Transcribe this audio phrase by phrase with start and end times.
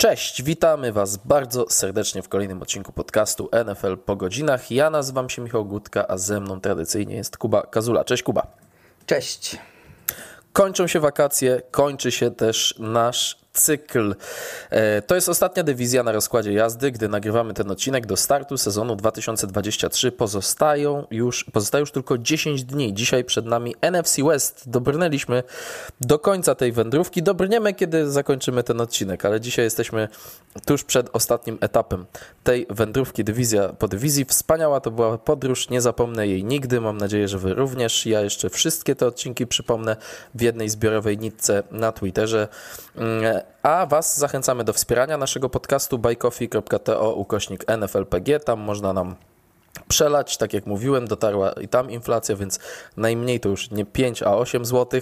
[0.00, 4.70] Cześć, witamy Was bardzo serdecznie w kolejnym odcinku podcastu NFL po godzinach.
[4.70, 8.04] Ja nazywam się Michał Gutka, a ze mną tradycyjnie jest Kuba Kazula.
[8.04, 8.46] Cześć Kuba.
[9.06, 9.56] Cześć.
[10.52, 14.14] Kończą się wakacje, kończy się też nasz cykl.
[14.70, 16.90] E, to jest ostatnia dywizja na rozkładzie jazdy.
[16.90, 22.94] Gdy nagrywamy ten odcinek do startu sezonu 2023 pozostają już, pozostaje już tylko 10 dni.
[22.94, 24.62] Dzisiaj przed nami NFC West.
[24.66, 25.42] Dobrnęliśmy
[26.00, 27.22] do końca tej wędrówki.
[27.22, 30.08] Dobrniemy, kiedy zakończymy ten odcinek, ale dzisiaj jesteśmy
[30.66, 32.06] tuż przed ostatnim etapem
[32.44, 34.24] tej wędrówki, dywizja po dywizji.
[34.24, 36.80] Wspaniała to była podróż, nie zapomnę jej nigdy.
[36.80, 38.06] Mam nadzieję, że Wy również.
[38.06, 39.96] Ja jeszcze wszystkie te odcinki przypomnę
[40.34, 42.48] w jednej zbiorowej nitce na Twitterze.
[43.62, 48.40] A Was zachęcamy do wspierania naszego podcastu buycoffee.to ukośnik NFLPG.
[48.40, 49.16] Tam można nam
[49.88, 52.58] przelać, tak jak mówiłem, dotarła i tam inflacja, więc
[52.96, 55.00] najmniej to już nie 5, a 8 zł.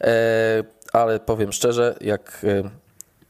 [0.00, 2.70] E, ale powiem szczerze, jak e,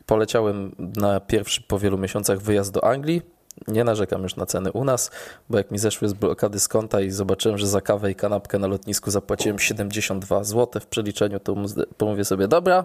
[0.07, 3.23] poleciałem na pierwszy po wielu miesiącach wyjazd do Anglii,
[3.69, 5.11] nie narzekam już na ceny u nas,
[5.51, 8.59] bo jak mi zeszły z blokady z konta i zobaczyłem, że za kawę i kanapkę
[8.59, 11.55] na lotnisku zapłaciłem 72 zł w przeliczeniu, to
[11.97, 12.85] pomówię sobie, dobra,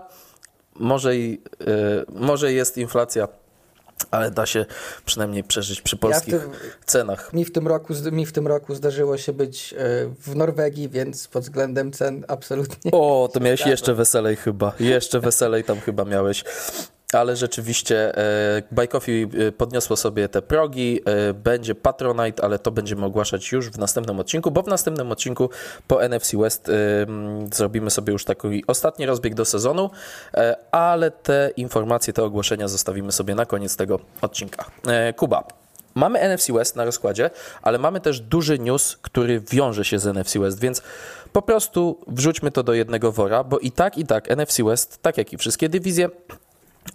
[0.75, 1.65] może, i, y,
[2.09, 3.27] może jest inflacja,
[4.11, 4.65] ale da się
[5.05, 6.49] przynajmniej przeżyć przy polskich ja tym,
[6.85, 7.33] cenach.
[7.33, 9.77] Mi w, tym roku, mi w tym roku zdarzyło się być y,
[10.19, 12.91] w Norwegii, więc pod względem cen absolutnie.
[12.91, 14.73] O, to miałeś jeszcze weselej chyba.
[14.79, 16.43] Jeszcze weselej tam chyba miałeś
[17.16, 18.17] ale rzeczywiście
[18.77, 23.69] e, Coffee e, podniosło sobie te progi, e, będzie Patronite, ale to będziemy ogłaszać już
[23.69, 25.49] w następnym odcinku, bo w następnym odcinku
[25.88, 26.71] po NFC West
[27.53, 29.89] zrobimy sobie już taki ostatni rozbieg do sezonu,
[30.71, 34.66] ale te informacje, te ogłoszenia zostawimy sobie na koniec tego odcinka.
[35.16, 35.43] Kuba,
[35.95, 37.30] Mamy NFC West na rozkładzie,
[37.61, 40.81] ale mamy też duży news, który wiąże się z NFC West, więc
[41.33, 45.17] po prostu wrzućmy to do jednego wora, bo i tak, i tak NFC West, tak
[45.17, 46.09] jak i wszystkie dywizje,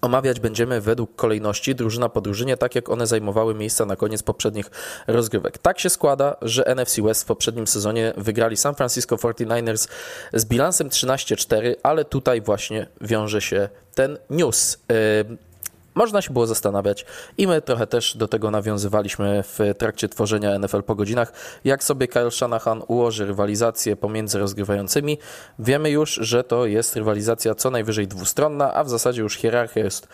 [0.03, 4.71] Omawiać będziemy według kolejności drużyna po drużynie, tak jak one zajmowały miejsca na koniec poprzednich
[5.07, 5.59] rozgrywek.
[5.59, 9.89] Tak się składa, że NFC West w poprzednim sezonie wygrali San Francisco 49ers
[10.33, 14.79] z bilansem 13-4, ale tutaj właśnie wiąże się ten news.
[15.95, 17.07] Można się było zastanawiać
[17.39, 21.33] i my trochę też do tego nawiązywaliśmy w trakcie tworzenia NFL po godzinach,
[21.65, 25.19] jak sobie Kyle Shanahan ułoży rywalizację pomiędzy rozgrywającymi.
[25.59, 30.09] Wiemy już, że to jest rywalizacja co najwyżej dwustronna, a w zasadzie już hierarchia jest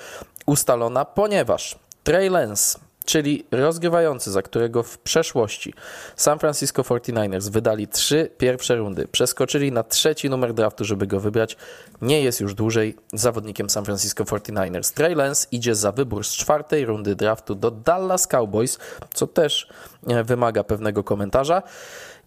[0.46, 5.74] ustalona, ponieważ Trey Lance czyli rozgrywający, za którego w przeszłości
[6.16, 11.56] San Francisco 49ers wydali trzy pierwsze rundy, przeskoczyli na trzeci numer draftu, żeby go wybrać,
[12.02, 14.94] nie jest już dłużej zawodnikiem San Francisco 49ers.
[14.94, 18.78] Trey Lance idzie za wybór z czwartej rundy draftu do Dallas Cowboys,
[19.14, 19.68] co też
[20.08, 21.62] e, wymaga pewnego komentarza.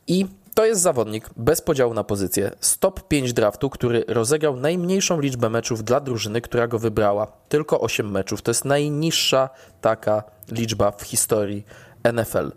[0.07, 5.49] I to jest zawodnik bez podziału na pozycję, stop 5 draftu, który rozegrał najmniejszą liczbę
[5.49, 7.27] meczów dla drużyny, która go wybrała.
[7.49, 8.41] Tylko 8 meczów.
[8.41, 9.49] To jest najniższa
[9.81, 11.65] taka liczba w historii
[12.13, 12.51] NFL.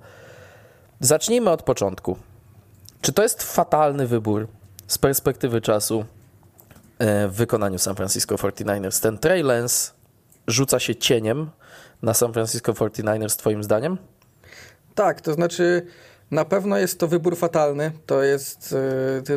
[1.01, 2.17] Zacznijmy od początku.
[3.01, 4.49] Czy to jest fatalny wybór
[4.87, 6.05] z perspektywy czasu
[6.99, 9.03] e, w wykonaniu San Francisco 49ers?
[9.03, 9.93] Ten Trey Lance
[10.47, 11.51] rzuca się cieniem
[12.03, 13.99] na San Francisco 49ers, Twoim zdaniem?
[14.95, 15.87] Tak, to znaczy
[16.33, 17.93] na pewno jest to wybór fatalny.
[18.07, 18.75] To jest,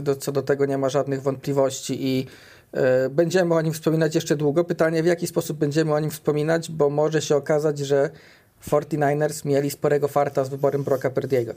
[0.06, 2.28] e, co do tego nie ma żadnych wątpliwości i
[2.74, 4.64] e, będziemy o nim wspominać jeszcze długo.
[4.64, 8.10] Pytanie, w jaki sposób będziemy o nim wspominać, bo może się okazać, że
[8.68, 11.54] 49ers mieli sporego farta z wyborem Brocka Perdiego.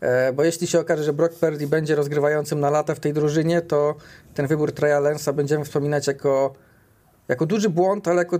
[0.00, 3.62] E, bo jeśli się okaże, że Brock Purdy będzie rozgrywającym na lata w tej drużynie,
[3.62, 3.94] to
[4.34, 6.54] ten wybór Treya Lensa będziemy wspominać jako,
[7.28, 8.38] jako duży błąd, ale jako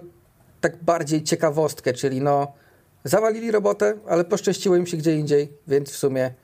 [0.60, 2.52] tak bardziej ciekawostkę, czyli no
[3.04, 6.34] zawalili robotę, ale poszczęściło im się gdzie indziej, więc w sumie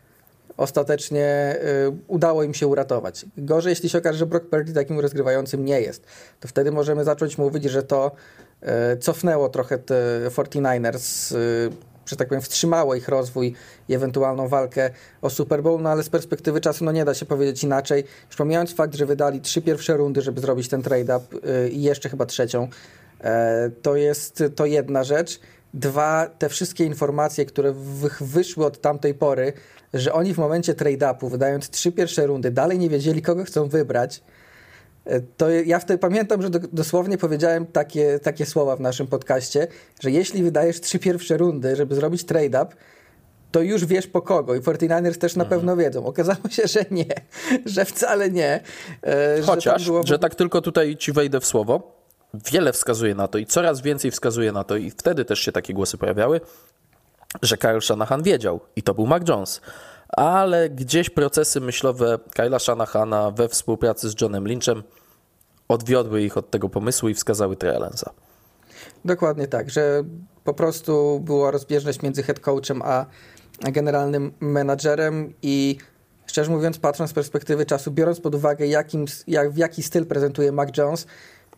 [0.56, 1.56] ostatecznie
[1.88, 3.26] y, udało im się uratować.
[3.36, 6.04] Gorzej, jeśli się okaże, że Brock Purdy takim rozgrywającym nie jest,
[6.40, 8.12] to wtedy możemy zacząć mówić, że to
[8.94, 9.94] y, cofnęło trochę te
[10.28, 11.70] 49ers, y,
[12.06, 13.54] że tak powiem, wstrzymało ich rozwój
[13.88, 14.90] i ewentualną walkę
[15.22, 18.04] o Super Bowl, no ale z perspektywy czasu no nie da się powiedzieć inaczej.
[18.26, 21.36] Już pomijając fakt, że wydali trzy pierwsze rundy, żeby zrobić ten trade-up
[21.66, 22.68] y, i jeszcze chyba trzecią,
[23.20, 25.40] e, to jest to jedna rzecz.
[25.74, 27.74] Dwa, te wszystkie informacje, które
[28.20, 29.52] wyszły od tamtej pory,
[29.94, 34.22] że oni w momencie trade-upu, wydając trzy pierwsze rundy, dalej nie wiedzieli, kogo chcą wybrać,
[35.04, 39.66] e, to ja wtedy pamiętam, że do, dosłownie powiedziałem takie, takie słowa w naszym podcaście,
[40.00, 42.76] że jeśli wydajesz trzy pierwsze rundy, żeby zrobić trade-up,
[43.52, 44.54] to już wiesz po kogo.
[44.54, 45.60] I 49ers też na mhm.
[45.60, 46.06] pewno wiedzą.
[46.06, 47.14] Okazało się, że nie,
[47.74, 48.60] że wcale nie.
[49.02, 50.06] E, Chociaż, że, było...
[50.06, 51.99] że tak tylko tutaj ci wejdę w słowo
[52.34, 55.74] wiele wskazuje na to i coraz więcej wskazuje na to, i wtedy też się takie
[55.74, 56.40] głosy pojawiały,
[57.42, 59.60] że Kyle Shanahan wiedział i to był Mac Jones.
[60.08, 64.82] Ale gdzieś procesy myślowe Kyla Shanahana we współpracy z Johnem Lynchem
[65.68, 67.78] odwiodły ich od tego pomysłu i wskazały Trey
[69.04, 70.02] Dokładnie tak, że
[70.44, 73.06] po prostu była rozbieżność między head coachem a
[73.72, 75.78] generalnym menadżerem i
[76.26, 80.52] szczerze mówiąc, patrząc z perspektywy czasu, biorąc pod uwagę, jakim, jak, w jaki styl prezentuje
[80.52, 81.06] Mac Jones,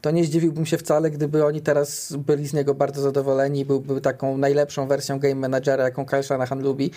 [0.02, 4.38] to nie zdziwiłbym się wcale, gdyby oni teraz byli z niego bardzo zadowoleni byłby taką
[4.38, 6.90] najlepszą wersją game managera, jaką Kyle Shanahan lubi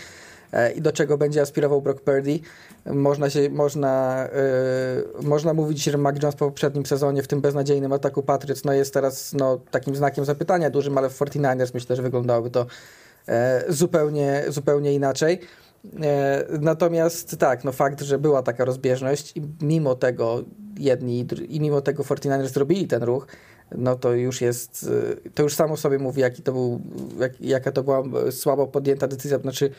[0.53, 2.39] e, i do czego będzie aspirował Brock Purdy.
[2.85, 4.27] Można, się, można,
[5.17, 8.73] yy, można mówić, że Mac Jones po poprzednim sezonie w tym beznadziejnym ataku Patriots no
[8.73, 12.65] jest teraz no, takim znakiem zapytania dużym, ale w 49ers myślę, że wyglądałoby to
[13.27, 15.39] e, zupełnie, zupełnie inaczej.
[16.03, 20.43] E, natomiast tak, no fakt, że była taka rozbieżność i mimo tego
[20.79, 23.27] jedni i mimo tego 49ers zrobili ten ruch,
[23.71, 24.89] no to już jest,
[25.25, 26.81] e, to już samo sobie mówi, jaki to był,
[27.19, 29.69] jak, jaka to była słabo podjęta decyzja, znaczy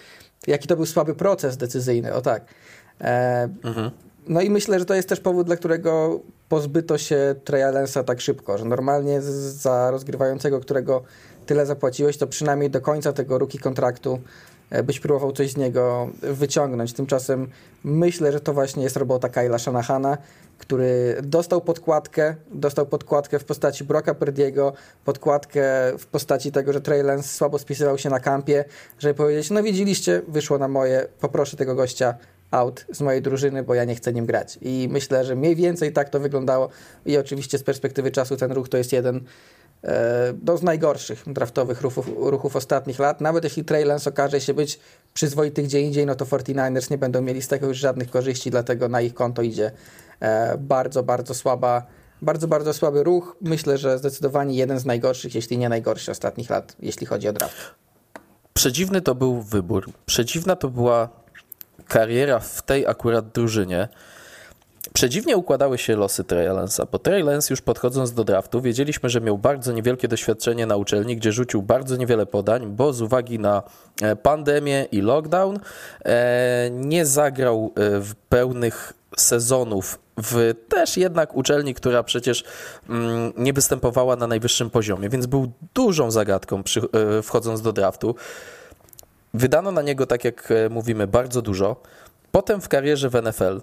[0.46, 2.44] jaki to był słaby proces decyzyjny, o tak.
[3.00, 3.90] E, mhm.
[4.28, 8.20] No i myślę, że to jest też powód, dla którego pozbyto się Treya Lensa tak
[8.20, 11.02] szybko, że normalnie za rozgrywającego, którego
[11.46, 16.08] tyle zapłaciłeś, to przynajmniej do końca tego ruki kontraktu E, byś próbował coś z niego
[16.22, 16.92] wyciągnąć.
[16.92, 17.48] Tymczasem
[17.84, 20.18] myślę, że to właśnie jest robota Kyla Shanahana,
[20.58, 24.72] który dostał podkładkę, dostał podkładkę w postaci Broka Perdiego,
[25.04, 25.62] podkładkę
[25.98, 28.64] w postaci tego, że Trey Lance słabo spisywał się na kampie,
[28.98, 32.14] żeby powiedzieć, no widzieliście, wyszło na moje, poproszę tego gościa
[32.50, 34.58] out z mojej drużyny, bo ja nie chcę nim grać.
[34.62, 36.68] I myślę, że mniej więcej tak to wyglądało
[37.06, 39.24] i oczywiście z perspektywy czasu ten ruch to jest jeden
[40.42, 43.20] no, z najgorszych draftowych ruchów, ruchów ostatnich lat.
[43.20, 44.78] Nawet jeśli Trey okaże się być
[45.14, 48.88] przyzwoity gdzie indziej, no to 49ers nie będą mieli z tego już żadnych korzyści, dlatego
[48.88, 49.70] na ich konto idzie
[50.20, 51.86] e, bardzo, bardzo słaba,
[52.22, 53.36] bardzo, bardzo słaby ruch.
[53.40, 57.56] Myślę, że zdecydowanie jeden z najgorszych, jeśli nie najgorszy ostatnich lat, jeśli chodzi o draft.
[58.54, 59.92] Przedziwny to był wybór.
[60.06, 61.08] Przedziwna to była
[61.88, 63.88] kariera w tej akurat drużynie.
[64.92, 69.38] Przedziwnie układały się losy Trey Lance'a, bo Lance już podchodząc do draftu wiedzieliśmy, że miał
[69.38, 73.62] bardzo niewielkie doświadczenie na uczelni, gdzie rzucił bardzo niewiele podań, bo z uwagi na
[74.02, 75.58] e, pandemię i lockdown
[76.04, 82.44] e, nie zagrał e, w pełnych sezonów w też jednak uczelni, która przecież
[82.88, 86.80] mm, nie występowała na najwyższym poziomie, więc był dużą zagadką przy,
[87.22, 88.14] wchodząc do draftu.
[89.34, 91.76] Wydano na niego, tak jak mówimy, bardzo dużo.
[92.32, 93.60] Potem w karierze w NFL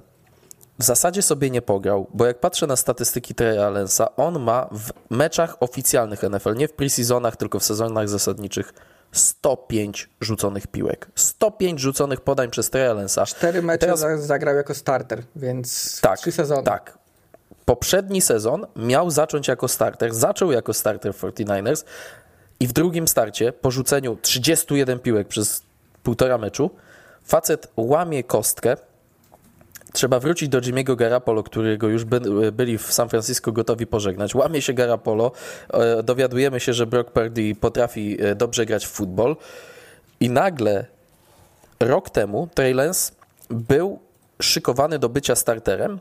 [0.80, 4.92] w zasadzie sobie nie pograł, bo jak patrzę na statystyki Treya Lensa, on ma w
[5.10, 8.74] meczach oficjalnych NFL, nie w preseasonach, tylko w sezonach zasadniczych,
[9.12, 11.08] 105 rzuconych piłek.
[11.16, 13.26] 105 rzuconych podań przez Treya Lensa.
[13.26, 14.00] Cztery mecze Teraz...
[14.26, 16.64] zagrał jako starter, więc tak, trzy sezony.
[16.64, 16.98] Tak.
[17.66, 21.84] Poprzedni sezon miał zacząć jako starter, zaczął jako starter 49ers
[22.60, 25.64] i w drugim starcie, po rzuceniu 31 piłek przez
[26.04, 26.70] półtora meczu,
[27.24, 28.78] facet łamie kostkę,
[29.94, 34.36] Trzeba wrócić do Jimmy'ego Garapolo, którego już by, byli w San Francisco gotowi pożegnać.
[34.36, 35.32] Łamie się Garapolo,
[35.74, 39.36] e, dowiadujemy się, że Brock Purdy potrafi e, dobrze grać w futbol
[40.20, 40.86] i nagle
[41.80, 43.12] rok temu Trey Lance
[43.50, 44.00] był
[44.42, 46.00] szykowany do bycia starterem,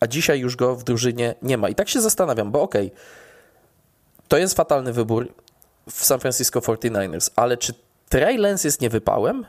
[0.00, 1.68] a dzisiaj już go w drużynie nie ma.
[1.68, 2.98] I tak się zastanawiam, bo okej, okay,
[4.28, 5.28] to jest fatalny wybór
[5.90, 7.74] w San Francisco 49ers, ale czy
[8.08, 9.46] Trey Lance jest niewypałem?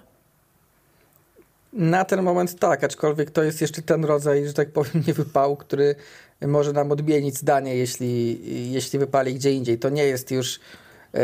[1.75, 5.95] Na ten moment tak, aczkolwiek to jest jeszcze ten rodzaj, że tak powiem, niewypału, który
[6.41, 8.39] może nam odmienić zdanie, jeśli,
[8.71, 9.79] jeśli wypali gdzie indziej.
[9.79, 10.59] To nie jest już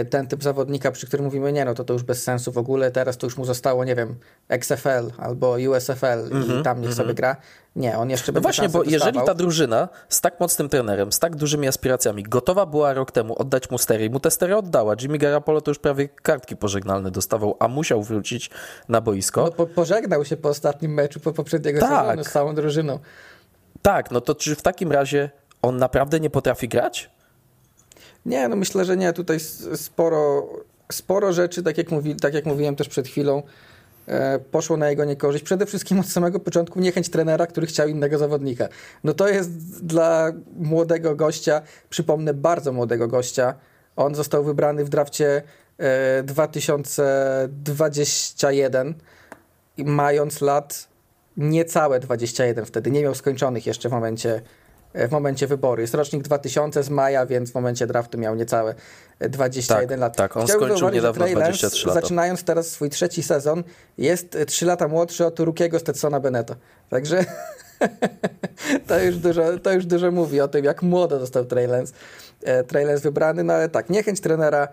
[0.10, 2.92] ten typ zawodnika, przy którym mówimy, nie no, to to już bez sensu w ogóle,
[2.92, 4.16] teraz to już mu zostało, nie wiem,
[4.50, 6.98] XFL albo USFL mm -hmm, i mhm, tam niech mm -hmm.
[6.98, 7.36] sobie gra.
[7.76, 8.94] Nie, on jeszcze no będzie Właśnie, bo dostawał.
[8.94, 13.36] jeżeli ta drużyna z tak mocnym trenerem, z tak dużymi aspiracjami gotowa była rok temu
[13.42, 17.12] oddać mu stery i mu te stery oddała, Jimmy Garapolo to już prawie kartki pożegnalne
[17.12, 18.50] dostawał, a musiał wrócić
[18.90, 19.44] na boisko.
[19.44, 21.90] No po, pożegnał się po ostatnim meczu, po poprzedniego tak.
[21.90, 23.00] sezonu z całą drużyną.
[23.82, 25.30] Tak, no to czy w takim razie
[25.62, 27.10] on naprawdę nie potrafi grać?
[28.26, 29.14] Nie, no myślę, że nie.
[29.14, 29.40] Tutaj
[29.76, 30.48] sporo,
[30.92, 33.44] sporo rzeczy, tak jak, mówi, tak jak mówiłem też przed chwilą,
[34.08, 35.44] e, poszło na jego niekorzyść.
[35.44, 38.68] Przede wszystkim od samego początku niechęć trenera, który chciał innego zawodnika.
[39.04, 43.54] No to jest dla młodego gościa, przypomnę, bardzo młodego gościa.
[43.96, 45.42] On został wybrany w drafcie
[45.78, 48.94] e, 2021,
[49.78, 50.88] mając lat
[51.38, 52.92] niecałe 21 wtedy.
[52.92, 54.42] Nie miał skończonych jeszcze w momencie E,
[54.94, 55.82] w momencie wyboru.
[55.82, 58.76] Jest rocznik 2000 z maja, więc w momencie draftu miał niecałe
[59.20, 60.16] 21 tak, lat.
[60.16, 62.02] Tak, on Chciałbym skończył niedawno 23 lata.
[62.02, 63.64] Zaczynając teraz swój trzeci sezon,
[63.98, 66.56] jest 3 lata młodszy od Rukiego Stetsona Beneta.
[66.90, 67.26] Także
[68.88, 71.94] to, już dużo, to już dużo mówi o tym, jak młodo został Trey Lance.
[72.68, 74.68] Trey Lance wybrany, no ale tak, niechęć trenera,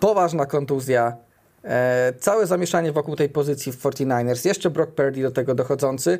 [0.00, 1.16] poważna kontuzja,
[1.64, 6.18] e, całe zamieszanie wokół tej pozycji w 49ers, jeszcze Brock Purdy do tego dochodzący,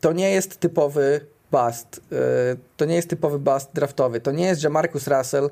[0.00, 2.00] to nie jest typowy bust.
[2.12, 4.20] Y, to nie jest typowy bust draftowy.
[4.20, 5.50] To nie jest, że Marcus Russell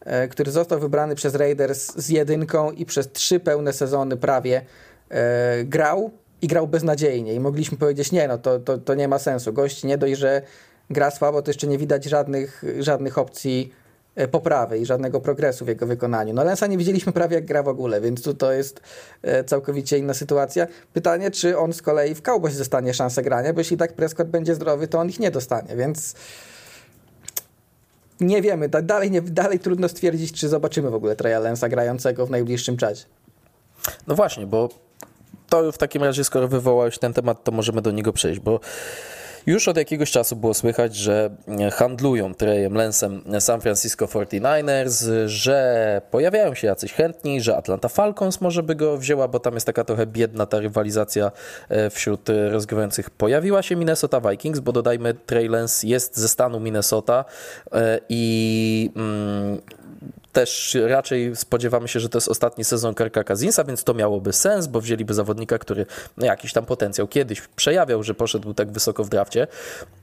[0.00, 4.62] e, który został wybrany przez Raiders z jedynką i przez trzy pełne sezony prawie
[5.10, 6.10] e, grał
[6.42, 9.52] i grał beznadziejnie i mogliśmy powiedzieć, nie no, to, to, to nie ma sensu.
[9.52, 10.42] Gość nie dość, że
[10.90, 13.85] gra słabo, to jeszcze nie widać żadnych, żadnych opcji e,
[14.30, 16.34] poprawy i żadnego progresu w jego wykonaniu.
[16.34, 18.80] No Lensa nie widzieliśmy prawie jak gra w ogóle, więc tu to jest
[19.22, 20.66] e, całkowicie inna sytuacja.
[20.92, 24.54] Pytanie, czy on z kolei w Cowboys dostanie szansę grania, bo jeśli tak Prescott będzie
[24.54, 26.14] zdrowy, to on ich nie dostanie, więc
[28.20, 28.68] nie wiemy.
[28.68, 33.04] Dalej, nie, dalej trudno stwierdzić, czy zobaczymy w ogóle Treya Lensa grającego w najbliższym czasie.
[34.06, 34.68] No właśnie, bo
[35.48, 38.60] to w takim razie, skoro wywołałeś ten temat, to możemy do niego przejść, bo
[39.46, 41.30] już od jakiegoś czasu było słychać, że
[41.72, 48.62] handlują Treyem Lensem San Francisco 49ers, że pojawiają się jacyś chętni, że Atlanta Falcons może
[48.62, 51.32] by go wzięła, bo tam jest taka trochę biedna ta rywalizacja
[51.68, 53.10] e, wśród rozgrywających.
[53.10, 57.24] Pojawiła się Minnesota Vikings, bo dodajmy, Trey Lens jest ze stanu Minnesota
[57.72, 59.60] e, i mm,
[60.36, 64.66] też raczej spodziewamy się, że to jest ostatni sezon Kirka Kazinsa, więc to miałoby sens,
[64.66, 69.08] bo wzięliby zawodnika, który no, jakiś tam potencjał kiedyś przejawiał, że poszedł tak wysoko w
[69.08, 69.46] drafcie,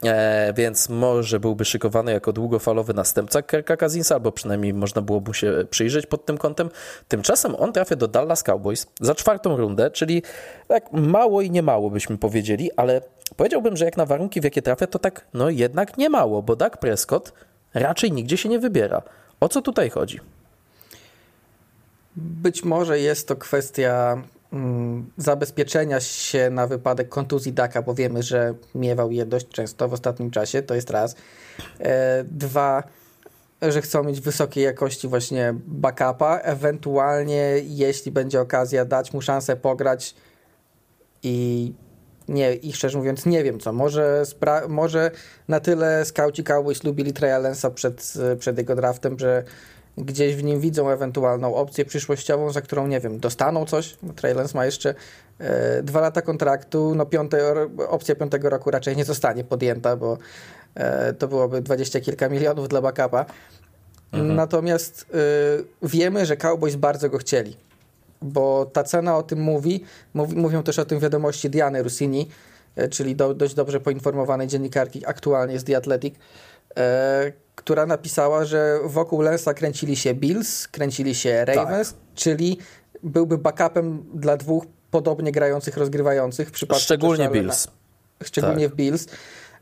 [0.04, 5.66] e, więc może byłby szykowany jako długofalowy następca Kirka Kazinsa, albo przynajmniej można byłoby się
[5.70, 6.70] przyjrzeć pod tym kątem.
[7.08, 10.24] Tymczasem on trafia do Dallas Cowboys za czwartą rundę, czyli
[10.68, 13.02] tak mało i nie mało byśmy powiedzieli, ale
[13.38, 16.56] powiedziałbym, że jak na warunki, w jakie trafia, to tak no jednak nie mało, bo
[16.56, 17.34] Dak Prescott
[17.74, 19.02] raczej nigdzie się nie wybiera.
[19.44, 20.20] O co tutaj chodzi?
[22.16, 24.24] Być może jest to kwestia
[24.54, 29.94] mm, zabezpieczenia się na wypadek kontuzji Daka, bo wiemy, że miewał je dość często w
[29.94, 31.16] ostatnim czasie, to jest raz.
[31.80, 32.84] E, dwa,
[33.62, 40.16] że chcą mieć wysokiej jakości właśnie backupa, ewentualnie jeśli będzie okazja dać mu szansę pograć
[41.24, 41.74] i
[42.28, 44.24] nie, i szczerze mówiąc nie wiem co, może,
[44.70, 45.12] może
[45.48, 49.44] na tyle skauci Cowboys lubili Treya Lensa przed, przed jego draftem, że
[49.98, 53.98] gdzieś w nim widzą ewentualną opcję przyszłościową, za którą, nie wiem, dostaną coś.
[54.16, 54.96] Trey Lance ma jeszcze
[55.40, 60.18] e, dwa lata kontraktu, no piąte, opcja piątego roku raczej nie zostanie podjęta, bo
[60.76, 63.26] e, to byłoby dwadzieścia kilka milionów dla backupa.
[64.12, 64.36] Mhm.
[64.36, 67.58] Natomiast e, wiemy, że Cowboys bardzo go chcieli
[68.24, 69.84] bo ta cena o tym mówi.
[70.14, 72.30] Mówią też o tym wiadomości Diany Rossini,
[72.76, 76.16] e, czyli do, dość dobrze poinformowanej dziennikarki aktualnie z The Athletic,
[76.78, 82.00] e, która napisała, że wokół Lensa kręcili się Bills, kręcili się Ravens, tak.
[82.16, 82.58] czyli
[83.04, 87.68] byłby backupem dla dwóch podobnie grających, rozgrywających w przypadku Szczególnie Bills.
[88.24, 88.74] Szczególnie tak.
[88.74, 89.08] w Bills.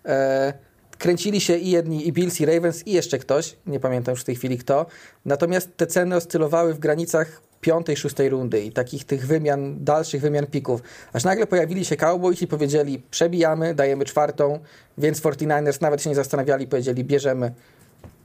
[0.06, 0.54] E,
[0.98, 4.24] kręcili się i jedni, i Bills, i Ravens, i jeszcze ktoś, nie pamiętam już w
[4.24, 4.86] tej chwili kto.
[5.26, 10.48] Natomiast te ceny oscylowały w granicach piątej, szóstej rundy i takich tych wymian, dalszych wymian
[10.48, 10.82] pików.
[11.14, 14.60] Aż nagle pojawili się Cowboys i powiedzieli przebijamy, dajemy czwartą,
[14.98, 17.52] więc 49ers nawet się nie zastanawiali, powiedzieli bierzemy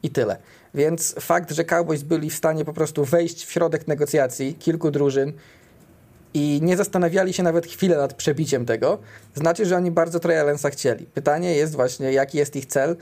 [0.02, 0.36] i tyle.
[0.74, 5.32] Więc fakt, że Cowboys byli w stanie po prostu wejść w środek negocjacji kilku drużyn
[6.34, 8.98] i nie zastanawiali się nawet chwilę nad przebiciem tego,
[9.34, 11.06] znaczy, że oni bardzo Treya Lensa chcieli.
[11.06, 12.96] Pytanie jest właśnie, jaki jest ich cel,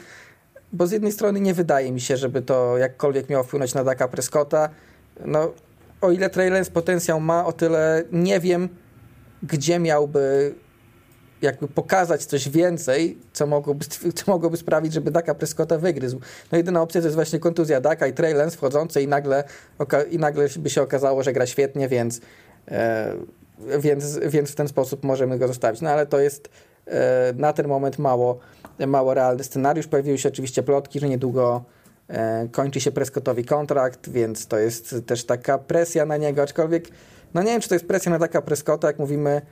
[0.72, 4.08] bo z jednej strony nie wydaje mi się, żeby to jakkolwiek miało wpłynąć na Daka
[4.08, 4.68] Prescotta.
[5.24, 5.52] No,
[6.00, 8.68] o ile Lance potencjał ma, o tyle nie wiem,
[9.42, 10.54] gdzie miałby
[11.42, 13.84] jakby pokazać coś więcej, co mogłoby,
[14.14, 16.20] co mogłoby sprawić, żeby Daka Prescotta wygryzł.
[16.52, 19.44] No jedyna opcja to jest właśnie kontuzja Daka i Trey Lance wchodzący i nagle,
[20.10, 22.20] i nagle by się okazało, że gra świetnie, więc,
[22.68, 23.14] e,
[23.78, 25.80] więc, więc w ten sposób możemy go zostawić.
[25.80, 26.48] No ale to jest
[26.86, 28.38] e, na ten moment mało,
[28.86, 29.86] mało realny scenariusz.
[29.86, 31.64] Pojawiły się oczywiście plotki, że niedługo
[32.52, 36.88] kończy się Prescottowi kontrakt, więc to jest też taka presja na niego, aczkolwiek
[37.34, 39.42] no nie wiem, czy to jest presja na taka Prescotta, jak mówimy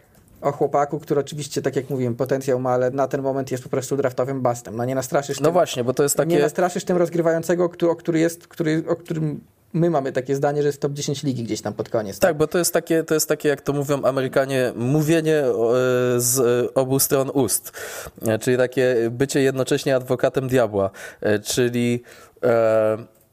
[0.41, 3.71] o chłopaku, który oczywiście, tak jak mówiłem, potencjał ma, ale na ten moment jest po
[3.71, 4.77] prostu draftowym bastem.
[4.77, 6.31] No nie nastraszysz No tym, właśnie, bo to jest takie...
[6.31, 9.41] Nie nastraszysz tym rozgrywającego, który, o, który jest, który, o którym
[9.73, 12.19] my mamy takie zdanie, że jest top 10 ligi gdzieś tam pod koniec.
[12.19, 15.53] Tak, tak bo to jest, takie, to jest takie, jak to mówią Amerykanie, mówienie e,
[16.17, 17.73] z obu stron ust.
[18.27, 20.91] E, czyli takie bycie jednocześnie adwokatem diabła.
[21.45, 22.03] Czyli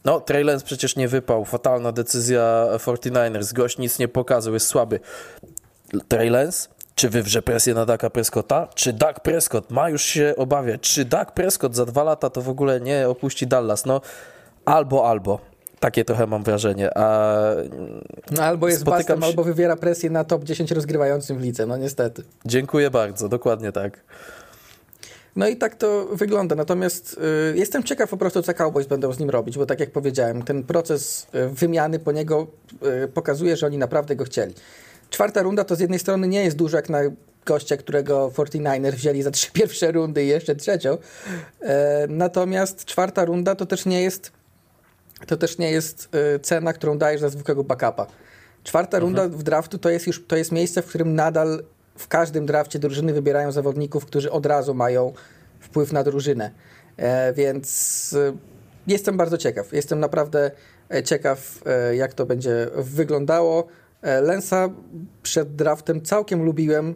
[0.06, 1.46] no, Trey Lance przecież nie wypał.
[1.46, 3.54] Fatalna decyzja 49ers.
[3.54, 5.00] Gość nic nie pokazał, jest słaby.
[6.08, 6.70] Trey Lance?
[6.96, 8.68] Czy wywrze presję na Daka Prescotta?
[8.75, 10.82] Czy Dak Prescott ma już się obawiać?
[10.82, 13.86] Czy Dak Prescott za dwa lata to w ogóle nie opuści Dallas?
[13.86, 14.01] No,
[14.66, 15.39] albo, albo.
[15.80, 16.98] Takie trochę mam wrażenie.
[16.98, 17.36] A
[18.32, 19.28] no, albo jest bastem, się...
[19.28, 22.24] albo wywiera presję na top 10 rozgrywającym w lidze, no niestety.
[22.46, 24.04] Dziękuję bardzo, dokładnie tak.
[25.39, 26.55] No i tak to wygląda.
[26.55, 27.19] Natomiast
[27.53, 30.43] y, jestem ciekaw po prostu, co Cowboys będą z nim robić, bo tak jak powiedziałem,
[30.43, 32.48] ten proces y, wymiany po niego
[33.03, 34.53] y, pokazuje, że oni naprawdę go chcieli.
[35.10, 37.00] Czwarta runda to z jednej strony nie jest dużo jak na
[37.46, 40.98] gościa, którego 49ers wzięli za trzy pierwsze rundy i jeszcze trzecią.
[41.62, 44.31] E, natomiast czwarta runda to też nie jest
[45.27, 48.08] to też nie jest y, cena, którą dajesz za zwykłego backupa.
[48.63, 49.03] Czwarta mhm.
[49.03, 51.63] runda w draftu to jest już to jest miejsce, w którym nadal
[52.00, 55.13] w każdym drafcie drużyny wybierają zawodników, którzy od razu mają
[55.60, 56.51] wpływ na drużynę.
[56.98, 58.38] E, więc e,
[58.88, 59.74] jestem bardzo ciekaw.
[59.74, 60.51] Jestem naprawdę
[60.94, 61.63] e, ciekaw,
[61.94, 63.68] jak to będzie wyglądało.
[64.22, 64.70] Lensa
[65.24, 66.96] przed draftem całkiem lubiłem.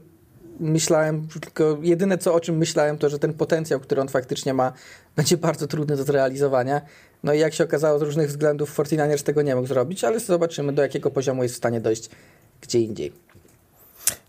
[0.60, 4.74] Myślałem, tylko jedyne co o czym myślałem, to że ten potencjał, który on faktycznie ma,
[5.16, 6.82] będzie bardzo trudny do zrealizowania.
[7.24, 10.74] No i jak się okazało, z różnych względów 49ers tego nie mógł zrobić, ale zobaczymy,
[10.74, 12.10] do jakiego poziomu jest w stanie dojść
[12.64, 13.33] gdzie indziej.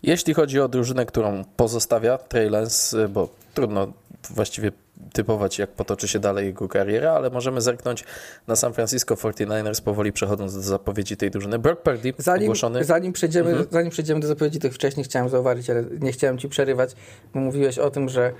[0.03, 3.93] Jeśli chodzi o drużynę, którą pozostawia Trey Lance, bo trudno
[4.29, 4.71] właściwie
[5.13, 8.03] typować, jak potoczy się dalej jego kariera, ale możemy zerknąć
[8.47, 11.59] na San Francisco 49ers, powoli przechodząc do zapowiedzi tej drużyny.
[11.59, 12.83] Brock Purdy zanim, ogłoszony.
[12.83, 13.67] Zanim przejdziemy, mhm.
[13.71, 16.95] zanim przejdziemy do zapowiedzi tych wcześniej, chciałem zauważyć, ale nie chciałem ci przerywać,
[17.33, 18.31] bo mówiłeś o tym, że,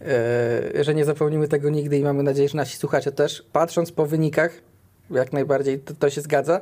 [0.00, 3.44] e, że nie zapomnimy tego nigdy i mamy nadzieję, że nasi słuchacze też.
[3.52, 4.52] Patrząc po wynikach,
[5.10, 6.60] jak najbardziej to, to się zgadza.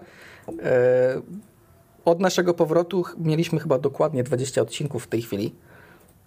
[0.63, 1.23] E,
[2.05, 5.55] od naszego powrotu mieliśmy chyba dokładnie 20 odcinków w tej chwili.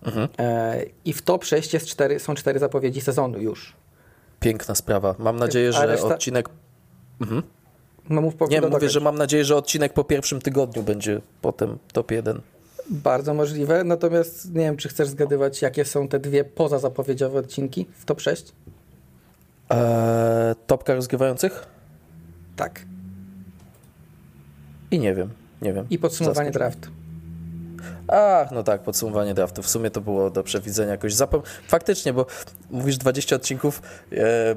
[0.04, 0.28] Mhm.
[0.40, 3.74] E, I w top 6 jest cztery, są cztery zapowiedzi sezonu już.
[4.40, 5.16] Piękna sprawa.
[5.20, 6.08] Mam nadzieję, że reszta...
[6.08, 6.50] odcinek.
[7.22, 7.42] Mhm.
[8.10, 12.12] No mów Nie, mówię, że mam nadzieję, że odcinek po pierwszym tygodniu będzie potem top
[12.12, 12.42] 1.
[12.90, 17.86] Bardzo możliwe, natomiast nie wiem, czy chcesz zgadywać, jakie są te dwie poza zapowiedziowe odcinki
[17.98, 18.54] w top 6?
[19.70, 21.66] Eee, topka rozgrywających?
[22.56, 22.86] Tak.
[24.92, 25.30] I nie wiem,
[25.62, 25.86] nie wiem.
[25.90, 26.90] I podsumowanie draftu.
[28.08, 29.62] Ach, no tak, podsumowanie draftu.
[29.62, 31.14] W sumie to było do przewidzenia jakoś.
[31.14, 32.26] Zapom Faktycznie, bo
[32.72, 33.82] mówisz 20 odcinków,
[34.12, 34.56] e,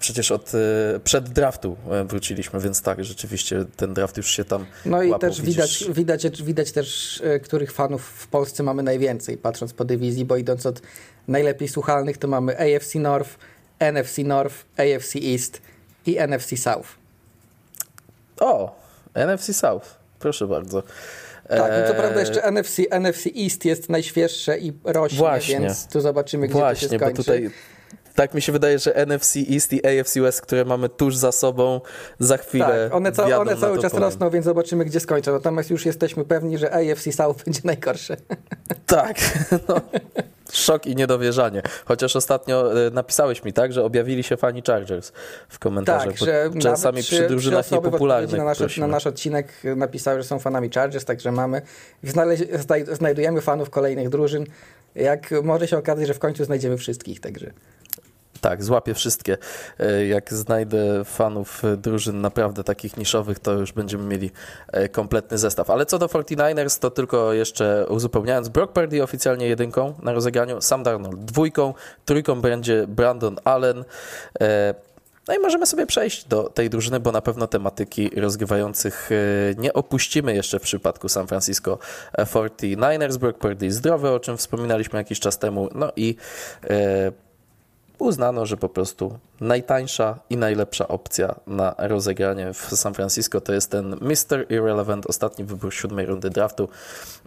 [0.00, 4.66] przecież od e, przed draftu e, wróciliśmy, więc tak, rzeczywiście ten draft już się tam
[4.86, 9.36] No i łapał, też widać, widać, widać też, e, których fanów w Polsce mamy najwięcej,
[9.36, 10.82] patrząc po dywizji, bo idąc od
[11.28, 13.30] najlepiej słuchalnych, to mamy AFC North,
[13.78, 15.62] NFC North, AFC East
[16.06, 16.88] i NFC South.
[18.40, 18.76] O,
[19.14, 20.82] NFC South, proszę bardzo.
[21.48, 25.60] Tak, no co prawda jeszcze NFC, NFC East jest najświeższe i rośnie, Właśnie.
[25.60, 27.16] więc tu zobaczymy, gdzie Właśnie, to się skończy.
[27.16, 27.50] Bo tutaj
[28.14, 31.80] tak mi się wydaje, że NFC East i AFC West, które mamy tuż za sobą,
[32.18, 32.84] za chwilę.
[32.84, 35.32] Tak, one, ca one cały czas rosną, więc zobaczymy, gdzie skończą.
[35.32, 38.16] Natomiast już jesteśmy pewni, że AFC South będzie najgorsze.
[38.86, 39.16] Tak.
[39.68, 39.80] No.
[40.52, 41.62] Szok i niedowierzanie.
[41.84, 45.12] Chociaż ostatnio e, napisałeś mi tak, że objawili się fani Chargers
[45.48, 46.08] w komentarzach.
[46.08, 48.38] Tak, że czasami przy drużynach niepopularnych.
[48.38, 51.62] Na nasz, na nasz odcinek napisały, że są fanami Chargers, także mamy.
[52.92, 54.46] Znajdujemy fanów kolejnych drużyn.
[54.94, 57.50] Jak może się okazać, że w końcu znajdziemy wszystkich, także.
[58.40, 59.38] Tak, złapię wszystkie.
[59.78, 64.30] E, jak znajdę fanów drużyn naprawdę takich niszowych, to już będziemy mieli
[64.72, 65.70] e, kompletny zestaw.
[65.70, 70.82] Ale co do 49ers, to tylko jeszcze uzupełniając, Brock Purdy oficjalnie jedynką na rozegraniu, Sam
[70.82, 71.74] Darnold dwójką,
[72.04, 73.84] trójką będzie Brandon Allen.
[74.40, 74.74] E,
[75.28, 79.10] no i możemy sobie przejść do tej drużyny, bo na pewno tematyki rozgrywających
[79.58, 81.78] nie opuścimy jeszcze w przypadku San Francisco
[82.18, 83.16] 49ers.
[83.16, 85.68] Brock Purdy zdrowy, o czym wspominaliśmy jakiś czas temu.
[85.74, 86.16] No i
[88.00, 93.70] uznano, że po prostu najtańsza i najlepsza opcja na rozegranie w San Francisco to jest
[93.70, 94.46] ten Mr.
[94.48, 96.68] Irrelevant, ostatni wybór siódmej rundy draftu.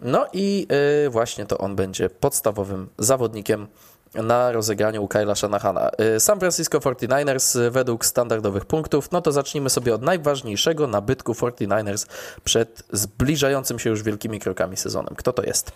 [0.02, 0.66] No i
[1.04, 3.66] yy, właśnie to on będzie podstawowym zawodnikiem
[4.14, 5.90] na rozegraniu u Kyla Shanahana.
[6.16, 12.06] Y, San Francisco 49ers według standardowych punktów, no to zacznijmy sobie od najważniejszego nabytku 49ers
[12.44, 15.14] przed zbliżającym się już wielkimi krokami sezonem.
[15.16, 15.72] Kto to jest?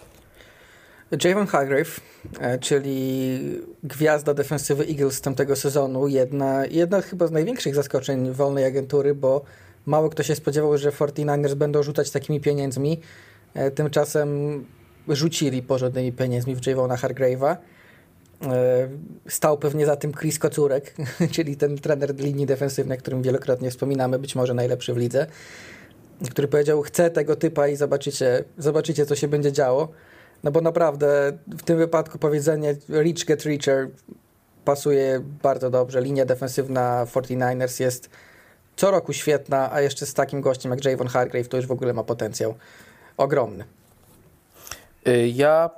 [1.24, 2.00] Javon Hargrave,
[2.40, 3.38] e, czyli
[3.84, 9.44] gwiazda defensywy Eagles z tamtego sezonu, jedna, jedna chyba z największych zaskoczeń wolnej agentury, bo
[9.86, 13.00] mało kto się spodziewał, że 49ers będą rzucać takimi pieniędzmi.
[13.54, 14.64] E, tymczasem
[15.08, 17.56] rzucili porządnymi pieniędzmi w Javona Hargrave'a.
[18.42, 18.88] E,
[19.28, 20.94] stał pewnie za tym Chris Kocurek,
[21.34, 25.26] czyli ten trener linii defensywnej, którym wielokrotnie wspominamy, być może najlepszy w lidze,
[26.30, 29.88] który powiedział, chcę tego typa i zobaczycie, zobaczycie co się będzie działo.
[30.44, 33.88] No bo naprawdę w tym wypadku powiedzenie rich get richer
[34.64, 36.00] pasuje bardzo dobrze.
[36.00, 38.10] Linia defensywna 49ers jest
[38.76, 41.92] co roku świetna, a jeszcze z takim gościem jak Javon Hargrave to już w ogóle
[41.92, 42.54] ma potencjał
[43.16, 43.64] ogromny.
[45.08, 45.70] Y, ja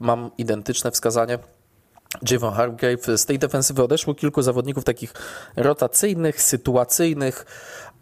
[0.00, 1.38] mam identyczne wskazanie.
[2.30, 5.12] Javon Hargrave z tej defensywy odeszło kilku zawodników takich
[5.56, 7.46] rotacyjnych, sytuacyjnych,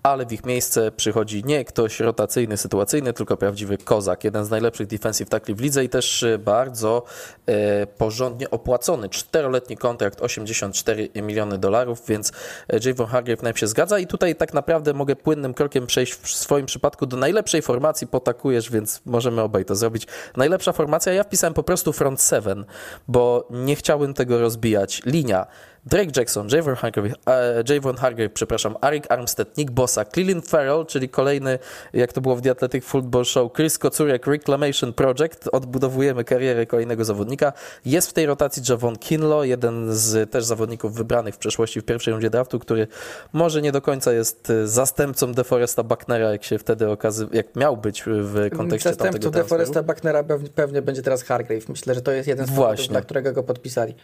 [0.06, 4.24] ale w ich miejsce przychodzi nie ktoś rotacyjny, sytuacyjny, tylko prawdziwy kozak.
[4.24, 7.02] Jeden z najlepszych defensive tackli w lidze i też e, bardzo
[7.46, 9.08] e, porządnie opłacony.
[9.08, 12.32] Czteroletni kontrakt, 84 miliony dolarów, więc
[12.68, 16.28] e, Javon Hargrave najpierw się zgadza i tutaj tak naprawdę mogę płynnym krokiem przejść w
[16.28, 20.06] swoim przypadku do najlepszej formacji, potakujesz, więc możemy obaj to zrobić.
[20.36, 22.64] Najlepsza formacja, ja wpisałem po prostu front seven,
[23.08, 25.02] bo nie chciałbym tego rozbijać.
[25.06, 25.46] Linia
[25.87, 31.09] Drake Jackson, Javon Hargrave, e, Javon Hargrave, przepraszam, Arik Armstead, Nick Bossa, Cleveland Farrell, czyli
[31.09, 31.59] kolejny,
[31.92, 37.05] jak to było w The Athletic Football Show, Chris Kocurek Reclamation Project, odbudowujemy karierę kolejnego
[37.05, 37.53] zawodnika.
[37.85, 42.12] Jest w tej rotacji Javon Kinlo, jeden z też zawodników wybranych w przeszłości w pierwszej
[42.12, 42.87] rundzie draftu, który
[43.33, 47.77] może nie do końca jest e, zastępcą DeForesta Bucknera, jak się wtedy okazywał, jak miał
[47.77, 51.68] być w kontekście Zastępcą tamtego DeForesta Bucknera pewnie będzie teraz Hargrave.
[51.68, 53.94] Myślę, że to jest jeden z powodów, dla którego go podpisali.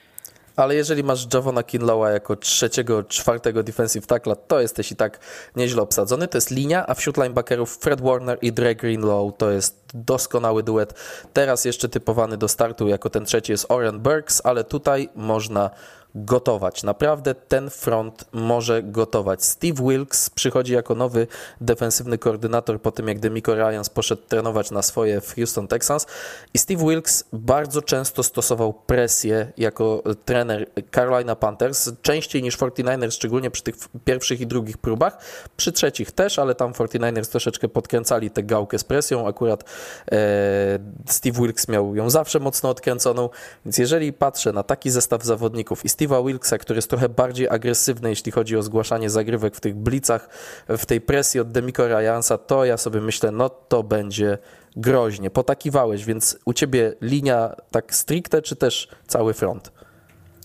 [0.57, 5.19] Ale jeżeli masz Javona Kinlowa jako trzeciego, czwartego defensive tackla, to jesteś i tak
[5.57, 6.29] nieźle obsadzony.
[6.29, 10.95] To jest linia, a wśród linebackerów Fred Warner i Dre Greenlow to jest doskonały duet.
[11.33, 15.71] Teraz jeszcze typowany do startu jako ten trzeci jest Orion Burks, ale tutaj można
[16.15, 16.83] gotować.
[16.83, 19.45] Naprawdę ten front może gotować.
[19.45, 21.27] Steve Wilkes przychodzi jako nowy
[21.61, 26.07] defensywny koordynator po tym, jak Demico Ryans poszedł trenować na swoje w Houston Texans
[26.55, 33.51] i Steve Wilkes bardzo często stosował presję jako trener Carolina Panthers, częściej niż 49ers, szczególnie
[33.51, 35.19] przy tych pierwszych i drugich próbach,
[35.57, 39.65] przy trzecich też, ale tam 49ers troszeczkę podkręcali tę gałkę z presją, akurat
[40.13, 43.29] e, Steve Wilkes miał ją zawsze mocno odkręconą,
[43.65, 47.49] więc jeżeli patrzę na taki zestaw zawodników i Steve Steve'a Wilkesa, który jest trochę bardziej
[47.49, 50.29] agresywny, jeśli chodzi o zgłaszanie zagrywek w tych blicach,
[50.69, 54.39] w tej presji od Demiko Ryansa, to ja sobie myślę, no to będzie
[54.77, 55.31] groźnie.
[55.31, 59.73] Potakiwałeś, więc u ciebie linia tak stricte, czy też cały front?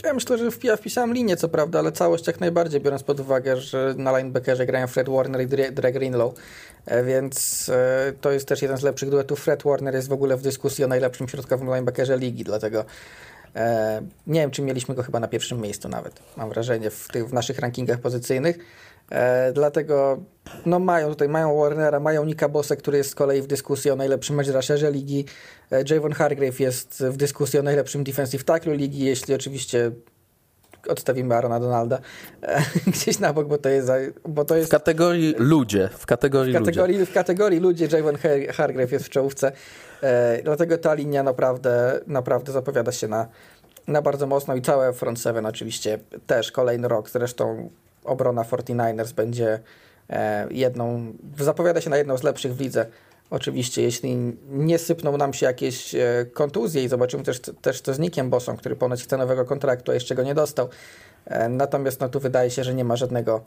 [0.03, 3.57] Ja myślę, że ja wpisałem linię, co prawda, ale całość jak najbardziej, biorąc pod uwagę,
[3.57, 6.33] że na linebackerze grają Fred Warner i Dre Greenlow,
[6.85, 9.39] e, więc e, to jest też jeden z lepszych duetów.
[9.39, 12.85] Fred Warner jest w ogóle w dyskusji o najlepszym środkowym linebackerze ligi, dlatego
[14.27, 17.33] nie wiem, czy mieliśmy go chyba na pierwszym miejscu nawet, mam wrażenie, w, tych, w
[17.33, 18.57] naszych rankingach pozycyjnych.
[19.12, 20.23] E, dlatego
[20.65, 23.95] no mają tutaj, mają Warnera, mają Nika Bossa, który jest z kolei w dyskusji o
[23.95, 25.25] najlepszym edge rusherze ligi.
[25.71, 29.91] E, Javon Hargrave jest w dyskusji o najlepszym defensive tackle ligi, jeśli oczywiście
[30.88, 31.99] odstawimy Arona Donalda
[32.41, 33.91] e, gdzieś na bok, bo to jest...
[34.27, 35.89] Bo to jest w kategorii ludzie.
[35.97, 37.12] W kategorii, w kategorii, ludzie.
[37.12, 38.15] W kategorii ludzie Javon
[38.53, 39.51] Hargrave jest w czołówce.
[40.03, 43.27] E, dlatego ta linia naprawdę, naprawdę zapowiada się na,
[43.88, 47.10] na bardzo mocno i całe front seven oczywiście też kolejny rok.
[47.10, 47.69] Zresztą
[48.03, 49.60] obrona 49ers będzie
[50.10, 52.86] e, jedną, zapowiada się na jedną z lepszych w lidze.
[53.29, 54.15] Oczywiście, jeśli
[54.49, 58.57] nie sypną nam się jakieś e, kontuzje i zobaczymy też, też co z Nickiem Bossą,
[58.57, 60.69] który ponoć chce nowego kontraktu, a jeszcze go nie dostał.
[61.49, 63.41] Natomiast no, tu wydaje się, że nie ma żadnego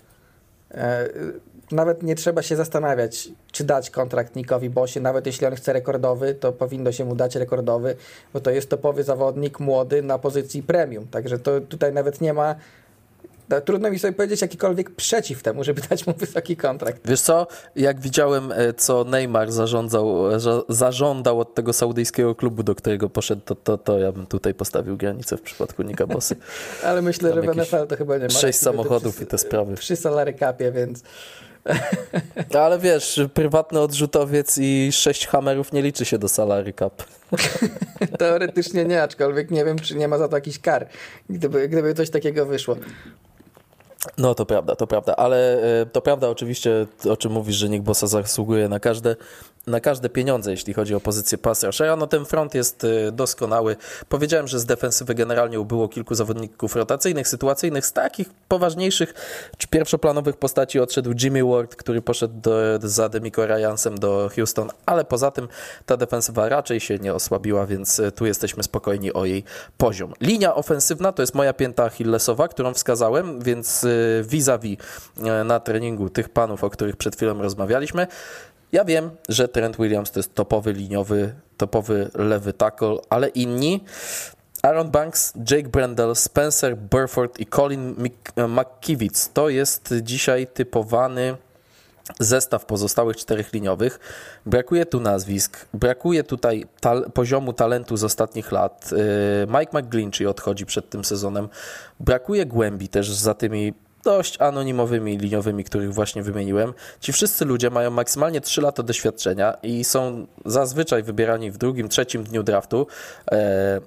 [1.73, 6.35] nawet nie trzeba się zastanawiać, czy dać kontrakt Nikowi Bosie, nawet jeśli on chce rekordowy,
[6.35, 7.97] to powinno się mu dać rekordowy,
[8.33, 12.55] bo to jest topowy zawodnik młody na pozycji premium, także to tutaj nawet nie ma
[13.51, 17.01] no, trudno mi sobie powiedzieć jakikolwiek przeciw temu, żeby dać mu wysoki kontrakt.
[17.05, 22.75] Wiesz co, jak widziałem, e, co Neymar zarządzał, e, zażądał od tego saudyjskiego klubu, do
[22.75, 26.37] którego poszedł, to, to, to ja bym tutaj postawił granicę w przypadku Nika Bossy.
[26.85, 28.31] Ale myślę, Tam że w NFL to chyba nie ma.
[28.31, 29.75] Sześć samochodów i te sprawy.
[29.75, 31.03] Przy salary capie, więc...
[32.59, 37.03] Ale wiesz, prywatny odrzutowiec i sześć hamerów nie liczy się do salary cap.
[38.19, 40.87] Teoretycznie nie, aczkolwiek nie wiem, czy nie ma za to jakichś kar,
[41.31, 42.77] gdyby, gdyby coś takiego wyszło.
[44.19, 47.85] No to prawda, to prawda, ale e, to prawda oczywiście, o czym mówisz, że Nick
[47.85, 49.17] Bossa zasługuje na każde
[49.71, 51.97] na każde pieniądze, jeśli chodzi o pozycję pass rushera.
[51.97, 53.77] No ten front jest y, doskonały.
[54.09, 57.87] Powiedziałem, że z defensywy generalnie ubyło kilku zawodników rotacyjnych, sytuacyjnych.
[57.87, 59.15] Z takich poważniejszych
[59.59, 65.05] czy pierwszoplanowych postaci odszedł Jimmy Ward, który poszedł do, za Demico Ryansem do Houston, ale
[65.05, 65.49] poza tym
[65.87, 69.45] ta defensywa raczej się nie osłabiła, więc y, tu jesteśmy spokojni o jej
[69.77, 70.13] poziom.
[70.21, 76.11] Linia ofensywna to jest moja pięta achillesowa, którą wskazałem, więc y, vis-a-vis -vis na treningu
[76.11, 78.07] tych panów, o których przed chwilą rozmawialiśmy,
[78.73, 83.85] ja wiem, że Trent Williams to jest topowy liniowy, topowy lewy tackle, ale inni
[84.63, 87.95] Aaron Banks, Jake Brendel, Spencer Burford i Colin
[88.37, 91.37] McKivitz to jest dzisiaj typowany
[92.21, 93.99] zestaw pozostałych czterech liniowych.
[94.47, 98.91] Brakuje tu nazwisk, brakuje tutaj ta poziomu talentu z ostatnich lat.
[98.93, 101.49] Y, Mike McGlinchey odchodzi przed tym sezonem.
[102.01, 106.75] Brakuje głębi też za tymi dość anonimowymi liniowymi, których właśnie wymieniłem.
[107.01, 112.25] Ci wszyscy ludzie mają maksymalnie 3 lata doświadczenia i są zazwyczaj wybierani w drugim, trzecim
[112.25, 112.87] dniu draftu.
[113.33, 113.81] E,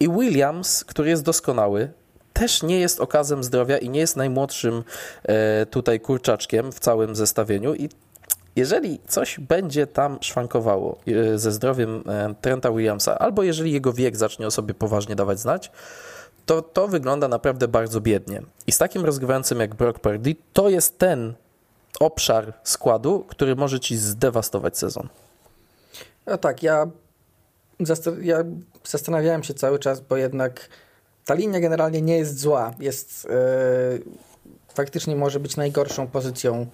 [0.00, 1.90] I Williams, który jest doskonały,
[2.32, 4.84] też nie jest okazem zdrowia i nie jest najmłodszym
[5.22, 7.88] e, tutaj kurczaczkiem w całym zestawieniu i
[8.56, 12.04] jeżeli coś będzie tam szwankowało e, ze zdrowiem
[12.40, 15.70] Trenta Williamsa, albo jeżeli jego wiek zacznie o sobie poważnie dawać znać,
[16.46, 18.42] to, to wygląda naprawdę bardzo biednie.
[18.66, 21.34] I z takim rozgrywającym jak Brock Purdy, to jest ten
[22.00, 25.08] obszar składu, który może ci zdewastować sezon.
[26.26, 26.86] No tak, ja,
[28.20, 28.44] ja
[28.84, 30.68] zastanawiałem się cały czas, bo jednak
[31.24, 32.74] ta linia generalnie nie jest zła.
[32.80, 33.28] Jest
[34.74, 36.66] faktycznie może być najgorszą pozycją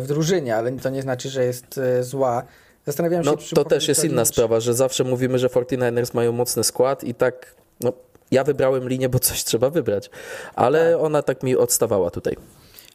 [0.00, 2.42] w drużynie, ale to nie znaczy, że jest zła.
[2.86, 6.64] Zastanawiam się, no, to też jest inna sprawa, że zawsze mówimy, że 49ers mają mocny
[6.64, 7.92] skład i tak, no,
[8.30, 10.10] ja wybrałem linię, bo coś trzeba wybrać,
[10.54, 11.02] ale tak.
[11.02, 12.36] ona tak mi odstawała tutaj.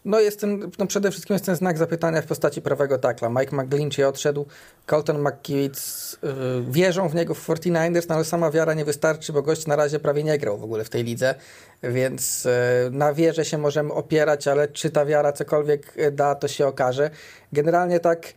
[0.06, 3.30] No, jest ten, no przede wszystkim jest ten znak zapytania w postaci prawego takla.
[3.30, 4.46] Mike McGlinchey odszedł,
[4.86, 5.78] Colton McKiewicz
[6.24, 6.30] yy,
[6.70, 10.00] wierzą w niego w 49ers, no ale sama wiara nie wystarczy, bo gość na razie
[10.00, 11.36] prawie nie grał w ogóle w tej lidze,
[11.84, 12.52] więc yy,
[12.92, 17.10] na wierze się możemy opierać, ale czy ta wiara cokolwiek da, to się okaże.
[17.54, 18.34] Generalnie tak...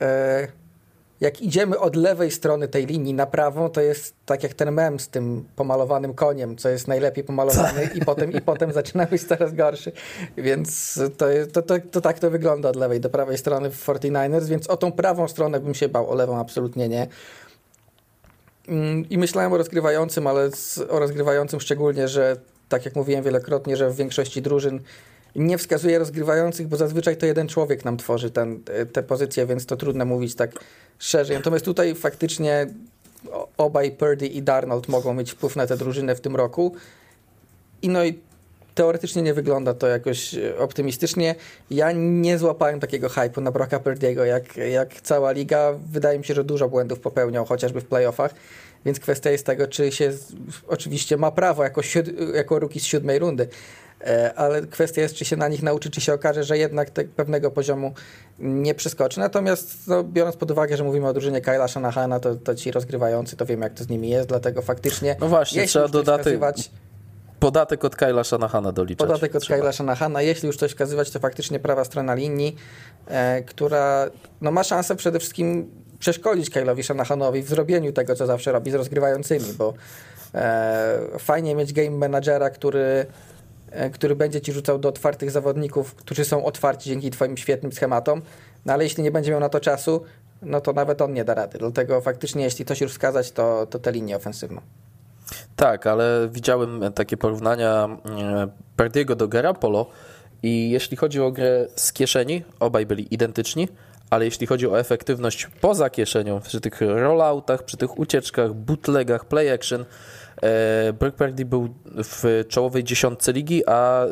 [0.00, 0.67] Yy,
[1.20, 5.00] jak idziemy od lewej strony tej linii na prawą, to jest tak jak ten mem
[5.00, 9.54] z tym pomalowanym koniem, co jest najlepiej pomalowany i potem, i potem zaczyna być coraz
[9.54, 9.92] gorszy.
[10.36, 14.44] Więc to, to, to, to, tak to wygląda od lewej do prawej strony w 49ers,
[14.44, 17.06] więc o tą prawą stronę bym się bał, o lewą absolutnie nie.
[18.68, 20.50] Mm, I myślałem o rozgrywającym, ale
[20.88, 22.36] o rozgrywającym szczególnie, że
[22.68, 24.80] tak jak mówiłem wielokrotnie, że w większości drużyn
[25.36, 28.62] nie wskazuje rozgrywających, bo zazwyczaj to jeden człowiek nam tworzy ten,
[28.92, 30.50] te pozycje, więc to trudno mówić tak
[30.98, 31.36] szerzej.
[31.36, 32.66] Natomiast tutaj faktycznie
[33.56, 36.74] obaj Purdy i Darnold mogą mieć wpływ na tę drużynę w tym roku.
[37.82, 38.18] I no i
[38.74, 41.34] teoretycznie nie wygląda to jakoś optymistycznie.
[41.70, 45.72] Ja nie złapałem takiego hype'u na Brocka Purdy'ego jak, jak cała liga.
[45.92, 48.34] Wydaje mi się, że dużo błędów popełniał, chociażby w playoffach.
[48.84, 50.12] Więc kwestia jest tego, czy się
[50.68, 53.87] oczywiście ma prawo jako, siód, jako z siódmej rundy, E,
[54.36, 57.92] ale kwestia jest, czy się na nich nauczy, czy się okaże, że jednak pewnego poziomu
[58.38, 59.20] nie przeskoczy.
[59.20, 63.36] Natomiast no, biorąc pod uwagę, że mówimy o drużynie Kyla Shanahana, to, to ci rozgrywający,
[63.36, 65.16] to wiem jak to z nimi jest, dlatego faktycznie...
[65.20, 66.40] No właśnie, trzeba dodatek...
[67.40, 69.08] Podatek od Kyla Shanahana doliczać.
[69.08, 69.58] Podatek od trzeba.
[69.58, 70.22] Kyla Shanahana.
[70.22, 72.56] Jeśli już coś wskazywać, to faktycznie prawa strona linii,
[73.06, 78.52] e, która no, ma szansę przede wszystkim przeszkolić Kylowi Shanahanowi w zrobieniu tego, co zawsze
[78.52, 79.74] robi z rozgrywającymi, bo
[80.34, 83.27] e, fajnie mieć game managera, który E,
[83.92, 88.22] który będzie ci rzucał do otwartych zawodników, którzy są otwarci dzięki twoim świetnym schematom,
[88.66, 90.02] no ale jeśli nie będzie miał na to czasu,
[90.42, 91.58] no to nawet on nie da rady.
[91.58, 94.60] Dlatego faktycznie, jeśli coś już wskazać, to, to tę linię ofensywną.
[95.56, 97.88] Tak, ale widziałem takie porównania
[98.20, 99.86] e, Perdiego do Garapolo
[100.42, 103.68] i jeśli chodzi o grę z kieszeni, obaj byli identyczni,
[104.10, 109.50] ale jeśli chodzi o efektywność poza kieszenią, przy tych rolloutach, przy tych ucieczkach, bootlegach, play
[109.50, 110.27] action, E,
[110.98, 114.08] Brock Purdy był w czołowej dziesiątce ligi, a e,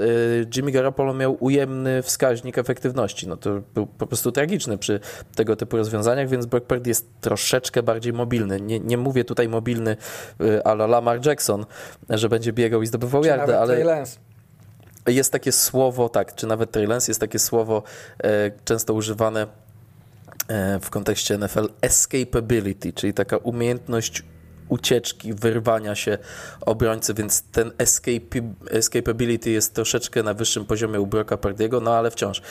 [0.56, 3.28] Jimmy Garoppolo miał ujemny wskaźnik efektywności.
[3.28, 5.00] No to był po prostu tragiczny przy
[5.34, 8.60] tego typu rozwiązaniach, więc Brock Purdy jest troszeczkę bardziej mobilny.
[8.60, 9.96] Nie, nie mówię tutaj mobilny
[10.40, 11.66] e, ala Lamar Jackson,
[12.10, 14.04] że będzie biegał i zdobywał czy yardę, ale
[15.06, 17.82] jest takie słowo, tak, czy nawet Trey Lance, jest takie słowo
[18.18, 19.46] e, często używane
[20.82, 24.22] w kontekście NFL escapability, czyli taka umiejętność
[24.68, 26.18] ucieczki, wyrwania się
[26.60, 32.10] obrońcy, więc ten escape, escapability jest troszeczkę na wyższym poziomie u Broka Pardiego, no ale
[32.10, 32.42] wciąż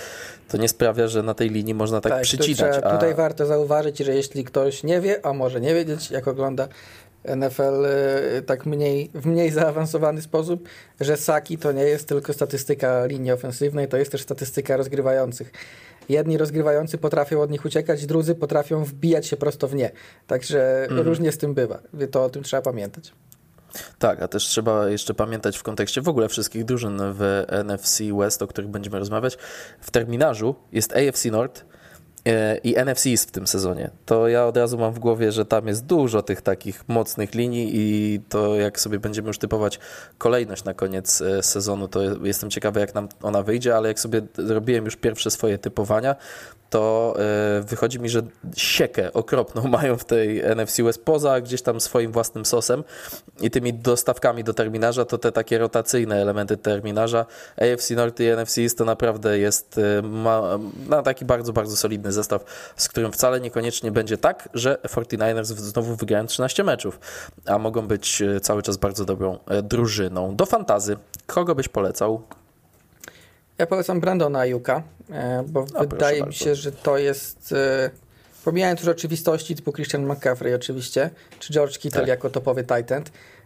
[0.48, 2.76] to nie sprawia, że na tej linii można tak, tak przycinać.
[2.84, 2.92] A...
[2.92, 6.68] Tutaj warto zauważyć, że jeśli ktoś nie wie, a może nie wiedzieć, jak ogląda
[7.36, 7.86] NFL
[8.38, 10.70] y, tak mniej, w mniej zaawansowany sposób,
[11.02, 15.52] że saki to nie jest tylko statystyka linii ofensywnej, to jest też statystyka rozgrywających.
[16.10, 19.92] Jedni rozgrywający potrafią od nich uciekać, drudzy potrafią wbijać się prosto w nie.
[20.28, 21.08] Także mhm.
[21.08, 21.80] różnie z tym bywa.
[22.12, 23.14] To o tym trzeba pamiętać.
[24.00, 28.42] Tak, a też trzeba jeszcze pamiętać w kontekście w ogóle wszystkich drużyn w NFC West,
[28.42, 29.38] o których będziemy rozmawiać.
[29.80, 31.66] W terminarzu jest AFC North,
[32.64, 35.68] i NFC jest w tym sezonie, to ja od razu mam w głowie, że tam
[35.68, 39.80] jest dużo tych takich mocnych linii i to jak sobie będziemy już typować
[40.18, 44.22] kolejność na koniec e, sezonu, to jestem ciekawy jak nam ona wyjdzie, ale jak sobie
[44.38, 46.16] zrobiłem już pierwsze swoje typowania,
[46.76, 48.22] to e, wychodzi mi, że
[48.58, 52.84] siekę okropną mają w tej NFC West poza gdzieś tam swoim własnym sosem
[53.42, 57.26] i tymi dostawkami do terminarza, to te takie rotacyjne elementy terminarza
[57.58, 60.60] AFC North i NFC East to naprawdę jest e, ma,
[61.04, 62.44] taki bardzo, bardzo solidny zestaw,
[62.76, 67.00] z którym wcale niekoniecznie będzie tak, że 49ers znowu wygrają 13 meczów,
[67.46, 70.36] a mogą być e, cały czas bardzo dobrą drużyną.
[70.36, 72.22] Do fantazy, kogo byś polecał?
[73.58, 77.90] Ja polecam Brandona Ajuka, e, bo A, wydaje mi się, że to jest e,
[78.46, 82.08] pomijając już oczywistości typu Christian McCaffrey oczywiście, czy George Kittle tak.
[82.08, 83.04] jako topowy titan,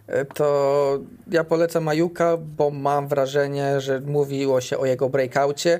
[0.07, 0.99] e, to
[1.31, 5.79] ja polecam Ajuka, bo mam wrażenie, że mówiło się o jego breakoutie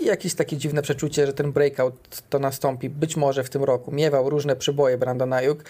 [0.00, 3.92] i jakieś takie dziwne przeczucie, że ten breakout to nastąpi być może w tym roku.
[3.92, 5.64] Miewał różne przyboje Brandon Ayuk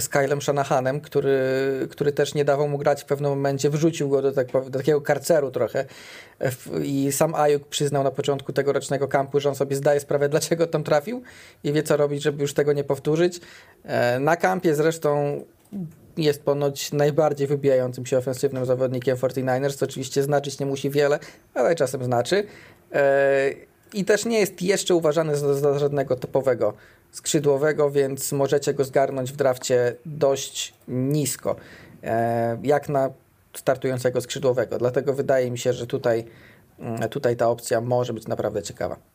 [0.00, 1.38] z Kylem Shanahanem, który,
[1.90, 5.00] który też nie dawał mu grać w pewnym momencie, wrzucił go do, tak, do takiego
[5.00, 5.84] karceru trochę
[6.82, 10.84] i sam Ayuk przyznał na początku tegorocznego kampu, że on sobie zdaje sprawę, dlaczego tam
[10.84, 11.22] trafił
[11.64, 13.40] i wie co robić, żeby już tego nie powtórzyć.
[13.84, 15.40] E, na kampie zresztą
[16.16, 21.18] jest ponoć najbardziej wybijającym się ofensywnym zawodnikiem 49ers, co oczywiście znaczyć nie musi wiele,
[21.54, 22.46] ale czasem znaczy.
[23.94, 26.74] I też nie jest jeszcze uważany za, za żadnego topowego
[27.12, 31.56] skrzydłowego, więc możecie go zgarnąć w drafcie dość nisko,
[32.02, 33.10] e, jak na
[33.54, 34.78] startującego skrzydłowego.
[34.78, 36.24] Dlatego wydaje mi się, że tutaj,
[36.78, 39.11] mm, tutaj ta opcja może być naprawdę ciekawa.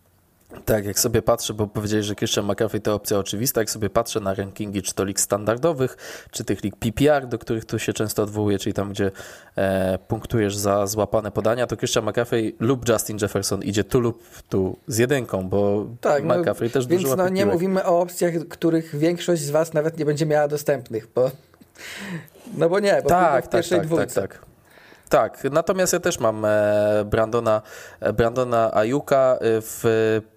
[0.66, 4.20] Tak, jak sobie patrzę, bo powiedzieli, że Christian McCaffrey to opcja oczywista, jak sobie patrzę
[4.20, 5.98] na rankingi czy to lig standardowych,
[6.32, 9.12] czy tych lig PPR, do których tu się często odwołuje, czyli tam, gdzie
[9.56, 14.78] e, punktujesz za złapane podania, to Christian McCaffrey lub Justin Jefferson idzie tu lub tu
[14.88, 18.34] z jedynką, bo tak, no, McCaffrey no, też Więc dużo no, nie mówimy o opcjach,
[18.50, 21.32] których większość z Was nawet nie będzie miała dostępnych, bo
[22.58, 24.22] no bo nie, bo tak, w tak, pierwszej tak, dwójce.
[24.22, 24.57] Tak, tak.
[25.10, 27.62] Tak, natomiast ja też mam e, Brandona,
[28.00, 29.84] e, Brandona Ajuka e, w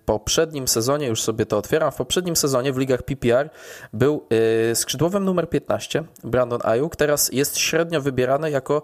[0.04, 3.50] poprzednim sezonie, już sobie to otwieram, w poprzednim sezonie w ligach PPR
[3.92, 4.26] był
[4.74, 8.82] skrzydłowym numer 15, Brandon Ajuk, teraz jest średnio wybierany jako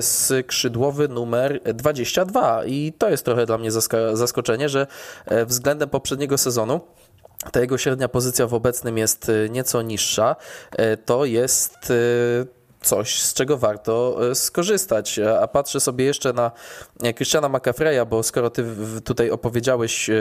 [0.00, 3.70] skrzydłowy numer 22 i to jest trochę dla mnie
[4.12, 4.86] zaskoczenie, że
[5.46, 6.80] względem poprzedniego sezonu
[7.52, 10.36] ta jego średnia pozycja w obecnym jest nieco niższa.
[11.04, 11.92] To jest
[12.84, 15.18] coś, z czego warto e, skorzystać.
[15.40, 16.52] A patrzę sobie jeszcze na
[17.02, 18.64] e, Christiana McAfreya, bo skoro ty
[19.04, 20.14] tutaj opowiedziałeś e,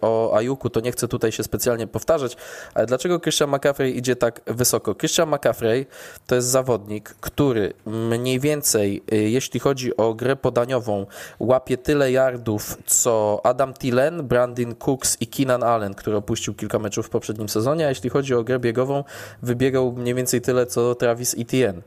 [0.00, 2.36] o Ajuku, to nie chcę tutaj się specjalnie powtarzać,
[2.74, 4.94] ale dlaczego Christian McAfee idzie tak wysoko?
[4.94, 5.86] Christian McAfee
[6.26, 11.06] to jest zawodnik, który mniej więcej, jeśli chodzi o grę podaniową,
[11.40, 17.06] łapie tyle yardów, co Adam Tillen, Brandon Cooks i Keenan Allen, który opuścił kilka meczów
[17.06, 19.04] w poprzednim sezonie, a jeśli chodzi o grę biegową,
[19.42, 21.82] wybiegał mniej więcej tyle, co Travis Etienne.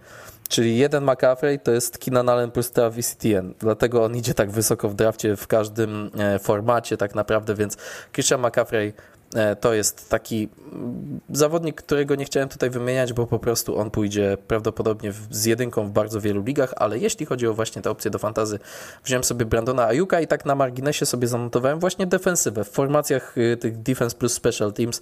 [0.50, 3.54] Czyli jeden McCaffrey to jest Keenan Allen plus Travis Etienne.
[3.60, 7.78] Dlatego on idzie tak wysoko w drafcie w każdym e, formacie tak naprawdę, więc
[8.14, 8.94] Christian McCaffrey
[9.36, 13.92] e, to jest taki mm, zawodnik, którego nie chciałem tutaj wymieniać, bo po prostu on
[13.92, 18.12] pójdzie prawdopodobnie z jedynką w bardzo wielu ligach, ale jeśli chodzi o właśnie te opcje
[18.12, 18.60] do fantazy,
[19.04, 22.64] wziąłem sobie Brandona Ayuka i tak na marginesie sobie zanotowałem właśnie defensywę.
[22.64, 25.02] W formacjach y, tych defense plus special teams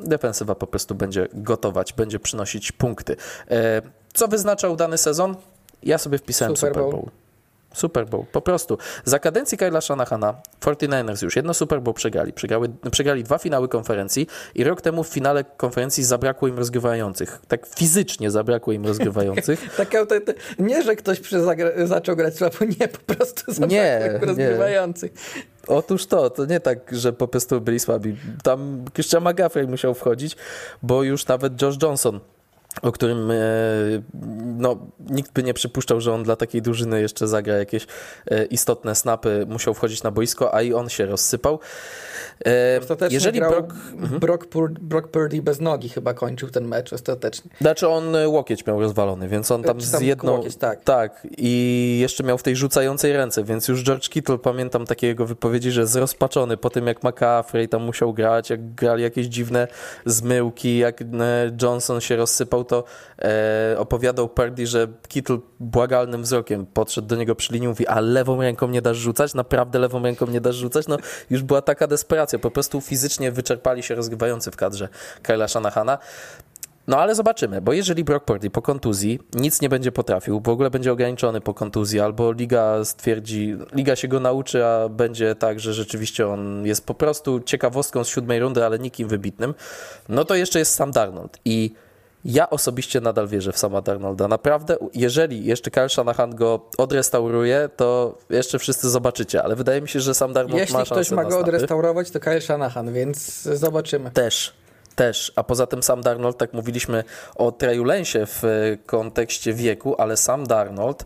[0.00, 3.16] defensywa po prostu będzie gotować, będzie przynosić punkty.
[4.14, 5.36] Co wyznaczał dany sezon?
[5.82, 6.84] Ja sobie wpisałem Super Bowl.
[6.84, 7.22] Super Bowl.
[7.74, 8.78] Super Bowl, po prostu.
[9.04, 12.32] Za kadencji Kyla Shanahana 49ers już jedno Super Bowl przegrali.
[12.32, 17.40] Przegrali, przegrali dwa finały konferencji i rok temu w finale konferencji zabrakło im rozgrywających.
[17.48, 19.70] Tak fizycznie zabrakło im rozgrywających.
[19.76, 19.88] tak,
[20.58, 21.20] nie, że ktoś
[21.84, 25.12] zaczął grać słabo, nie, po prostu zabrakło nie, rozgrywających.
[25.36, 25.42] Nie.
[25.66, 28.16] Otóż to, to nie tak, że po prostu byli słabi.
[28.42, 30.36] Tam Christian McGaffrey musiał wchodzić,
[30.82, 32.20] bo już nawet Josh Johnson
[32.82, 33.34] o którym e,
[34.58, 34.76] no,
[35.10, 37.86] nikt by nie przypuszczał, że on dla takiej drużyny jeszcze zagra jakieś
[38.30, 41.60] e, istotne snapy, musiał wchodzić na boisko, a i on się rozsypał.
[42.46, 44.20] E, ostatecznie Jeżeli Brock, mhm.
[44.20, 44.46] Brock,
[44.80, 47.50] Brock Purdy bez nogi chyba kończył ten mecz ostatecznie.
[47.60, 50.32] Znaczy on łokieć miał rozwalony, więc on tam, tam z jedną...
[50.32, 50.84] Łokieć, tak.
[50.84, 51.26] tak.
[51.38, 55.70] I jeszcze miał w tej rzucającej ręce, więc już George Kittle, pamiętam takie jego wypowiedzi,
[55.70, 59.68] że zrozpaczony po tym jak McCaffrey tam musiał grać, jak grali jakieś dziwne
[60.06, 61.04] zmyłki, jak
[61.62, 62.84] Johnson się rozsypał to
[63.22, 68.00] e, opowiadał Purdy, że Kittle błagalnym wzrokiem podszedł do niego przy linii i mówi, a
[68.00, 69.34] lewą ręką nie dasz rzucać?
[69.34, 70.88] Naprawdę lewą ręką nie dasz rzucać?
[70.88, 70.96] No
[71.30, 74.88] już była taka desperacja, po prostu fizycznie wyczerpali się rozgrywający w kadrze
[75.22, 75.98] Kyla Shanahana.
[76.86, 80.70] No ale zobaczymy, bo jeżeli Brock Purdy po kontuzji nic nie będzie potrafił, w ogóle
[80.70, 85.74] będzie ograniczony po kontuzji, albo liga stwierdzi, liga się go nauczy, a będzie tak, że
[85.74, 89.54] rzeczywiście on jest po prostu ciekawostką z siódmej rundy, ale nikim wybitnym,
[90.08, 91.74] no to jeszcze jest Sam Darnold i
[92.24, 94.28] ja osobiście nadal wierzę w sama Darnolda.
[94.28, 100.00] Naprawdę, jeżeli jeszcze Kyle Shanahan go odrestauruje, to jeszcze wszyscy zobaczycie, ale wydaje mi się,
[100.00, 103.42] że sam Darnold Jeśli ma szansę Jeśli ktoś ma go odrestaurować, to Kyle Shanahan, więc
[103.42, 104.10] zobaczymy.
[104.10, 104.52] Też,
[104.96, 107.04] też, a poza tym sam Darnold, tak mówiliśmy
[107.34, 108.42] o Treju Lensie w
[108.86, 111.04] kontekście wieku, ale sam Darnold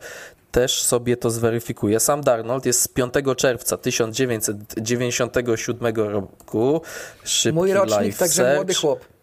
[0.50, 2.00] też sobie to zweryfikuje.
[2.00, 6.80] Sam Darnold jest z 5 czerwca 1997 roku.
[7.24, 9.15] Szybki Mój rocznik, także młody chłop.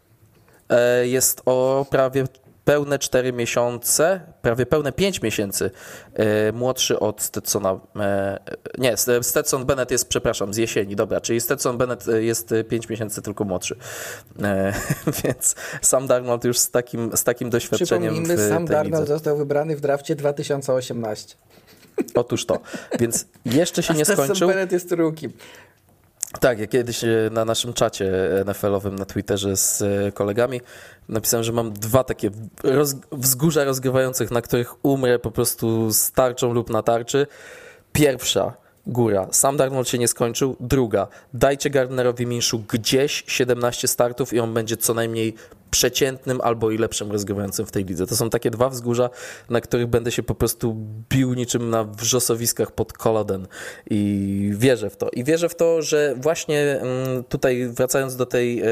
[0.74, 2.26] E, jest o prawie
[2.66, 5.72] pełne 4 miesiące, prawie pełne 5 miesięcy
[6.14, 7.80] e, młodszy od Stetsona.
[8.00, 8.40] E,
[8.78, 13.44] nie, Stetson Bennett jest, przepraszam, z jesieni, dobra, czyli Stetson Bennett jest 5 miesięcy tylko
[13.44, 13.76] młodszy.
[15.24, 19.82] Więc Sam Darnold już z takim, z takim doświadczeniem Przypomnijmy, Sam Darnold został wybrany w
[19.82, 21.36] drafcie 2018.
[22.16, 22.60] Otóż to.
[23.00, 24.26] Więc jeszcze się A nie skończył.
[24.26, 25.30] Stetson Bennett jest rookie.
[26.40, 28.12] Tak, ja kiedyś e, na naszym czacie
[28.46, 30.62] NFL-owym na Twitterze z e, kolegami
[31.10, 32.32] napisałem, że mam dwa takie
[32.64, 37.28] roz, wzgórza rozgrywających, na których umrę po prostu z tarczą lub na tarczy.
[37.94, 38.54] Pierwsza
[38.88, 39.28] góra.
[39.32, 40.56] Sam Darnold się nie skończył.
[40.60, 41.08] Druga.
[41.34, 45.36] Dajcie Gardnerowi Minszu gdzieś 17 startów i on będzie co najmniej
[45.74, 48.08] przeciętnym albo i lepszym rozgrywającym w tej lidze.
[48.08, 49.10] To są takie dwa wzgórza,
[49.50, 50.76] na których będę się po prostu
[51.10, 53.48] bił niczym na wrzosowiskach pod Koloden
[53.90, 55.10] i wierzę w to.
[55.10, 58.64] I wierzę w to, że właśnie mm, tutaj wracając do, tej,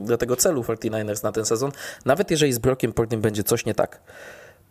[0.00, 1.72] do tego celu 49ers na ten sezon,
[2.04, 4.00] nawet jeżeli z Brokiem Purdy będzie coś nie tak,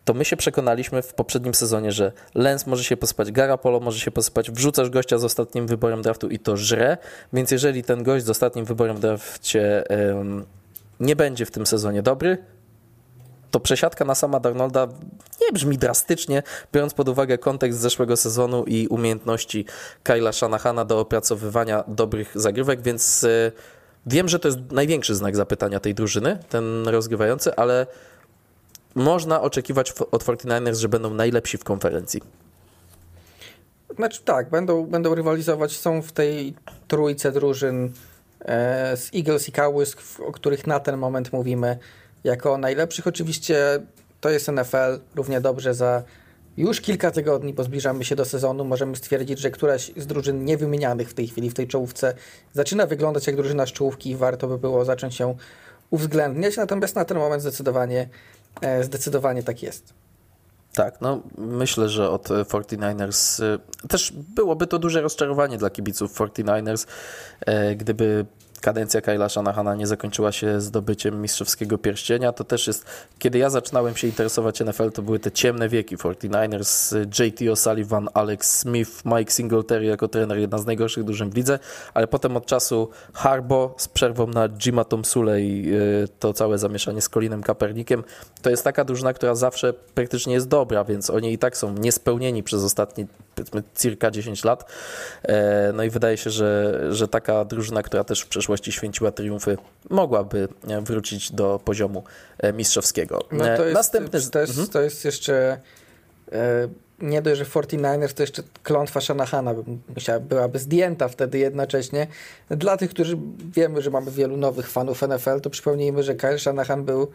[0.04, 4.10] to my się przekonaliśmy w poprzednim sezonie, że Lens może się posypać, Garapolo może się
[4.10, 6.96] posypać, wrzucasz gościa z ostatnim wyborem draftu i to żre,
[7.32, 10.44] więc jeżeli ten gość z ostatnim wyborem drafcie um,
[11.00, 12.38] nie będzie w tym sezonie dobry,
[13.54, 14.88] to przesiadka na sama Darnolda
[15.40, 16.42] nie brzmi drastycznie,
[16.72, 19.64] biorąc pod uwagę kontekst zeszłego sezonu i umiejętności
[20.02, 23.52] Kyla Shanahana do opracowywania dobrych zagrywek, więc e,
[24.06, 27.86] wiem, że to jest największy znak zapytania tej drużyny, ten rozgrywający, ale
[28.94, 32.20] można oczekiwać od 49ers, że będą najlepsi w konferencji.
[33.96, 36.54] Znaczy tak, będą, będą rywalizować, są w tej
[36.88, 37.92] trójce drużyn
[38.96, 41.78] z Eagles i Cowboys, o których na ten moment mówimy
[42.24, 43.06] jako najlepszych.
[43.06, 43.80] Oczywiście
[44.20, 46.02] to jest NFL, równie dobrze za
[46.56, 51.10] już kilka tygodni, bo zbliżamy się do sezonu, możemy stwierdzić, że któraś z drużyn niewymienianych
[51.10, 52.14] w tej chwili w tej czołówce
[52.52, 55.36] zaczyna wyglądać jak drużyna z czołówki i warto by było zacząć ją
[55.90, 58.08] uwzględniać, natomiast na ten moment zdecydowanie
[58.60, 59.94] E, zdecydowanie tak jest.
[60.74, 66.86] Tak, no myślę, że od 49ers e, też byłoby to duże rozczarowanie dla kibiców 49ers,
[67.46, 68.26] e, gdyby
[68.64, 72.32] kadencja Kyla Shanahana nie zakończyła się zdobyciem mistrzowskiego pierścienia.
[72.32, 72.86] To też jest,
[73.18, 78.58] kiedy ja zaczynałem się interesować NFL, to były te ciemne wieki 49ers, JT O'Sullivan, Alex
[78.58, 81.58] Smith, Mike Singletary jako trener, jedna z najgorszych drużyn w lidze,
[81.94, 87.00] ale potem od czasu Harbo z przerwą na Jima Tomsule i y, to całe zamieszanie
[87.00, 88.04] z Colinem Kaepernickiem,
[88.42, 92.42] to jest taka drużyna, która zawsze praktycznie jest dobra, więc oni i tak są niespełnieni
[92.42, 94.72] przez ostatnie powiedzmy circa 10 lat.
[95.22, 99.56] E, no i wydaje się, że, że taka drużyna, która też w przeszłości święciła triumfy,
[99.90, 100.48] mogłaby
[100.82, 102.04] wrócić do poziomu
[102.38, 103.20] e, mistrzowskiego.
[103.32, 104.20] No to e, jest, Następny...
[104.30, 104.68] to jest, mhm.
[104.68, 105.60] to jest jeszcze
[106.98, 109.54] nie dość, że 49ers to jeszcze klątwa Shanahana
[109.94, 112.06] musiała, byłaby zdjęta wtedy jednocześnie.
[112.48, 113.18] Dla tych, którzy
[113.54, 117.10] wiemy, że mamy wielu nowych fanów NFL, to przypomnijmy, że Kyle Shanahan był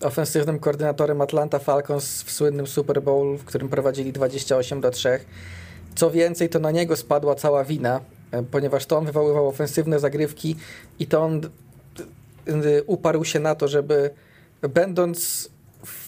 [0.00, 5.20] ofensywnym koordynatorem Atlanta Falcons w słynnym Super Bowl, w którym prowadzili 28 do 3.
[5.94, 8.00] Co więcej, to na niego spadła cała wina, e,
[8.50, 10.56] ponieważ to on wywoływał ofensywne zagrywki
[10.98, 11.40] i to on
[12.46, 14.10] e, uparł się na to, żeby
[14.62, 15.48] będąc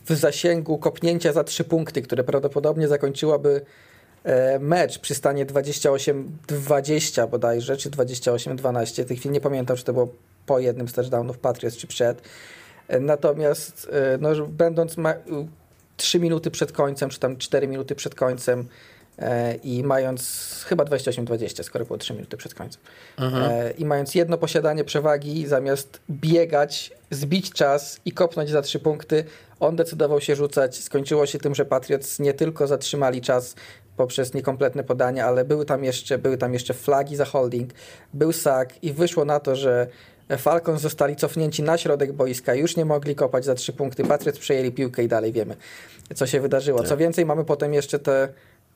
[0.05, 3.61] w zasięgu kopnięcia za trzy punkty, które prawdopodobnie zakończyłaby
[4.25, 9.05] e, mecz przy stanie 28-20 bodajże, czy 28-12.
[9.05, 10.09] W tej chwili nie pamiętam, czy to było
[10.47, 12.23] po jednym z touchdownów Patriots, czy przed.
[13.01, 14.97] Natomiast no, będąc
[15.97, 19.02] 3 minuty przed końcem, czy tam 4 minuty przed końcem, E,
[19.63, 22.83] i mając chyba 28-20, skoro było 3 minuty przed końcem.
[23.19, 23.53] Mhm.
[23.53, 29.25] E, I mając jedno posiadanie przewagi, zamiast biegać, zbić czas i kopnąć za trzy punkty,
[29.61, 30.77] on decydował się rzucać.
[30.77, 33.55] Skończyło się tym, że Patriots nie tylko zatrzymali czas
[33.97, 37.71] poprzez niekompletne podania, ale były tam jeszcze, były tam jeszcze flagi za holding,
[38.15, 39.87] był sack i wyszło na to, że
[40.39, 44.05] Falcons zostali cofnięci na środek boiska, już nie mogli kopać za trzy punkty.
[44.05, 45.57] Patriots przejęli piłkę i dalej wiemy,
[46.15, 46.83] co się wydarzyło.
[46.83, 46.99] Co tak.
[46.99, 48.29] więcej, mamy potem jeszcze te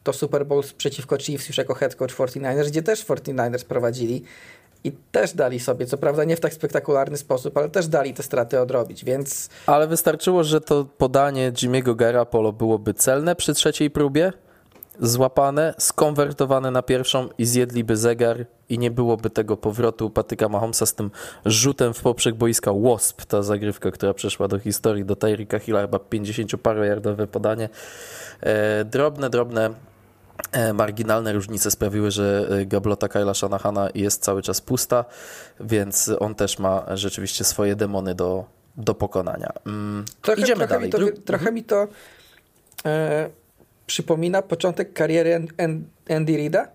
[0.07, 4.23] to Super Bowl przeciwko Chiefs już jako head coach 49ers, gdzie też 49ers prowadzili
[4.85, 8.23] i też dali sobie, co prawda nie w tak spektakularny sposób, ale też dali te
[8.23, 9.49] straty odrobić, więc...
[9.67, 14.33] Ale wystarczyło, że to podanie Jimmy'ego Garapolo byłoby celne przy trzeciej próbie,
[15.01, 20.95] złapane, skonwertowane na pierwszą i zjedliby zegar i nie byłoby tego powrotu Patyka Mahomesa z
[20.95, 21.11] tym
[21.45, 25.99] rzutem w poprzek boiska Wasp, ta zagrywka, która przeszła do historii, do Tyrika Hilla, chyba
[25.99, 26.53] 50
[26.89, 27.69] yardowe podanie.
[28.41, 29.71] E, drobne, drobne
[30.75, 35.05] marginalne różnice sprawiły, że e, gablota Kyla Shanahana jest cały czas pusta,
[35.61, 38.45] więc on też ma rzeczywiście swoje demony do,
[38.77, 39.53] do pokonania.
[39.67, 41.07] Mm, trochę, Idziemy trochę dalej.
[41.07, 41.89] Mi to, trochę mi to
[42.87, 43.31] e,
[43.87, 45.47] przypomina początek kariery
[46.09, 46.69] Andy Rida.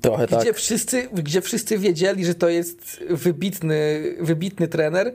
[0.00, 0.56] Trochę gdzie tak.
[0.56, 5.14] Wszyscy, gdzie wszyscy wiedzieli, że to jest wybitny, wybitny trener,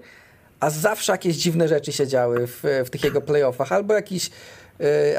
[0.60, 3.72] a zawsze jakieś dziwne rzeczy się działy w, w tych jego playoffach.
[3.72, 4.32] Albo jakiś E,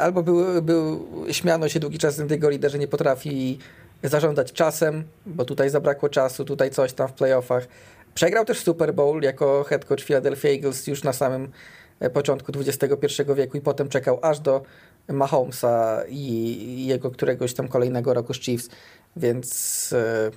[0.00, 3.59] albo był, był, śmiano się długi czas z lidera, że nie potrafi
[4.02, 7.66] zarządzać czasem, bo tutaj zabrakło czasu, tutaj coś tam w playoffach.
[8.14, 11.50] Przegrał też Super Bowl jako head coach Philadelphia Eagles już na samym
[12.00, 14.62] e, początku XXI wieku i potem czekał aż do
[15.09, 18.68] Mahomesa i jego któregoś tam kolejnego roku z Chiefs,
[19.16, 20.30] więc e,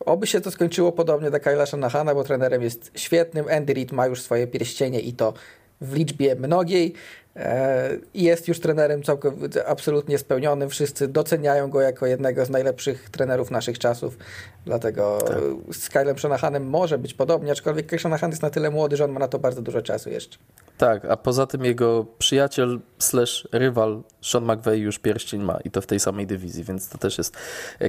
[0.00, 3.46] oby się to skończyło podobnie do Kyla Shanahana, bo trenerem jest świetnym.
[3.48, 5.34] Andy Reid ma już swoje pierścienie i to
[5.80, 6.94] w liczbie mnogiej.
[7.38, 10.68] E, jest już trenerem całkowicie absolutnie spełnionym.
[10.68, 14.18] Wszyscy doceniają go jako jednego z najlepszych trenerów naszych czasów.
[14.66, 15.38] Dlatego tak.
[15.74, 19.12] z Kylem Shanahanem może być podobnie, aczkolwiek Kyle Shanahan jest na tyle młody, że on
[19.12, 20.38] ma na to bardzo dużo czasu jeszcze.
[20.78, 25.80] Tak, a poza tym jego przyjaciel slash rywal Sean McVay już pierścień ma i to
[25.80, 27.36] w tej samej dywizji, więc to też jest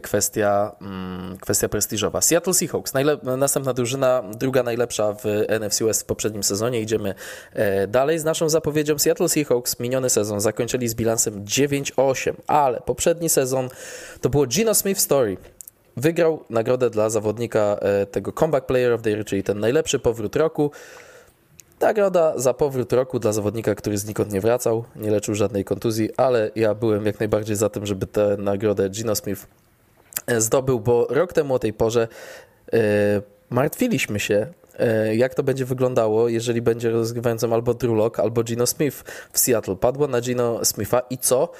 [0.02, 2.22] kwestia, mm, kwestia prestiżowa.
[2.22, 2.94] Seattle Seahawks,
[3.38, 5.24] następna drużyna, druga najlepsza w
[5.60, 6.82] NFC West w poprzednim sezonie.
[6.82, 7.14] Idziemy
[7.54, 9.00] e, dalej z naszą zapowiedzią.
[9.00, 13.70] Seattle Seahawks miniony sezon zakończyli z bilansem 9-8, ale poprzedni sezon
[14.22, 15.38] to było Gino Smith Story.
[15.98, 20.36] Wygrał nagrodę dla zawodnika e, tego Comeback Player of the Year, czyli ten najlepszy powrót
[20.36, 20.72] roku.
[21.82, 26.52] Nagroda za powrót roku dla zawodnika, który znikąd nie wracał, nie leczył żadnej kontuzji, ale
[26.56, 29.48] ja byłem jak najbardziej za tym, żeby tę nagrodę Gino Smith
[30.28, 32.08] e, zdobył, bo rok temu o tej porze
[32.74, 32.80] yy,
[33.50, 34.48] martwiliśmy się,
[34.80, 39.04] yy, jak to będzie wyglądało, jeżeli będzie rozgrywającym albo Drew Lock, albo Gino Smith
[39.34, 39.76] w Seattle.
[39.76, 41.52] Padło na Gino Smitha i co?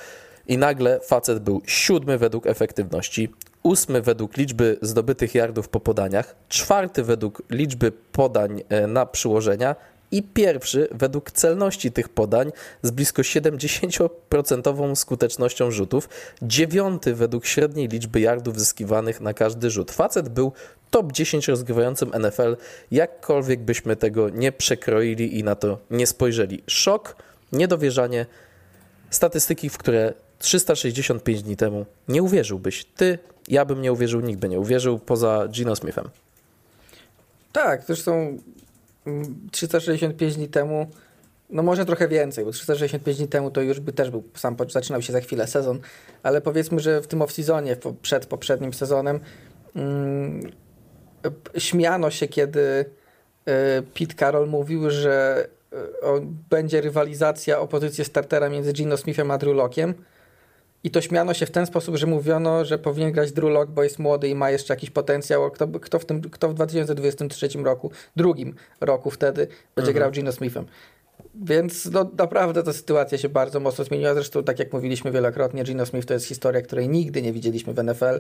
[0.48, 7.04] I nagle facet był siódmy według efektywności, ósmy według liczby zdobytych yardów po podaniach, czwarty
[7.04, 9.76] według liczby podań na przyłożenia,
[10.12, 12.52] i pierwszy według celności tych podań
[12.82, 16.10] z blisko 70% skutecznością rzutów,
[16.42, 19.92] dziewiąty według średniej liczby yardów zyskiwanych na każdy rzut.
[19.92, 20.52] Facet był
[20.90, 22.58] top 10 rozgrywającym NFL,
[22.92, 26.64] jakkolwiek byśmy tego nie przekroili i na to nie spojrzeli.
[26.68, 27.16] Szok,
[27.52, 28.26] niedowierzanie,
[29.10, 32.86] statystyki, w które 365 dni temu nie uwierzyłbyś.
[32.86, 36.10] Ty, ja bym nie uwierzył, nikt by nie uwierzył, poza Gino Smithem.
[37.52, 38.38] Tak, zresztą
[39.52, 40.88] 365 dni temu,
[41.50, 45.02] no może trochę więcej, bo 365 dni temu to już by też był, sam zaczynał
[45.02, 45.80] się za chwilę sezon,
[46.24, 49.20] ale powiedzmy, że w tym off-seasonie, przed poprzednim sezonem,
[49.76, 50.52] mm,
[51.58, 52.86] śmiano się, kiedy y,
[54.00, 55.78] Pete Carroll mówił, że y,
[56.50, 59.94] będzie rywalizacja o pozycję startera między Gino Smithem a Drew Lockiem,
[60.84, 63.84] i to śmiano się w ten sposób, że mówiono, że powinien grać Drew Lock, bo
[63.84, 65.52] jest młody i ma jeszcze jakiś potencjał.
[65.52, 69.96] Kto, kto, w, tym, kto w 2023 roku, drugim roku wtedy, będzie mhm.
[69.96, 70.66] grał Gino Smithem.
[71.36, 74.14] Więc no, naprawdę ta sytuacja się bardzo mocno zmieniła.
[74.14, 77.84] Zresztą, tak jak mówiliśmy wielokrotnie, Gino Smith to jest historia, której nigdy nie widzieliśmy w
[77.84, 78.20] NFL.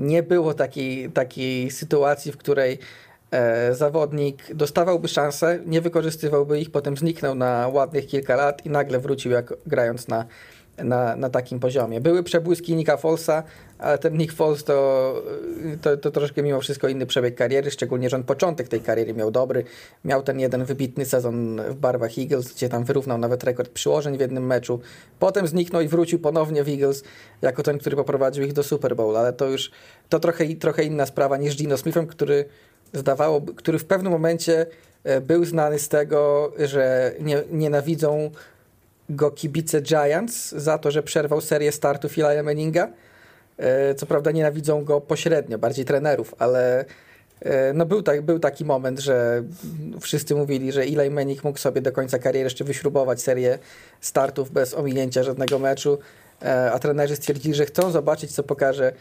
[0.00, 2.78] Nie było takiej, takiej sytuacji, w której
[3.30, 8.98] e, zawodnik dostawałby szansę, nie wykorzystywałby ich, potem zniknął na ładnych kilka lat i nagle
[8.98, 10.26] wrócił jak grając na
[10.84, 12.00] na, na takim poziomie.
[12.00, 13.42] Były przebłyski Nika Folsa,
[13.78, 15.22] ale ten Nick Foles to,
[15.82, 19.30] to, to troszkę mimo wszystko inny przebieg kariery, szczególnie, że on początek tej kariery miał
[19.30, 19.64] dobry.
[20.04, 24.20] Miał ten jeden wybitny sezon w barwach Eagles, gdzie tam wyrównał nawet rekord przyłożeń w
[24.20, 24.80] jednym meczu.
[25.18, 27.04] Potem zniknął i wrócił ponownie w Eagles
[27.42, 29.70] jako ten, który poprowadził ich do Super Bowl, ale to już
[30.08, 32.44] to trochę, trochę inna sprawa niż Gino Smithem, który
[32.92, 34.66] zdawało, który w pewnym momencie
[35.04, 38.30] e, był znany z tego, że nie, nienawidzą
[39.10, 42.88] go kibice Giants za to, że przerwał serię startów Eli'a Manninga.
[43.60, 46.84] E, co prawda nienawidzą go pośrednio, bardziej trenerów, ale
[47.40, 49.42] e, no był, tak, był taki moment, że
[50.00, 53.58] wszyscy mówili, że Eli Manning mógł sobie do końca kariery jeszcze wyśrubować serię
[54.00, 55.98] startów bez ominięcia żadnego meczu,
[56.42, 58.92] e, a trenerzy stwierdzili, że chcą zobaczyć, co pokaże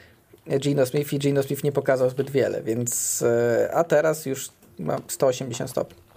[0.59, 3.23] Gino Smith i Gino Smith nie pokazał zbyt wiele, więc
[3.73, 4.49] a teraz już
[4.79, 6.08] ma 180 stopni.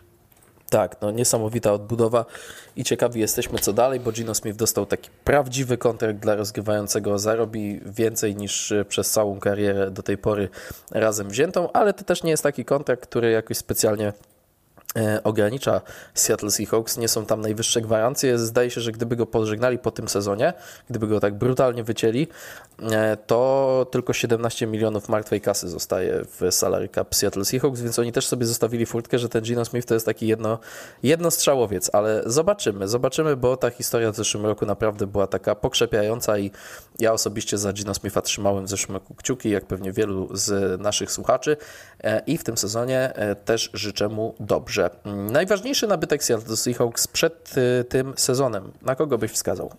[0.72, 2.24] Tak, no niesamowita odbudowa
[2.76, 7.80] i ciekawi jesteśmy co dalej, bo Gino Smith dostał taki prawdziwy kontrakt dla rozgrywającego, zarobi
[7.86, 10.48] więcej niż przez całą karierę do tej pory
[10.90, 14.12] razem wziętą, ale to też nie jest taki kontrakt, który jakoś specjalnie
[14.96, 15.80] E, ogranicza
[16.14, 16.98] Seattle Seahawks.
[16.98, 18.38] Nie są tam najwyższe gwarancje.
[18.38, 20.52] Zdaje się, że gdyby go pożegnali po tym sezonie,
[20.90, 22.26] gdyby go tak brutalnie wycięli, e,
[23.26, 28.26] to tylko 17 milionów martwej kasy zostaje w salary cap Seattle Seahawks, więc oni też
[28.26, 30.58] sobie zostawili furtkę, że ten Gino Smith to jest taki jedno,
[31.02, 36.50] jednostrzałowiec, ale zobaczymy, zobaczymy, bo ta historia w zeszłym roku naprawdę była taka pokrzepiająca i
[36.98, 41.12] ja osobiście za Gino Smitha trzymałem w zeszłym roku kciuki, jak pewnie wielu z naszych
[41.12, 41.56] słuchaczy
[42.04, 43.12] e, i w tym sezonie
[43.44, 44.90] też życzę mu dobrze.
[45.30, 47.54] Najważniejszy nabytek Seattle Seahawks przed
[47.88, 48.72] tym sezonem.
[48.82, 49.70] Na kogo byś wskazał?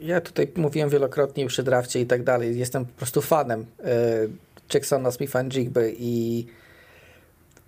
[0.00, 2.58] Ja tutaj mówiłem wielokrotnie przy drafcie i tak dalej.
[2.58, 3.64] Jestem po prostu fanem y,
[4.74, 6.46] Jacksona Smitha Jigby i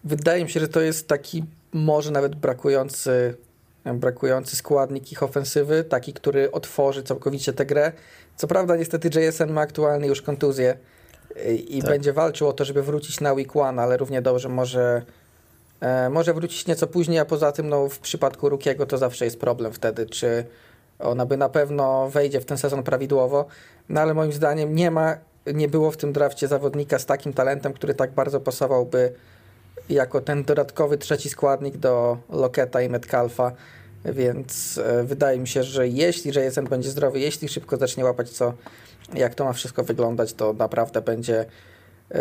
[0.05, 3.35] wydaje mi się, że to jest taki może nawet brakujący
[3.95, 7.93] brakujący składnik ich ofensywy, taki, który otworzy całkowicie tę grę.
[8.37, 10.77] Co prawda niestety JSN ma aktualnie już kontuzję
[11.37, 11.91] y, i tak.
[11.91, 15.03] będzie walczył o to, żeby wrócić na week one, ale równie dobrze może
[15.81, 19.41] E, może wrócić nieco później, a poza tym no, w przypadku Rukiego to zawsze jest
[19.41, 20.45] problem wtedy, czy
[20.99, 23.47] ona by na pewno wejdzie w ten sezon prawidłowo,
[23.89, 25.17] no ale moim zdaniem nie ma,
[25.55, 29.13] nie było w tym drafcie zawodnika z takim talentem, który tak bardzo pasowałby
[29.89, 33.53] jako ten dodatkowy trzeci składnik do Loketa i Metcalfa.
[34.05, 38.53] Więc e, wydaje mi się, że jeśli JSN będzie zdrowy, jeśli szybko zacznie łapać co,
[39.15, 41.45] jak to ma wszystko wyglądać, to naprawdę będzie
[42.11, 42.19] e,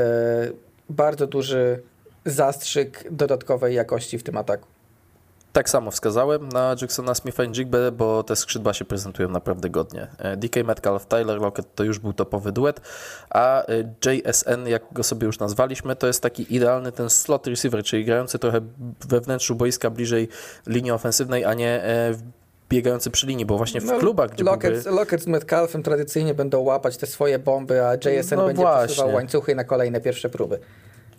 [0.90, 1.82] bardzo duży
[2.26, 4.68] zastrzyk dodatkowej jakości w tym ataku.
[5.58, 10.08] Tak samo wskazałem na Jacksona Smitha i Jigbe, bo te skrzydła się prezentują naprawdę godnie.
[10.18, 12.82] E, DK Metcalf, Tyler Lockett to już był topowy duet,
[13.30, 13.66] a e,
[14.06, 18.40] JSN, jak go sobie już nazwaliśmy, to jest taki idealny ten slot receiver, czyli grający
[18.40, 18.62] trochę
[19.08, 20.28] we wnętrzu boiska bliżej
[20.68, 22.14] linii ofensywnej, a nie e,
[22.70, 24.92] biegający przy linii, bo właśnie w no, klubach, gdzie Lockett, byłby...
[24.92, 28.88] Lockett z Metcalfem tradycyjnie będą łapać te swoje bomby, a JSN no będzie właśnie.
[28.88, 30.60] posuwał łańcuchy na kolejne pierwsze próby.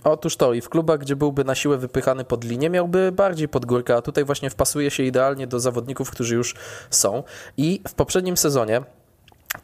[0.04, 3.66] Otóż to i w klubach, gdzie byłby na siłę wypychany pod linię, miałby bardziej pod
[3.66, 6.54] górkę, a tutaj właśnie wpasuje się idealnie do zawodników, którzy już
[6.90, 7.22] są.
[7.56, 8.82] I w poprzednim sezonie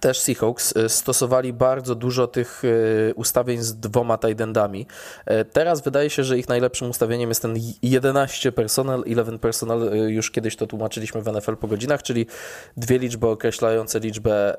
[0.01, 2.62] też Seahawks e, stosowali bardzo dużo tych
[3.11, 4.87] e, ustawień z dwoma tight-endami.
[5.26, 10.30] E, teraz wydaje się, że ich najlepszym ustawieniem jest ten 11 personal, 11 personal, już
[10.30, 12.26] kiedyś to tłumaczyliśmy w NFL po godzinach, czyli
[12.76, 14.57] dwie liczby określające liczbę,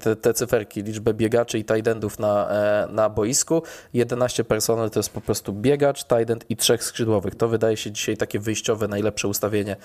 [0.00, 2.48] te, te cyferki, liczbę biegaczy i tight-endów na,
[2.88, 3.62] na boisku.
[3.94, 7.34] 11 personal to jest po prostu biegacz, tight-end i trzech skrzydłowych.
[7.34, 9.76] To wydaje się dzisiaj takie wyjściowe, najlepsze ustawienie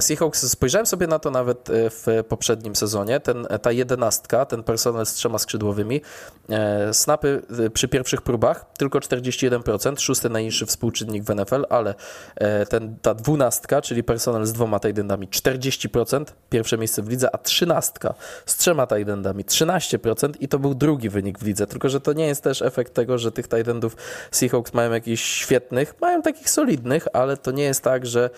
[0.00, 0.48] Seahawks.
[0.50, 3.20] Spojrzałem sobie na to nawet w poprzednim sezonie.
[3.20, 4.11] Ten, ta 11
[4.48, 6.00] ten personel z trzema skrzydłowymi.
[6.50, 11.94] E, snapy e, przy pierwszych próbach tylko 41%, szósty najniższy współczynnik w NFL, ale
[12.36, 17.38] e, ten, ta dwunastka, czyli personel z dwoma tajdendami 40%, pierwsze miejsce w lidze, a
[17.38, 18.14] trzynastka
[18.46, 22.26] z trzema tajdendami 13% i to był drugi wynik w lidze, tylko że to nie
[22.26, 23.96] jest też efekt tego, że tych tajdendów
[24.30, 28.30] Seahawks mają jakichś świetnych, mają takich solidnych, ale to nie jest tak, że,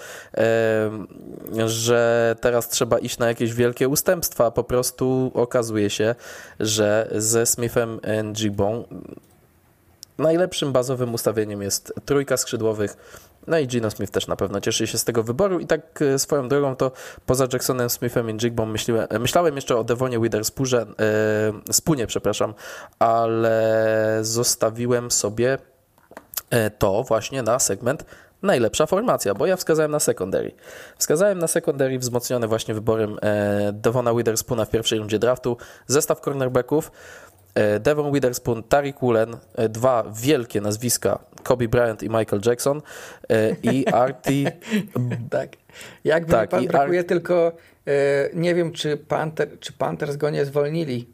[1.67, 6.15] że teraz trzeba iść na jakieś wielkie ustępstwa, po prostu okazuje okazuje się,
[6.61, 8.01] że ze Smithem
[8.35, 8.85] Jibą
[10.19, 12.97] najlepszym bazowym ustawieniem jest trójka skrzydłowych.
[13.47, 16.19] No i Gino Smith też na pewno cieszy się z tego wyboru i tak e,
[16.19, 16.93] swoją drogą to
[17.27, 20.87] poza Jacksonem Smithem i Jigbą myślałem, myślałem jeszcze o Devonie Witherspoonze,
[22.01, 22.55] e, przepraszam,
[22.99, 25.59] ale zostawiłem sobie
[26.51, 28.05] e, to właśnie na segment
[28.45, 30.53] najlepsza formacja, bo ja wskazałem na secondary.
[30.99, 36.93] Wskazałem na secondary wzmocniony właśnie wyborem e, Devona Witherspoona w pierwszej rundzie draftu, zestaw cornerbacków,
[37.55, 42.83] e, Devon Witherspoon, Tariq Woolen, e, dwa wielkie nazwiska, Kobe Bryant i Michael Jackson
[43.63, 44.53] i Artie...
[45.31, 45.49] tak,
[46.05, 47.07] jakby tak, pan brakuje Ar...
[47.07, 47.53] tylko,
[48.35, 51.09] nie wiem czy, Panther, czy Panthers go nie zwolnili,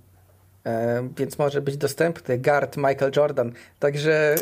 [1.16, 4.34] więc może być dostępny guard Michael Jordan, także...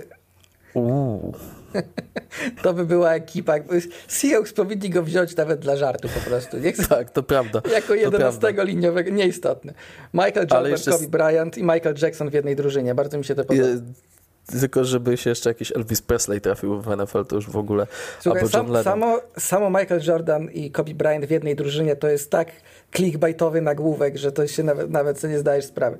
[0.74, 1.34] Uuu.
[2.62, 3.54] To by była ekipa.
[4.08, 6.58] Seahawks powinni go wziąć nawet dla żartu po prostu.
[6.58, 7.62] Nie chcę, tak, to prawda.
[7.72, 9.74] Jako 11 liniowego, nieistotne.
[10.14, 10.90] Michael Jordan, jeszcze...
[10.90, 12.94] Kobe Bryant i Michael Jackson w jednej drużynie.
[12.94, 13.68] Bardzo mi się to podoba.
[14.60, 17.86] Tylko żeby się jeszcze jakiś Elvis Presley trafił w NFL, to już w ogóle.
[18.20, 22.30] Słuchaj, albo sam, samo, samo Michael Jordan i Kobe Bryant w jednej drużynie to jest
[22.30, 22.48] tak
[22.96, 25.98] clickbaitowy nagłówek, że to się nawet, nawet nie zdajesz sprawy.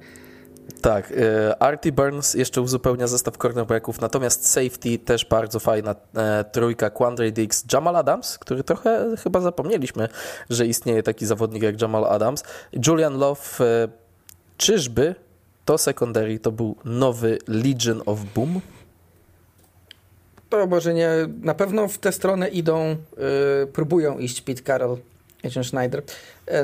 [0.82, 6.90] Tak, e, Artie Burns jeszcze uzupełnia zestaw cornerbacków, natomiast safety też bardzo fajna e, trójka,
[6.90, 10.08] Quandre Dix, Jamal Adams, który trochę chyba zapomnieliśmy,
[10.50, 12.44] że istnieje taki zawodnik jak Jamal Adams,
[12.86, 13.88] Julian Love, e,
[14.56, 15.14] czyżby
[15.64, 18.60] to secondary to był nowy Legion of Boom?
[20.50, 21.10] To może nie,
[21.42, 22.96] na pewno w tę stronę idą,
[23.72, 24.96] próbują iść Pete Carroll,
[25.44, 26.02] Agent Schneider,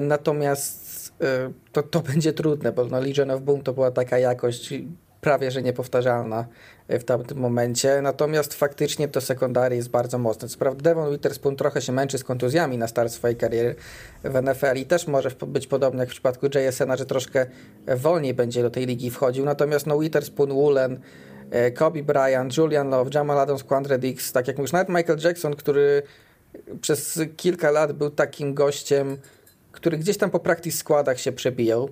[0.00, 4.74] natomiast Y, to, to będzie trudne, bo no Legion of Boom to była taka jakość
[5.24, 6.46] prawie że niepowtarzalna
[6.88, 10.48] w tamtym momencie, natomiast faktycznie to sekundary jest bardzo mocne.
[10.48, 13.74] Co prawda Devon Witherspoon trochę się męczy z kontuzjami na start swojej kariery
[14.24, 17.46] w NFL i też może być podobnie jak w przypadku JSN, że troszkę
[17.96, 21.00] wolniej będzie do tej ligi wchodził, natomiast no Witherspoon, Woolen,
[21.50, 25.56] e, Kobe Bryant, Julian Love, Jamal Adams, Quandre Dix, tak jak mówisz, nawet Michael Jackson,
[25.56, 26.02] który
[26.80, 29.16] przez kilka lat był takim gościem,
[29.74, 31.90] który gdzieś tam po practice składach się przebijał,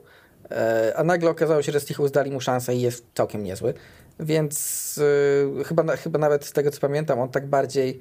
[0.51, 3.75] e, a nagle okazało się, że Seahawks dali mu szansę i jest całkiem niezły.
[4.21, 4.97] Więc
[5.57, 8.01] yy, chyba, chyba nawet z tego co pamiętam, on tak bardziej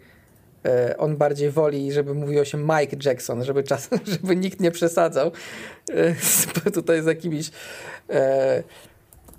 [0.64, 5.32] yy, on bardziej woli, żeby mówiło się Mike Jackson, żeby czasem, żeby nikt nie przesadzał
[6.66, 7.52] yy, tutaj z jakimiś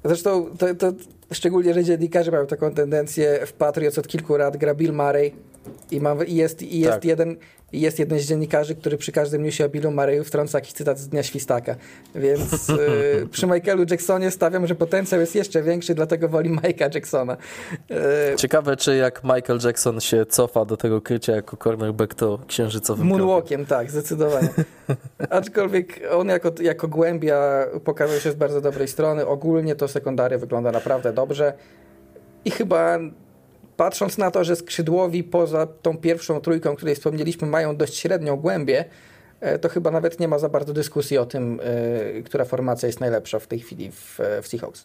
[0.05, 0.93] zresztą to, to
[1.33, 5.35] szczególnie, że dziennikarze mają taką tendencję w Patriots od kilku lat gra Bill Murray
[5.91, 7.05] i, ma, i jest, i jest tak.
[7.05, 7.37] jeden
[7.81, 11.09] jest jeden z dziennikarzy, który przy każdym newsie o Billu Mareju wtrąca jakiś cytat z
[11.09, 11.77] Dnia Świstaka.
[12.15, 17.37] Więc y, przy Michaelu Jacksonie stawiam, że potencjał jest jeszcze większy, dlatego woli Mike'a Jacksona.
[18.33, 23.07] Y, Ciekawe, czy jak Michael Jackson się cofa do tego krycia jako cornerback, to księżycowym
[23.07, 24.49] Moonwalkiem, tak, zdecydowanie.
[25.31, 29.27] Aczkolwiek on jako, jako głębia pokazał się z bardzo dobrej strony.
[29.27, 31.53] Ogólnie to sekundary wygląda naprawdę dobrze.
[32.45, 32.99] I chyba
[33.77, 38.85] patrząc na to, że skrzydłowi poza tą pierwszą trójką, której wspomnieliśmy, mają dość średnią głębię,
[39.61, 41.61] to chyba nawet nie ma za bardzo dyskusji o tym,
[42.25, 44.85] która formacja jest najlepsza w tej chwili w, w Seahawks.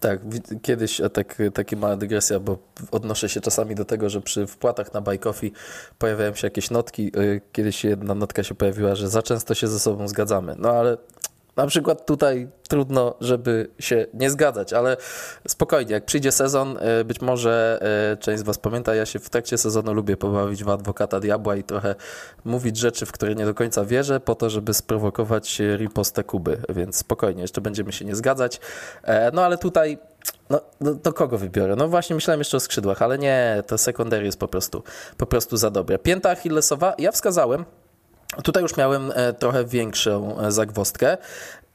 [0.00, 0.20] Tak,
[0.62, 2.58] kiedyś tak, taka mała dygresja, bo
[2.90, 5.52] odnoszę się czasami do tego, że przy wpłatach na Coffee
[5.98, 7.12] pojawiają się jakieś notki.
[7.52, 10.54] Kiedyś jedna notka się pojawiła, że za często się ze sobą zgadzamy.
[10.58, 10.96] No ale
[11.60, 14.96] na przykład tutaj trudno, żeby się nie zgadzać, ale
[15.48, 17.78] spokojnie, jak przyjdzie sezon, e, być może
[18.12, 21.56] e, część z Was pamięta, ja się w trakcie sezonu lubię pobawić w adwokata diabła
[21.56, 21.94] i trochę
[22.44, 26.96] mówić rzeczy, w które nie do końca wierzę, po to, żeby sprowokować ripostę Kuby, więc
[26.96, 28.60] spokojnie, jeszcze będziemy się nie zgadzać.
[29.02, 29.98] E, no ale tutaj
[30.50, 31.76] no, do, do, kogo wybiorę?
[31.76, 34.82] No właśnie myślałem jeszcze o skrzydłach, ale nie, to secondary jest po prostu,
[35.16, 35.98] po prostu za dobre.
[35.98, 37.64] Pięta Achillesowa, ja wskazałem,
[38.42, 41.18] Tutaj już miałem e, trochę większą e, zagwostkę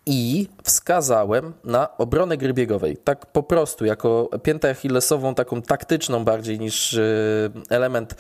[0.06, 2.97] i wskazałem na obronę gry biegowej.
[2.97, 7.01] Tak po prostu, jako piętę achillesową, taką taktyczną bardziej niż e,
[7.70, 8.16] element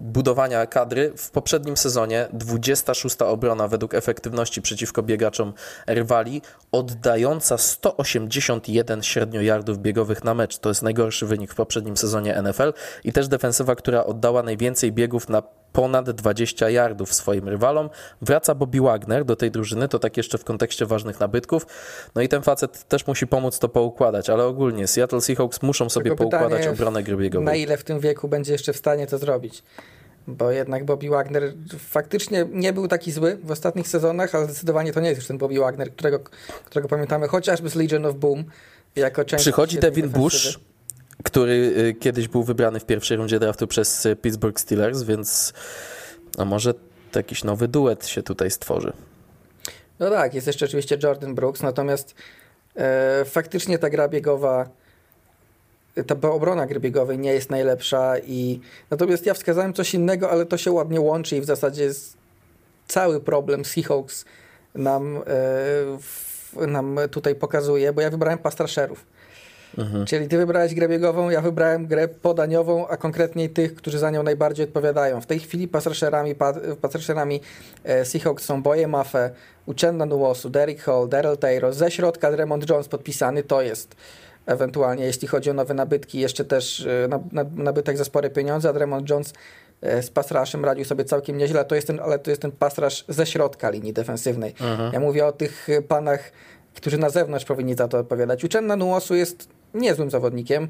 [0.00, 1.12] budowania kadry.
[1.16, 5.52] W poprzednim sezonie 26 obrona według efektywności przeciwko biegaczom
[5.86, 10.58] rywali, oddająca 181 średnio yardów biegowych na mecz.
[10.58, 12.72] To jest najgorszy wynik w poprzednim sezonie NFL
[13.04, 17.90] i też defensywa, która oddała najwięcej biegów na ponad 20 yardów swoim rywalom.
[18.22, 21.66] Wraca Bobby Wagner do tej drużyny, to tak jeszcze w kontekście ważnych nabytków.
[22.14, 26.10] No i ten facet też musi pomóc to poukładać, ale ogólnie Seattle Seahawks muszą sobie
[26.10, 27.46] Tylko poukładać pytanie, obronę gry biegowej.
[27.46, 29.62] Na ile w tym wieku będzie jeszcze w stanie to zrobić?
[30.26, 35.00] Bo jednak Bobby Wagner faktycznie nie był taki zły w ostatnich sezonach, ale zdecydowanie to
[35.00, 36.20] nie jest już ten Bobby Wagner, którego,
[36.64, 38.44] którego pamiętamy chociażby z Legion of Boom.
[38.96, 40.60] Jako część Przychodzi Devin Bush,
[41.22, 45.52] który y, kiedyś był wybrany w pierwszej rundzie draftu przez y, Pittsburgh Steelers, więc
[46.38, 46.74] a może
[47.14, 48.92] jakiś nowy duet się tutaj stworzy.
[49.98, 52.14] No tak, jest jeszcze oczywiście Jordan Brooks, natomiast
[52.76, 54.68] e, faktycznie ta gra biegowa,
[56.06, 58.60] ta obrona gry biegowej nie jest najlepsza i
[58.90, 61.90] natomiast ja wskazałem coś innego, ale to się ładnie łączy i w zasadzie
[62.88, 64.24] cały problem Seahawks
[64.74, 65.20] nam, e,
[65.98, 69.06] w, nam tutaj pokazuje, bo ja wybrałem pastrasherów.
[69.78, 70.06] Mhm.
[70.06, 74.22] Czyli ty wybrałeś grę biegową, ja wybrałem grę podaniową, a konkretniej tych, którzy za nią
[74.22, 75.20] najbardziej odpowiadają.
[75.20, 76.34] W tej chwili pasrasherami,
[76.80, 77.40] pasrasherami
[77.84, 79.30] e, Seahawks są Boje Mafe,
[79.66, 83.96] Uchenna Nuosu, Derek Hall, Daryl Taylor, ze środka Dremont Jones podpisany, to jest
[84.46, 87.08] ewentualnie, jeśli chodzi o nowe nabytki, jeszcze też e,
[87.56, 89.32] nabytek za spore pieniądze, a Dremont Jones
[89.80, 93.04] e, z pasraszem radził sobie całkiem nieźle, to jest ten, ale to jest ten pasrasz
[93.08, 94.54] ze środka linii defensywnej.
[94.60, 94.92] Mhm.
[94.92, 96.32] Ja mówię o tych panach,
[96.74, 98.44] którzy na zewnątrz powinni za to odpowiadać.
[98.44, 100.68] Uchenna Nuosu jest niezłym zawodnikiem.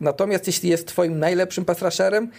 [0.00, 2.30] Natomiast jeśli jest twoim najlepszym pasrasherem,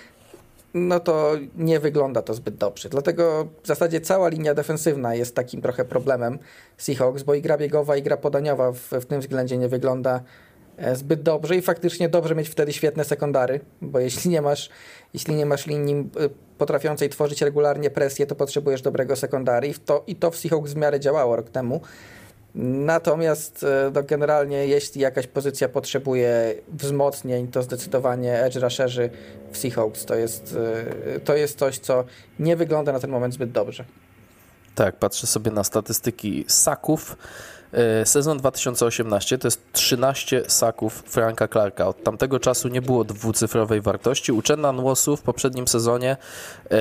[0.73, 2.89] no to nie wygląda to zbyt dobrze.
[2.89, 6.39] Dlatego w zasadzie cała linia defensywna jest takim trochę problemem
[6.77, 10.21] Seahawks, bo i gra biegowa, i gra podaniowa w, w tym względzie nie wygląda
[10.77, 14.69] e, zbyt dobrze i faktycznie dobrze mieć wtedy świetne sekundary, bo jeśli nie masz,
[15.13, 20.03] jeśli nie masz linii e, potrafiącej tworzyć regularnie presję, to potrzebujesz dobrego sekundary i to,
[20.07, 21.81] i to w Seahawks w miarę działało rok temu.
[22.60, 29.10] Natomiast e, no, generalnie jeśli jakaś pozycja potrzebuje wzmocnień, to zdecydowanie edge rusherzy
[29.51, 30.55] w Seahawks to jest,
[31.16, 32.03] e, to jest coś, co
[32.39, 33.86] nie wygląda na ten moment zbyt dobrze.
[34.76, 37.18] Tak, patrzę sobie na statystyki saków.
[37.74, 41.88] E, sezon 2018 to jest 13 saków Franka Clarka.
[41.88, 44.32] Od tamtego czasu nie było dwucyfrowej wartości.
[44.32, 46.18] Uczena Nłosu w poprzednim sezonie
[46.72, 46.78] e,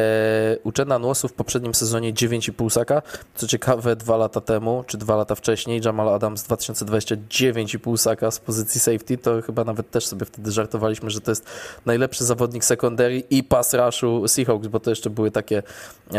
[0.65, 3.03] Uczena Nłosu w poprzednim sezonie 9,5 saka.
[3.35, 8.39] Co ciekawe, dwa lata temu, czy dwa lata wcześniej, Jamal Adams 2020 9,5 saka z
[8.39, 9.19] pozycji safety.
[9.19, 11.47] To chyba nawet też sobie wtedy żartowaliśmy, że to jest
[11.87, 15.63] najlepszy zawodnik secondary i pass rushu Seahawks, bo to jeszcze były takie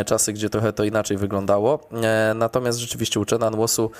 [0.06, 1.90] czasy, gdzie trochę to inaczej wyglądało.
[2.04, 3.92] E, natomiast rzeczywiście Uczena Nłosu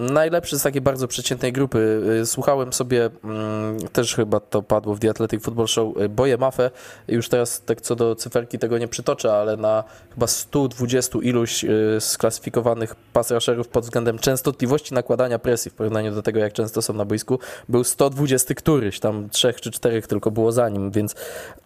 [0.00, 2.02] Najlepszy z takiej bardzo przeciętnej grupy.
[2.22, 6.36] Y, słuchałem sobie, mm, też chyba to padło w The Athletic Football Show, y, Boje
[6.36, 6.70] Mafę.
[7.08, 9.84] Już teraz tak co do cyferki tego nie przytoczę, ale na
[10.14, 16.22] chyba 120 iluś y, sklasyfikowanych pass rusherów pod względem częstotliwości nakładania presji w porównaniu do
[16.22, 17.38] tego, jak często są na boisku,
[17.68, 21.14] był 120 któryś, tam trzech czy czterech tylko było za nim, więc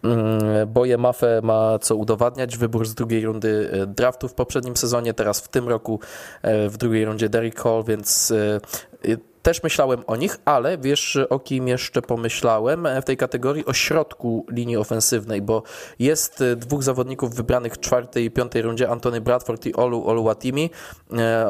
[0.03, 2.57] mm, Boje Mafę ma co udowadniać.
[2.57, 5.99] Wybór z drugiej rundy draftu w poprzednim sezonie, teraz w tym roku
[6.43, 8.59] w drugiej rundzie Derek Hall, więc y,
[9.05, 13.65] y, też myślałem o nich, ale wiesz o kim jeszcze pomyślałem w tej kategorii?
[13.65, 15.63] O środku linii ofensywnej, bo
[15.99, 20.69] jest y, dwóch zawodników wybranych w czwartej i piątej rundzie, Antony Bradford i Olu Oluwatimi,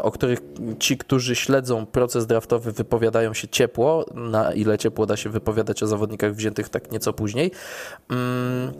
[0.01, 0.39] o których
[0.79, 5.87] ci, którzy śledzą proces draftowy wypowiadają się ciepło, na ile ciepło da się wypowiadać o
[5.87, 7.51] zawodnikach wziętych tak nieco później.
[8.09, 8.71] Mm,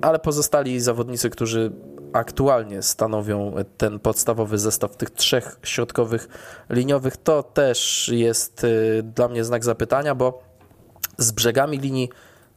[0.00, 1.72] ale pozostali zawodnicy, którzy
[2.12, 6.28] aktualnie stanowią ten podstawowy zestaw tych trzech środkowych
[6.70, 10.42] liniowych, to też jest y, dla mnie znak zapytania, bo
[11.18, 12.08] z brzegami linii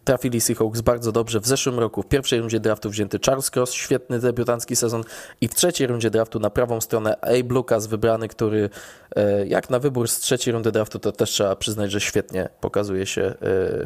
[0.04, 1.40] trafili Seahawks bardzo dobrze.
[1.40, 5.04] W zeszłym roku w pierwszej rundzie draftu wzięty Charles Cross, świetny debiutancki sezon
[5.42, 8.70] i w trzeciej rundzie draftu na prawą stronę Abe Lucas wybrany, który
[9.16, 13.06] e, jak na wybór z trzeciej rundy draftu to też trzeba przyznać, że świetnie pokazuje
[13.06, 13.36] się e,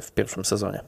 [0.02, 0.84] w pierwszym sezonie.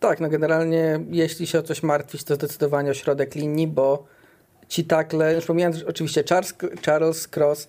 [0.00, 4.04] Tak, no generalnie jeśli się o coś martwić, to zdecydowanie o środek linii, bo
[4.68, 6.54] ci takle, już pomijając oczywiście Charles,
[6.86, 7.68] Charles Cross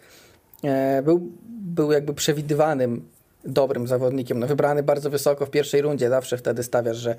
[0.63, 3.09] e, był, był jakby przewidywanym
[3.45, 7.15] dobrym zawodnikiem, no wybrany bardzo wysoko w pierwszej rundzie, zawsze wtedy stawiasz, że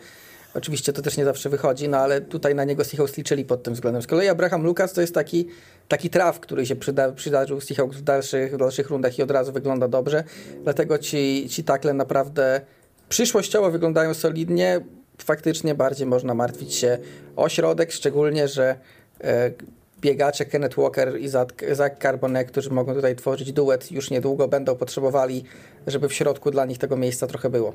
[0.55, 3.75] oczywiście to też nie zawsze wychodzi, no ale tutaj na niego Seahawks liczyli pod tym
[3.75, 4.03] względem.
[4.03, 5.49] Z kolei Abraham Lucas to jest taki,
[5.89, 9.53] taki traf, który się przyda, przydarzył Seahawks w dalszych, w dalszych rundach i od razu
[9.53, 10.25] wygląda dobrze,
[10.63, 12.61] dlatego ci, ci takle naprawdę
[13.09, 14.81] przyszłościowo wyglądają solidnie,
[15.19, 16.99] faktycznie bardziej można martwić się
[17.37, 18.77] o środek, szczególnie, że
[19.25, 19.51] e,
[20.01, 21.29] biegacze Kenneth Walker i
[21.73, 25.45] Zach Carbonet, którzy mogą tutaj tworzyć duet, już niedługo będą potrzebowali,
[25.87, 27.73] żeby w środku dla nich tego miejsca trochę było.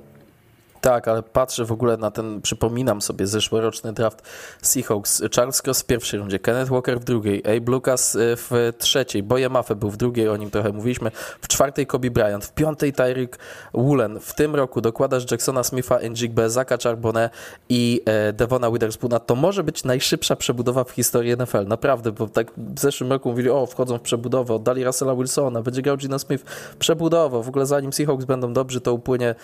[0.87, 4.21] Tak, ale patrzę w ogóle na ten, przypominam sobie zeszłoroczny draft
[4.61, 5.23] Seahawks.
[5.35, 9.49] Charles Cross w pierwszej rundzie, Kenneth Walker w drugiej, Abe Lucas y, w trzeciej, Boje
[9.49, 11.11] Maffei był w drugiej, o nim trochę mówiliśmy,
[11.41, 13.39] w czwartej Kobe Bryant, w piątej Tyreek
[13.73, 14.19] Woolen.
[14.19, 17.31] W tym roku dokładasz Jacksona Smitha, Njigbe, Zaka Charbonnet
[17.69, 19.19] i e, Devona Witherspoona.
[19.19, 23.49] To może być najszybsza przebudowa w historii NFL, naprawdę, bo tak w zeszłym roku mówili,
[23.49, 26.43] o, wchodzą w przebudowę, oddali Russella Wilsona, będzie grał Gino Smith,
[26.79, 29.35] przebudowa, w ogóle zanim Seahawks będą dobrzy, to upłynie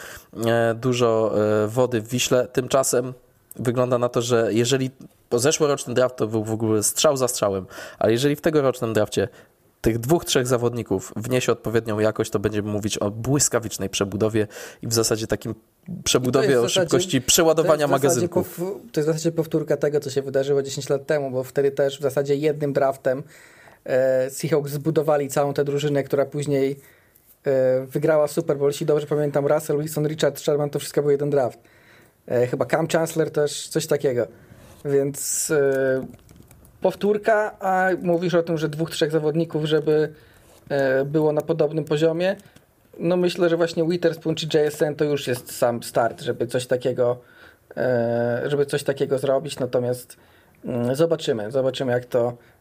[0.46, 1.33] e, dużo E,
[1.68, 2.48] wody w Wiśle.
[2.48, 3.14] Tymczasem
[3.56, 4.92] wygląda na to, że jeżeli
[5.30, 7.66] po zeszłoroczny draft to był w ogóle strzał za strzałem,
[8.00, 9.28] ale jeżeli w tegorocznym drafcie
[9.82, 14.48] tych dwóch, trzech zawodników wniesie odpowiednią jakość, to będziemy mówić o błyskawicznej przebudowie
[14.82, 15.56] i w zasadzie takim
[16.04, 18.58] przebudowie o zasadzie, szybkości przeładowania magazynków.
[18.92, 22.00] to jest w zasadzie powtórka tego, co się wydarzyło 10 lat temu, bo wtedy też
[22.00, 23.24] w zasadzie jednym draftem
[23.86, 27.03] e, Seahawks zbudowali całą tę drużynę, która później E,
[27.88, 31.60] wygrała Super Bowl, jeśli dobrze pamiętam, Russell Wilson, Richard Sherman, to wszystko był jeden draft.
[32.28, 34.28] E, chyba Cam Chancellor też, coś takiego.
[34.86, 36.06] Więc e,
[36.82, 40.14] powtórka, a mówisz o tym, że dwóch, trzech zawodników, żeby
[41.06, 42.36] było na podobnym poziomie.
[43.00, 47.20] No myślę, że właśnie Witherspoon czy JSN to już jest sam start, żeby coś takiego
[48.46, 50.18] żeby coś takiego zrobić, natomiast
[50.66, 52.53] mm, zobaczymy, zobaczymy jak to E,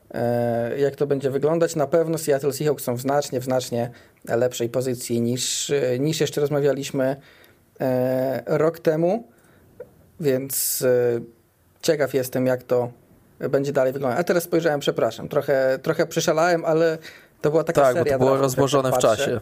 [0.77, 1.77] jak to będzie wyglądać.
[1.77, 3.91] Na pewno Seattle Seahawks są w znacznie, w znacznie
[4.25, 7.17] lepszej pozycji niż, niż jeszcze rozmawialiśmy
[7.81, 9.29] e, rok temu,
[10.21, 11.21] więc e,
[11.83, 12.93] ciekaw jestem, jak to
[13.51, 14.21] będzie dalej wyglądać.
[14.21, 16.99] A teraz spojrzałem, przepraszam, trochę, trochę przeszalałem, ale
[17.41, 18.05] to była taka tak, seria.
[18.05, 19.41] Tak, to było rozłożone w czasie.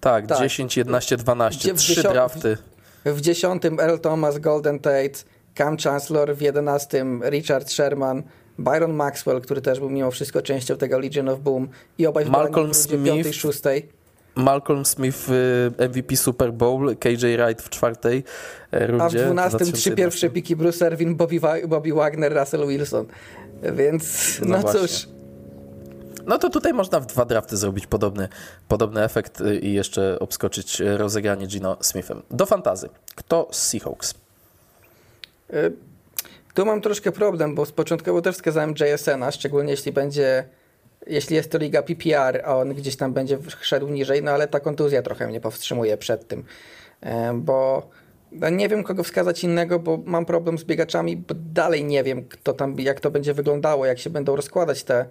[0.00, 2.58] Tak, tak, 10, 11, 12, trzy drafty.
[3.04, 5.18] W 10 Earl Thomas, Golden Tate,
[5.54, 8.22] Cam Chancellor, w 11 Richard Sherman,
[8.58, 12.74] Byron Maxwell, który też był mimo wszystko częścią tego Legion of Boom i obaj Malcolm
[12.74, 13.62] Smith, w 6.
[14.34, 15.28] Malcolm Smith
[15.78, 18.24] MVP Super Bowl, KJ Wright w czwartej
[18.72, 19.26] rundzie.
[19.26, 23.06] A w 12 trzy pierwsze piki Bruce Erwin, Bobby, Bobby Wagner, Russell Wilson.
[23.72, 25.08] Więc no, no cóż.
[26.26, 28.28] No to tutaj można w dwa drafty zrobić podobny,
[28.68, 32.22] podobny efekt y, i jeszcze obskoczyć rozegranie Gino Smithem.
[32.30, 32.88] Do fantazy.
[33.14, 34.14] Kto z Seahawks?
[35.52, 35.91] Y
[36.54, 40.44] tu mam troszkę problem, bo z początkowo też wskazałem JSN-a, szczególnie jeśli będzie,
[41.06, 44.60] jeśli jest to liga PPR, a on gdzieś tam będzie szedł niżej, no ale ta
[44.60, 46.44] kontuzja trochę mnie powstrzymuje przed tym,
[47.00, 47.88] e, bo
[48.32, 52.24] no nie wiem kogo wskazać innego, bo mam problem z biegaczami, bo dalej nie wiem
[52.24, 55.04] kto tam, jak to będzie wyglądało, jak się będą rozkładać te,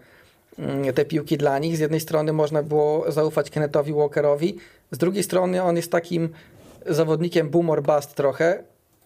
[0.60, 1.78] mm, te piłki dla nich.
[1.78, 4.58] Z jednej strony można było zaufać Kennethowi Walkerowi,
[4.92, 6.30] z drugiej strony on jest takim
[6.86, 8.64] zawodnikiem boom or bust trochę,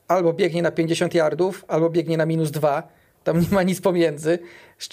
[0.07, 2.87] albo biegnie na 50 yardów, albo biegnie na minus 2.
[3.23, 4.39] Tam nie ma nic pomiędzy.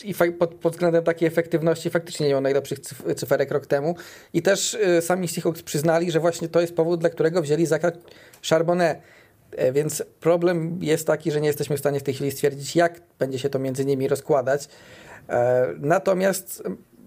[0.05, 2.79] I pod, pod względem takiej efektywności faktycznie nie miał najlepszych
[3.17, 3.97] cyferek rok temu.
[4.33, 7.93] I też y, sami Seahawks przyznali, że właśnie to jest powód, dla którego wzięli Zaka
[8.49, 8.99] Charbonnet.
[9.57, 13.01] E, więc problem jest taki, że nie jesteśmy w stanie w tej chwili stwierdzić, jak
[13.19, 14.69] będzie się to między nimi rozkładać.
[15.29, 16.63] E, natomiast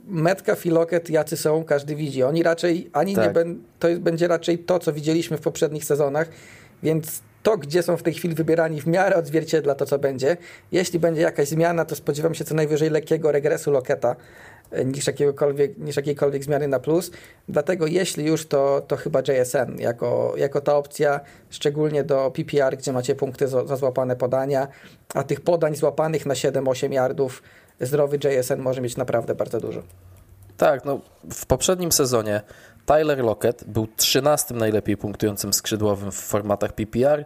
[0.07, 2.23] Metcalf i Lockett jacy są, każdy widzi.
[2.23, 3.27] Oni raczej, ani tak.
[3.27, 6.29] nie ben, to będzie raczej to, co widzieliśmy w poprzednich sezonach,
[6.83, 10.37] więc to, gdzie są w tej chwili wybierani, w miarę odzwierciedla to, co będzie.
[10.71, 14.15] Jeśli będzie jakaś zmiana, to spodziewam się co najwyżej lekkiego regresu Loketa
[14.71, 17.11] e, niż, jakiegokolwiek, niż jakiejkolwiek zmiany na plus.
[17.49, 21.19] Dlatego jeśli już, to, to chyba JSN jako, jako ta opcja,
[21.49, 24.67] szczególnie do PPR, gdzie macie punkty za, złapane podania,
[25.13, 27.43] a tych podań złapanych na 7-8 yardów
[27.79, 29.83] zdrowy JSN może mieć naprawdę bardzo dużo.
[30.57, 30.99] Tak, no
[31.33, 32.41] w poprzednim sezonie
[32.85, 37.25] Tyler Lockett był 13 najlepiej punktującym skrzydłowym w formatach PPR.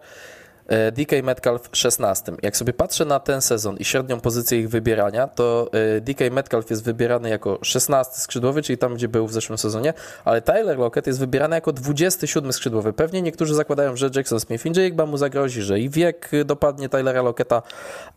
[0.69, 2.31] E, DK Metcalf 16.
[2.41, 6.69] Jak sobie patrzę na ten sezon i średnią pozycję ich wybierania, to e, DK Metcalf
[6.69, 9.93] jest wybierany jako 16 skrzydłowy, czyli tam, gdzie był w zeszłym sezonie,
[10.25, 12.93] ale Tyler Lockett jest wybierany jako 27 skrzydłowy.
[12.93, 17.61] Pewnie niektórzy zakładają, że Jackson Smith Jigba mu zagrozi, że i wiek dopadnie Tylera Locketta,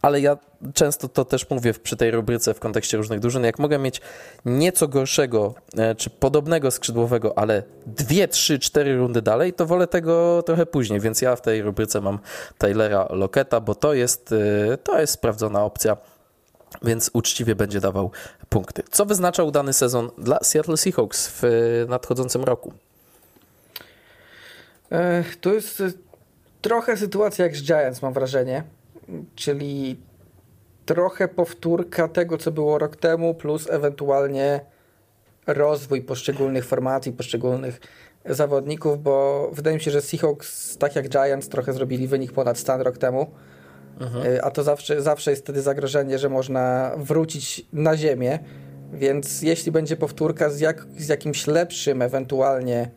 [0.02, 0.36] ale ja
[0.74, 3.44] często to też mówię przy tej rubryce w kontekście różnych drużyn.
[3.44, 4.00] Jak mogę mieć
[4.44, 10.42] nieco gorszego e, czy podobnego skrzydłowego, ale dwie, trzy, cztery rundy dalej, to wolę tego
[10.42, 12.18] trochę później, więc ja w tej rubryce mam
[12.58, 14.34] Taylora Locketta, bo to jest,
[14.72, 15.96] e, to jest sprawdzona opcja
[16.82, 18.10] więc uczciwie będzie dawał
[18.48, 18.82] punkty.
[18.90, 21.42] Co wyznacza udany sezon dla Seattle Seahawks w
[21.88, 22.72] nadchodzącym roku?
[25.40, 25.82] To jest
[26.62, 28.62] trochę sytuacja jak z Giants, mam wrażenie.
[29.34, 30.00] Czyli
[30.86, 34.60] trochę powtórka tego, co było rok temu, plus ewentualnie
[35.46, 37.80] rozwój poszczególnych formacji, poszczególnych
[38.24, 42.80] zawodników, bo wydaje mi się, że Seahawks, tak jak Giants, trochę zrobili wynik ponad stan
[42.80, 43.26] rok temu.
[44.00, 44.38] Mhm.
[44.42, 48.38] A to zawsze, zawsze jest wtedy zagrożenie, że można wrócić na ziemię.
[48.92, 52.90] Więc jeśli będzie powtórka z, jak, z jakimś lepszym, ewentualnie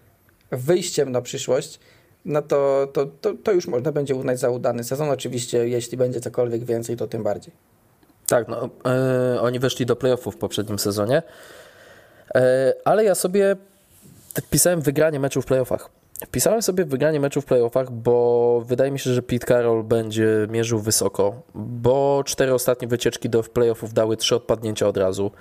[0.51, 1.80] wyjściem na przyszłość,
[2.26, 5.09] no to, to, to, to już można będzie uznać za udany sezon.
[5.09, 7.53] Oczywiście, jeśli będzie cokolwiek więcej, to tym bardziej.
[8.28, 8.69] Tak, no,
[9.34, 11.23] yy, oni weszli do playoffów w poprzednim sezonie,
[12.36, 12.41] yy,
[12.86, 13.55] ale ja sobie
[14.41, 15.89] wpisałem wygranie meczu w playoffach.
[16.25, 20.79] Wpisałem sobie wygranie meczu w playoffach, bo wydaje mi się, że Pete Carroll będzie mierzył
[20.79, 25.31] wysoko, bo cztery ostatnie wycieczki do playoffów dały trzy odpadnięcia od razu,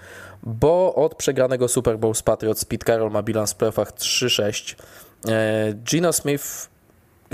[0.42, 4.74] bo od przegranego Super Bowl z Patriots Pete Carroll ma bilans w playoffach 3-6.
[5.28, 6.74] E, Gino Smith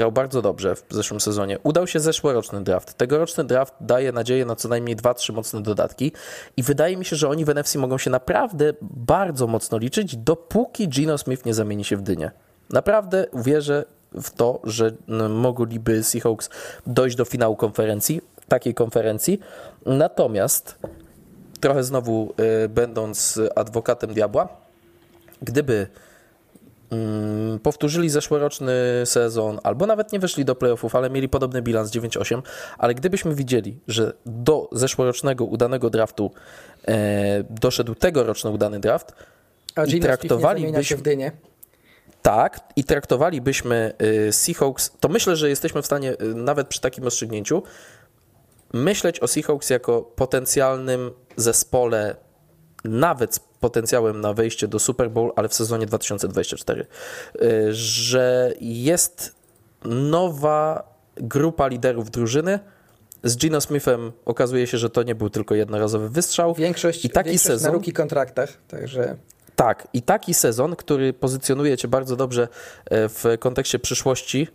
[0.01, 1.59] grał bardzo dobrze w zeszłym sezonie.
[1.63, 2.95] Udał się zeszłoroczny draft.
[2.95, 6.13] Tegoroczny draft daje nadzieję na co najmniej 2-3 mocne dodatki
[6.57, 10.89] i wydaje mi się, że oni w NFC mogą się naprawdę bardzo mocno liczyć, dopóki
[10.89, 12.31] Gino Smith nie zamieni się w dynię.
[12.71, 13.85] Naprawdę wierzę
[14.23, 14.93] w to, że
[15.29, 16.51] mogliby Seahawks
[16.87, 19.41] dojść do finału konferencji, takiej konferencji.
[19.87, 20.79] Natomiast
[21.61, 22.35] trochę znowu
[22.65, 24.49] y, będąc adwokatem diabła,
[25.43, 25.87] gdyby
[27.63, 28.73] powtórzyli zeszłoroczny
[29.05, 32.43] sezon, albo nawet nie weszli do playoffów, ale mieli podobny bilans 9-8,
[32.79, 36.31] ale gdybyśmy widzieli, że do zeszłorocznego udanego draftu
[36.89, 39.13] e, doszedł tegoroczny udany draft
[39.75, 41.33] A i traktowalibyśmy w dynie.
[42.23, 43.93] Tak, i traktowalibyśmy
[44.29, 47.63] y, Seahawks, to myślę, że jesteśmy w stanie y, nawet przy takim rozstrzygnięciu
[48.73, 52.17] myśleć o Seahawks jako potencjalnym zespole
[52.85, 56.87] nawet z potencjałem na wejście do Super Bowl, ale w sezonie 2024,
[57.43, 59.35] y, że jest
[59.85, 62.59] nowa grupa liderów drużyny.
[63.25, 66.55] Z Gino Smithem okazuje się, że to nie był tylko jednorazowy wystrzał.
[66.55, 69.17] Większość, I taki większość sezon, na ruki kontraktach, także...
[69.57, 72.49] Tak, i taki sezon, który pozycjonuje cię bardzo dobrze
[72.85, 74.49] e, w kontekście przyszłości,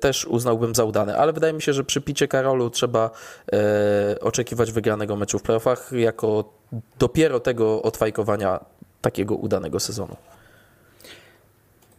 [0.00, 3.10] też uznałbym za udany, ale wydaje mi się, że przy picie Karolu trzeba
[3.52, 6.52] e, oczekiwać wygranego meczu w playoffach jako
[6.98, 8.64] dopiero tego odfajkowania
[9.00, 10.16] takiego udanego sezonu.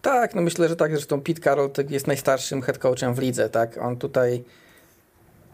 [0.01, 0.91] Tak, no myślę, że tak.
[0.91, 3.77] Zresztą Pete Carroll jest najstarszym head coachem w lidze, tak?
[3.77, 4.43] On tutaj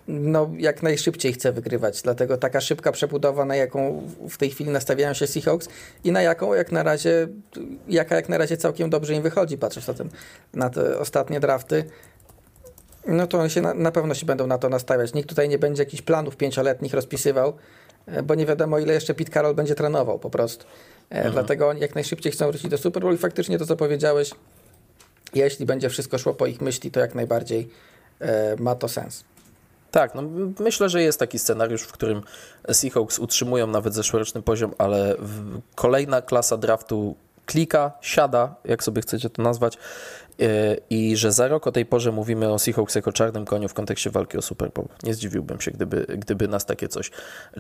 [0.10, 5.14] no, jak najszybciej chce wygrywać, dlatego taka szybka przebudowa, na jaką w tej chwili nastawiają
[5.14, 5.70] się Seahawks
[6.03, 7.28] i na jaką jak na razie,
[7.88, 10.10] jaka jak na razie całkiem dobrze im wychodzi, patrząc na, ten,
[10.53, 11.84] na te ostatnie drafty,
[13.07, 15.14] no to oni się na, na pewno się będą na to nastawiać.
[15.14, 17.53] Nikt tutaj nie będzie jakichś planów pięcioletnich rozpisywał,
[18.12, 20.66] E, bo nie wiadomo ile jeszcze Pete Carroll będzie trenował po prostu.
[21.12, 21.34] E, mhm.
[21.34, 24.32] Dlatego oni jak najszybciej chcą wrócić do Super Bowl i faktycznie to, co powiedziałeś,
[25.34, 27.70] jeśli będzie wszystko szło po ich myśli, to jak najbardziej
[28.20, 29.24] e, ma to sens.
[29.92, 30.22] Tak, no
[30.60, 32.22] myślę, że jest taki scenariusz, w którym
[32.72, 35.16] Seahawks utrzymują nawet zeszłoroczny poziom, ale
[35.76, 37.16] kolejna klasa draftu
[37.46, 39.78] klika, siada, jak sobie chcecie to nazwać,
[40.42, 43.74] E, i że za rok o tej porze mówimy o Seahawks jako czarnym koniu w
[43.74, 44.88] kontekście walki o Super Bowl.
[45.04, 47.12] Nie zdziwiłbym się, gdyby, gdyby nas takie coś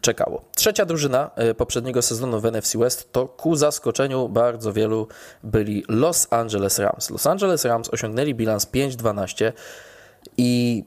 [0.01, 0.41] czekało.
[0.55, 5.07] Trzecia drużyna e, poprzedniego sezonu w NFC West to ku zaskoczeniu bardzo wielu
[5.43, 7.09] byli Los Angeles Rams.
[7.09, 9.51] Los Angeles Rams osiągnęli bilans 5-12
[10.37, 10.83] i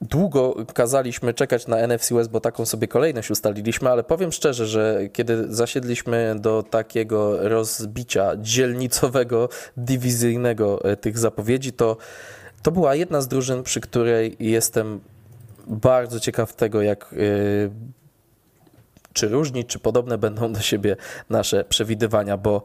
[0.00, 5.00] długo kazaliśmy czekać na NFC West, bo taką sobie kolejność ustaliliśmy, ale powiem szczerze, że
[5.12, 11.96] kiedy zasiedliśmy do takiego rozbicia dzielnicowego, diwizyjnego e, tych zapowiedzi, to
[12.62, 15.00] to była jedna z drużyn, przy której jestem
[15.66, 17.70] bardzo ciekaw tego, jak yy,
[19.12, 20.96] czy różni, czy podobne będą do siebie
[21.30, 22.62] nasze przewidywania, bo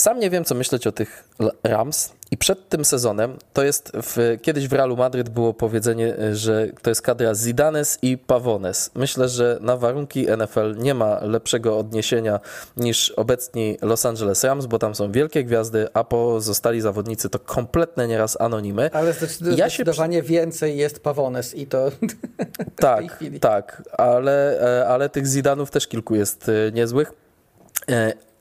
[0.00, 1.24] sam nie wiem, co myśleć o tych
[1.62, 2.12] Rams.
[2.30, 6.90] I przed tym sezonem to jest w, kiedyś w Realu Madryt było powiedzenie, że to
[6.90, 8.90] jest kadra Zidanes i Pavones.
[8.94, 12.40] Myślę, że na warunki NFL nie ma lepszego odniesienia
[12.76, 18.08] niż obecni Los Angeles Rams, bo tam są wielkie gwiazdy, a pozostali zawodnicy to kompletne
[18.08, 18.90] nieraz anonimy.
[18.92, 20.28] Ale zdecydowanie ja się...
[20.28, 21.90] więcej jest Pavones i to
[22.76, 23.04] Tak,
[23.40, 27.12] tak, ale, e, ale tych Zidanów też kilku jest e, niezłych.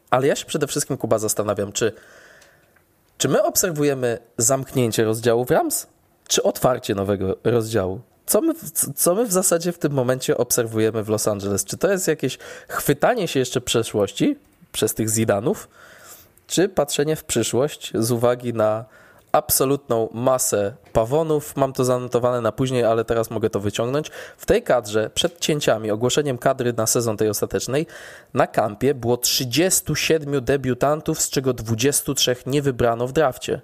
[0.09, 1.91] Ale ja się przede wszystkim, Kuba, zastanawiam, czy,
[3.17, 5.87] czy my obserwujemy zamknięcie rozdziału w Rams,
[6.27, 8.01] czy otwarcie nowego rozdziału?
[8.25, 8.53] Co my,
[8.95, 11.65] co my w zasadzie w tym momencie obserwujemy w Los Angeles?
[11.65, 12.37] Czy to jest jakieś
[12.67, 14.37] chwytanie się jeszcze przeszłości
[14.71, 15.67] przez tych Zidanów,
[16.47, 18.85] czy patrzenie w przyszłość z uwagi na
[19.31, 21.55] absolutną masę pawonów.
[21.55, 24.11] Mam to zanotowane na później, ale teraz mogę to wyciągnąć.
[24.37, 27.87] W tej kadrze, przed cięciami, ogłoszeniem kadry na sezon tej ostatecznej,
[28.33, 33.61] na kampie było 37 debiutantów, z czego 23 nie wybrano w drafcie.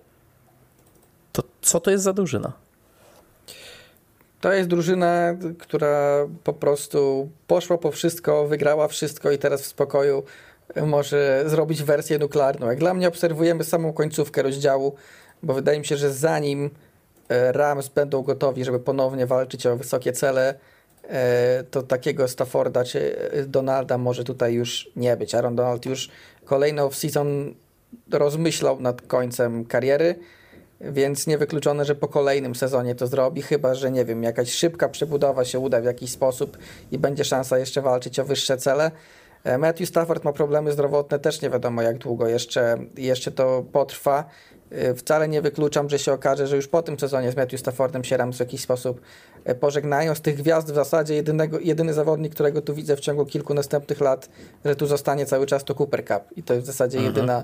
[1.32, 2.52] To co to jest za drużyna?
[4.42, 10.24] To jest drużyna, która po prostu poszła po wszystko, wygrała wszystko i teraz w spokoju
[10.86, 12.68] może zrobić wersję nuklearną.
[12.68, 14.96] Jak dla mnie obserwujemy samą końcówkę rozdziału,
[15.44, 16.70] bo wydaje mi się, że zanim
[17.30, 20.56] e, Rams będą gotowi, żeby ponownie walczyć o wysokie cele,
[21.04, 25.36] e, to takiego Stafforda czy e, Donalda może tutaj już nie być.
[25.36, 26.10] Aaron Donald już
[26.46, 27.54] kolejny off-season
[28.12, 30.16] rozmyślał nad końcem kariery,
[30.82, 35.46] więc niewykluczone, że po kolejnym sezonie to zrobi, chyba że nie wiem, jakaś szybka przebudowa
[35.46, 36.58] się uda w jakiś sposób
[36.92, 38.92] i będzie szansa jeszcze walczyć o wyższe cele.
[39.60, 44.30] Matthew Stafford ma problemy zdrowotne, też nie wiadomo jak długo jeszcze, jeszcze to potrwa.
[44.74, 48.04] E, wcale nie wykluczam, że się okaże, że już po tym sezonie z Matthew Staffordem
[48.04, 49.02] się Rams w jakiś sposób
[49.46, 50.16] e, pożegnają.
[50.16, 54.02] Z tych gwiazd w zasadzie jedynego, jedyny zawodnik, którego tu widzę w ciągu kilku następnych
[54.02, 54.30] lat,
[54.66, 56.38] że tu zostanie cały czas to Cooper Cup.
[56.38, 57.16] I to jest w zasadzie mhm.
[57.16, 57.44] jedyna,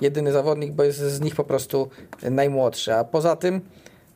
[0.00, 1.88] jedyny zawodnik, bo jest z nich po prostu
[2.30, 2.94] najmłodszy.
[2.94, 3.60] A poza tym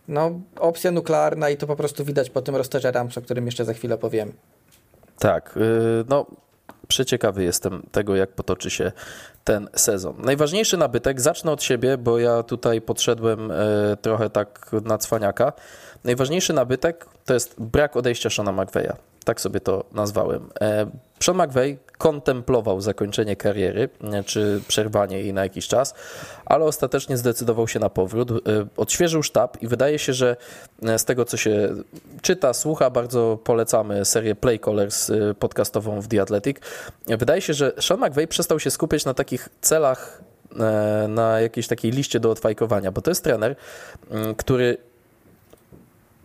[0.08, 3.64] no, opcja nuklearna i to po prostu widać po tym rosterze Rams, o którym jeszcze
[3.64, 4.32] za chwilę powiem.
[5.18, 5.58] Tak,
[6.08, 6.26] no
[6.88, 8.92] przeciekawy jestem tego, jak potoczy się
[9.44, 10.14] ten sezon.
[10.18, 13.54] Najważniejszy nabytek, zacznę od siebie, bo ja tutaj podszedłem e,
[14.02, 15.52] trochę tak na cwaniaka.
[16.04, 18.92] Najważniejszy nabytek to jest brak odejścia Shona McVeya.
[19.24, 20.48] Tak sobie to nazwałem.
[20.60, 20.86] E,
[21.20, 23.88] Sean McVay kontemplował zakończenie kariery,
[24.26, 25.94] czy przerwanie jej na jakiś czas,
[26.44, 28.30] ale ostatecznie zdecydował się na powrót.
[28.30, 28.34] E,
[28.76, 30.36] odświeżył sztab i wydaje się, że
[30.82, 31.68] e, z tego, co się
[32.22, 34.60] czyta, słucha, bardzo polecamy serię Play
[35.38, 36.56] podcastową w The Athletic.
[37.06, 40.22] Wydaje się, że Sean McVay przestał się skupiać na takich celach,
[41.08, 43.56] na jakiejś takiej liście do odfajkowania, bo to jest trener,
[44.36, 44.78] który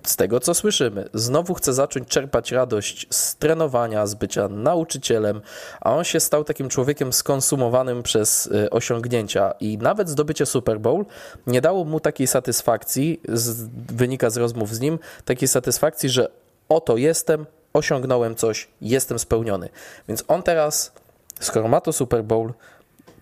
[0.10, 5.42] z tego co słyszymy, znowu chce zacząć czerpać radość z trenowania, z bycia nauczycielem,
[5.82, 11.06] a on się stał takim człowiekiem skonsumowanym przez y, osiągnięcia i nawet zdobycie Super Bowl
[11.48, 16.30] nie dało mu takiej satysfakcji, z, wynika z rozmów z nim, takiej satysfakcji, że
[16.70, 19.70] oto jestem, osiągnąłem coś, jestem spełniony.
[20.08, 20.92] Więc on teraz,
[21.40, 22.54] skoro ma to Super Bowl,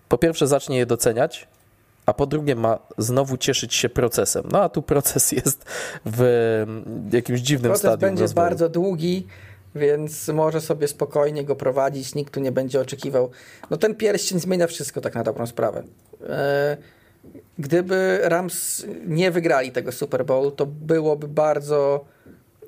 [0.08, 1.48] po pierwsze zacznie je doceniać,
[2.08, 4.44] a po drugie ma znowu cieszyć się procesem.
[4.52, 5.64] No a tu proces jest
[6.06, 6.64] w
[7.12, 7.98] jakimś dziwnym proces stadium.
[7.98, 8.46] Proces będzie rozwoju.
[8.46, 9.26] bardzo długi,
[9.74, 13.30] więc może sobie spokojnie go prowadzić, nikt tu nie będzie oczekiwał.
[13.70, 15.82] No ten pierścień zmienia wszystko tak na dobrą sprawę.
[16.28, 16.76] E,
[17.58, 22.04] gdyby Rams nie wygrali tego Super Bowl, to byłoby bardzo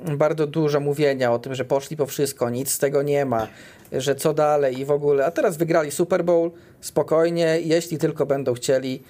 [0.00, 3.48] bardzo dużo mówienia o tym, że poszli po wszystko, nic z tego nie ma,
[3.92, 5.26] że co dalej i w ogóle.
[5.26, 9.02] A teraz wygrali Super Bowl spokojnie, jeśli tylko będą chcieli,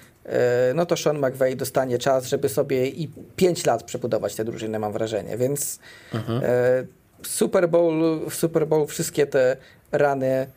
[0.75, 4.93] no to Sean McVay dostanie czas, żeby sobie i 5 lat przebudować tę drużynę, mam
[4.93, 5.37] wrażenie.
[5.37, 5.79] Więc
[6.13, 6.41] mhm.
[6.43, 6.47] E,
[7.23, 9.57] Super Bowl, Super Bowl wszystkie te
[9.91, 10.47] rany e,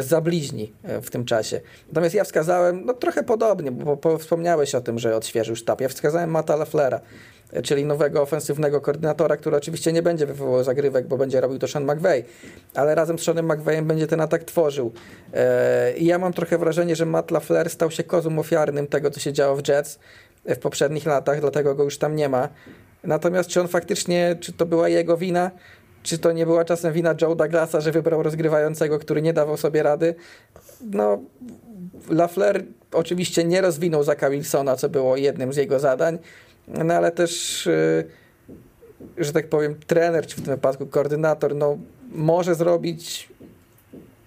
[0.00, 0.72] zabliźni
[1.02, 1.60] w tym czasie.
[1.88, 5.80] Natomiast ja wskazałem, no trochę podobnie, bo, bo wspomniałeś o tym, że odświeżył sztab.
[5.80, 7.00] Ja wskazałem Mata LaFlera,
[7.62, 11.84] czyli nowego ofensywnego koordynatora, który oczywiście nie będzie wywoływał zagrywek, bo będzie robił to Sean
[11.84, 12.24] McVay,
[12.74, 14.92] ale razem z Seanem McVayem będzie ten atak tworzył.
[15.34, 19.20] E, I ja mam trochę wrażenie, że Matt LaFleur stał się kozłem ofiarnym tego, co
[19.20, 19.98] się działo w Jets
[20.44, 22.48] w poprzednich latach, dlatego go już tam nie ma.
[23.04, 25.50] Natomiast czy on faktycznie, czy to była jego wina,
[26.04, 29.82] czy to nie była czasem wina Joe Douglasa, że wybrał rozgrywającego, który nie dawał sobie
[29.82, 30.14] rady?
[30.80, 31.18] No,
[32.08, 32.62] LaFleur
[32.92, 36.18] oczywiście nie rozwinął Zaka Wilsona, co było jednym z jego zadań,
[36.68, 38.04] no ale też, y,
[39.18, 41.78] że tak powiem, trener, czy w tym wypadku koordynator, no
[42.12, 43.28] może zrobić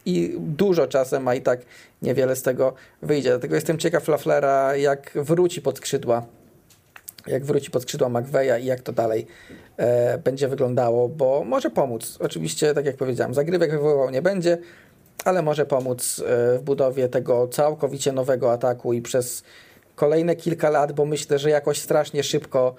[0.06, 1.60] i dużo czasem, a i tak
[2.02, 3.30] niewiele z tego wyjdzie.
[3.30, 6.26] Dlatego jestem ciekaw Laflera, jak wróci pod skrzydła,
[7.28, 9.28] jak wróci pod skrzydła McVeya i jak to dalej
[9.78, 12.18] e, będzie wyglądało, bo może pomóc.
[12.22, 14.58] Oczywiście, tak jak powiedziałem, zagrywek wywoływał nie będzie,
[15.26, 16.24] ale może pomóc
[16.58, 19.44] w budowie tego całkowicie nowego ataku i przez
[19.95, 22.76] kolejne kilka lat, bo myślę, że jakoś strasznie szybko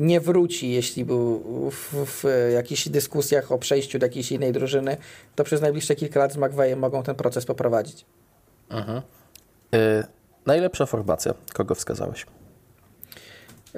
[0.00, 1.40] nie wróci, jeśli był
[1.70, 4.96] w, w jakichś dyskusjach o przejściu do jakiejś innej drużyny,
[5.34, 8.04] to przez najbliższe kilka lat z McVeighem mogą ten proces poprowadzić.
[8.70, 9.02] Mhm.
[9.74, 10.04] Y
[10.46, 11.34] najlepsza formacja.
[11.52, 12.26] Kogo wskazałeś?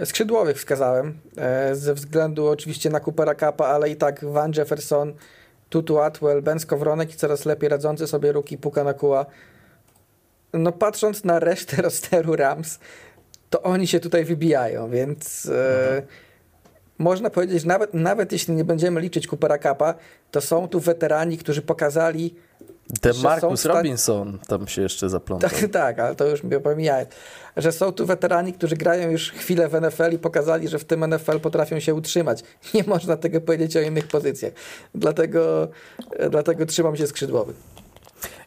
[0.04, 5.14] Skrzydłowych wskazałem, e, ze względu oczywiście na Coopera Kappa, ale i tak Van Jefferson,
[5.68, 9.26] Tutu Atwell, Ben Skowronek i coraz lepiej radzący sobie Ruki Puka Nakua.
[10.52, 12.78] No patrząc na resztę rosteru Rams,
[13.50, 16.02] to oni się tutaj wybijają, więc e, mhm.
[16.98, 19.94] można powiedzieć, że nawet, nawet jeśli nie będziemy liczyć Coopera Kappa,
[20.30, 22.34] to są tu weterani, którzy pokazali
[23.22, 25.50] Marcus Robinson tam się jeszcze zaplątał.
[25.50, 27.06] Tak, tak, ale to już mi pomijałem.
[27.56, 31.14] Że są tu weterani, którzy grają już chwilę w NFL i pokazali, że w tym
[31.14, 32.42] NFL potrafią się utrzymać.
[32.74, 34.52] Nie można tego powiedzieć o innych pozycjach.
[34.94, 35.68] Dlatego,
[36.30, 37.56] dlatego trzymam się skrzydłowych.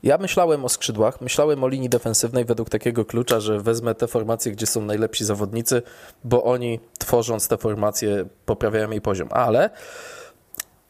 [0.03, 4.51] Ja myślałem o skrzydłach, myślałem o linii defensywnej według takiego klucza, że wezmę te formacje,
[4.51, 5.81] gdzie są najlepsi zawodnicy,
[6.23, 9.29] bo oni tworząc te formacje poprawiają jej poziom.
[9.31, 9.69] Ale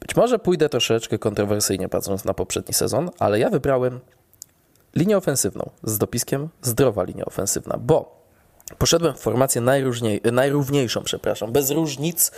[0.04, 4.00] być może pójdę troszeczkę kontrowersyjnie patrząc na poprzedni sezon, ale ja wybrałem
[4.96, 8.23] linię ofensywną z dopiskiem zdrowa linia ofensywna, bo
[8.78, 12.32] Poszedłem w formację najróżniej, najrówniejszą, przepraszam, bez różnic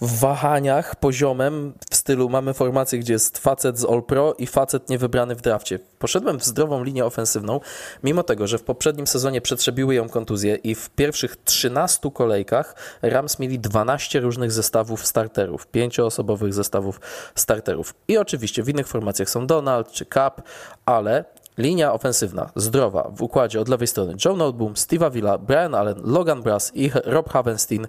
[0.00, 4.88] w wahaniach poziomem w stylu mamy formację, gdzie jest facet z All Pro i facet
[4.88, 5.78] niewybrany w drafcie.
[5.98, 7.60] Poszedłem w zdrową linię ofensywną,
[8.04, 13.38] mimo tego, że w poprzednim sezonie przetrzebiły ją kontuzje i w pierwszych 13 kolejkach Rams
[13.38, 17.00] mieli 12 różnych zestawów starterów, pięcioosobowych zestawów
[17.34, 17.94] starterów.
[18.08, 20.42] I oczywiście w innych formacjach są Donald czy Cap,
[20.86, 21.24] ale
[21.58, 26.42] Linia ofensywna, zdrowa, w układzie od lewej strony Joe Noteboom, Steve'a Villa, Brian Allen, Logan
[26.42, 27.86] Brass i Rob Havenstein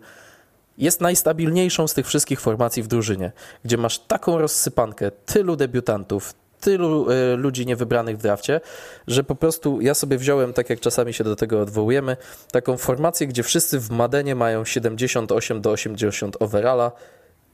[0.78, 3.32] jest najstabilniejszą z tych wszystkich formacji w drużynie,
[3.64, 8.62] gdzie masz taką rozsypankę tylu debiutantów, tylu y, ludzi niewybranych w drafcie,
[9.08, 12.18] że po prostu ja sobie wziąłem, tak jak czasami się do tego odwołujemy,
[12.52, 16.92] taką formację, gdzie wszyscy w Madenie mają 78 do 80 overalla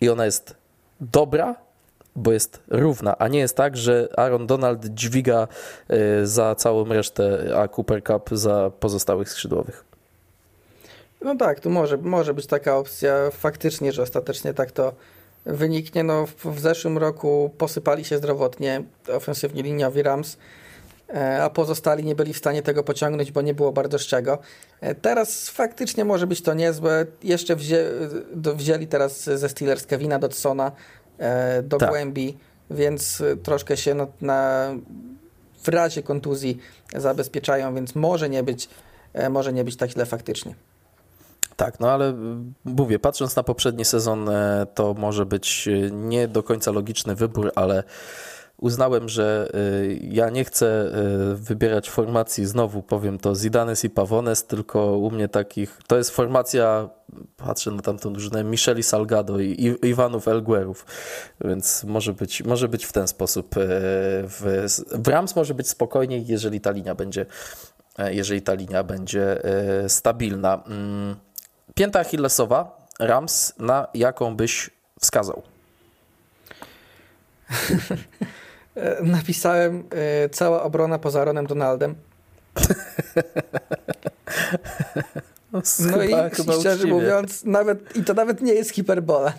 [0.01, 0.55] i ona jest
[1.01, 1.55] dobra,
[2.15, 5.47] bo jest równa, a nie jest tak, że Aaron Donald dźwiga
[5.89, 9.83] e, za całą resztę, a Cooper Cup za pozostałych skrzydłowych.
[11.21, 14.93] No tak, tu może, może być taka opcja faktycznie, że ostatecznie tak to
[15.45, 16.03] wyniknie.
[16.03, 18.83] No, w, w zeszłym roku posypali się zdrowotnie
[19.13, 20.37] ofensywnie liniowi Rams,
[21.13, 24.37] e, a pozostali nie byli w stanie tego pociągnąć, bo nie było bardzo z czego.
[24.81, 27.05] E, teraz faktycznie może być to niezłe.
[27.23, 27.85] Jeszcze wzię,
[28.35, 30.71] wzięli teraz ze Steelers Kevina Dodsona,
[31.63, 31.89] do tak.
[31.89, 32.37] głębi,
[32.71, 34.69] więc troszkę się na, na,
[35.63, 36.57] w razie kontuzji
[36.95, 38.69] zabezpieczają, więc może nie być,
[39.13, 40.55] e, może nie być tak źle faktycznie.
[41.55, 42.13] Tak, no ale
[42.65, 47.83] mówię, patrząc na poprzedni sezon, e, to może być nie do końca logiczny wybór, ale
[48.57, 49.51] uznałem, że
[50.01, 50.91] ja nie chcę
[51.33, 56.89] wybierać formacji, znowu powiem to, Zidanes i Pavones, tylko u mnie takich, to jest formacja,
[57.45, 60.85] patrzę na tamtą drużynę, Micheli Salgado i Iwanów Elguerów,
[61.45, 63.57] więc może być, może być w ten sposób.
[63.57, 63.59] Y,
[64.23, 67.25] w, w Rams może być spokojniej, jeżeli ta linia będzie,
[68.09, 69.41] jeżeli ta linia będzie
[69.87, 70.63] stabilna.
[70.67, 71.15] Mm,
[71.75, 74.69] pięta Achillesowa, Rams, na jaką byś
[74.99, 75.41] wskazał?
[78.75, 81.95] E, napisałem e, cała obrona poza Ronem Donaldem.
[85.53, 86.93] No, no i, chyba szczerze uczciwie.
[86.93, 89.33] mówiąc, nawet, i to nawet nie jest hiperbola.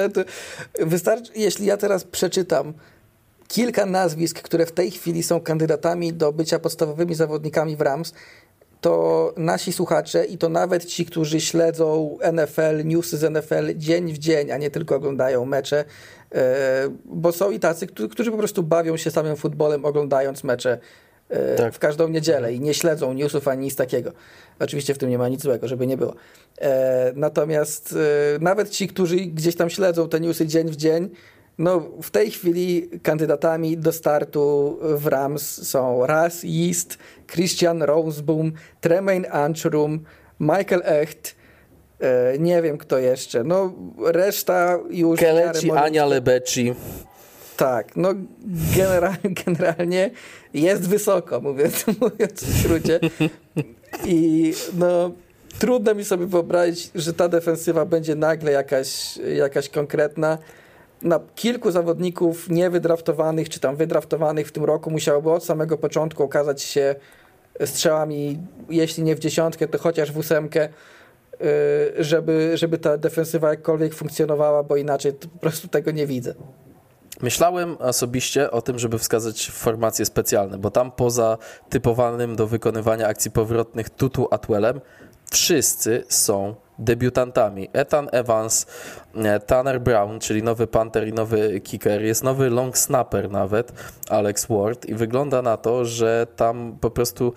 [0.80, 2.72] wystarczy, jeśli ja teraz przeczytam
[3.48, 8.12] kilka nazwisk, które w tej chwili są kandydatami do bycia podstawowymi zawodnikami w Rams,
[8.80, 14.18] to nasi słuchacze i to nawet ci, którzy śledzą NFL, newsy z NFL dzień w
[14.18, 15.84] dzień, a nie tylko oglądają mecze,
[16.34, 20.78] e, bo są i tacy, którzy po prostu bawią się samym futbolem, oglądając mecze
[21.56, 21.74] tak.
[21.74, 24.12] w każdą niedzielę i nie śledzą newsów ani nic takiego.
[24.58, 26.14] Oczywiście w tym nie ma nic złego, żeby nie było.
[26.60, 27.96] E, natomiast
[28.40, 31.10] nawet ci, którzy gdzieś tam śledzą te newsy dzień w dzień,
[31.58, 39.26] no, w tej chwili kandydatami do startu w Rams są Ras East, Christian Roseboom, Tremaine
[39.30, 40.04] Anchrum,
[40.40, 41.34] Michael Echt,
[42.00, 43.44] e, nie wiem kto jeszcze.
[43.44, 43.72] No,
[44.06, 45.20] reszta już...
[45.20, 46.74] Keleci, Ania Lebeci.
[47.62, 48.08] Tak, no
[48.76, 50.10] generalnie, generalnie
[50.54, 53.00] jest wysoko, mówiąc, mówiąc w skrócie.
[54.04, 55.10] I no
[55.58, 60.38] trudno mi sobie wyobrazić, że ta defensywa będzie nagle jakaś, jakaś konkretna
[61.02, 66.62] na kilku zawodników niewydraftowanych, czy tam wydraftowanych w tym roku musiałoby od samego początku okazać
[66.62, 66.94] się
[67.64, 68.38] strzałami,
[68.70, 74.62] jeśli nie w dziesiątkę, to chociaż w ósemkę, y, żeby, żeby ta defensywa jakkolwiek funkcjonowała,
[74.62, 76.34] bo inaczej po prostu tego nie widzę.
[77.22, 81.38] Myślałem osobiście o tym, żeby wskazać formacje specjalne, bo tam poza
[81.70, 84.80] typowanym do wykonywania akcji powrotnych Tutu Atwellem
[85.30, 87.68] wszyscy są debiutantami.
[87.72, 88.66] Ethan Evans,
[89.14, 93.72] e, Tanner Brown, czyli nowy punter i nowy kicker, jest nowy long snapper nawet,
[94.08, 97.32] Alex Ward i wygląda na to, że tam po prostu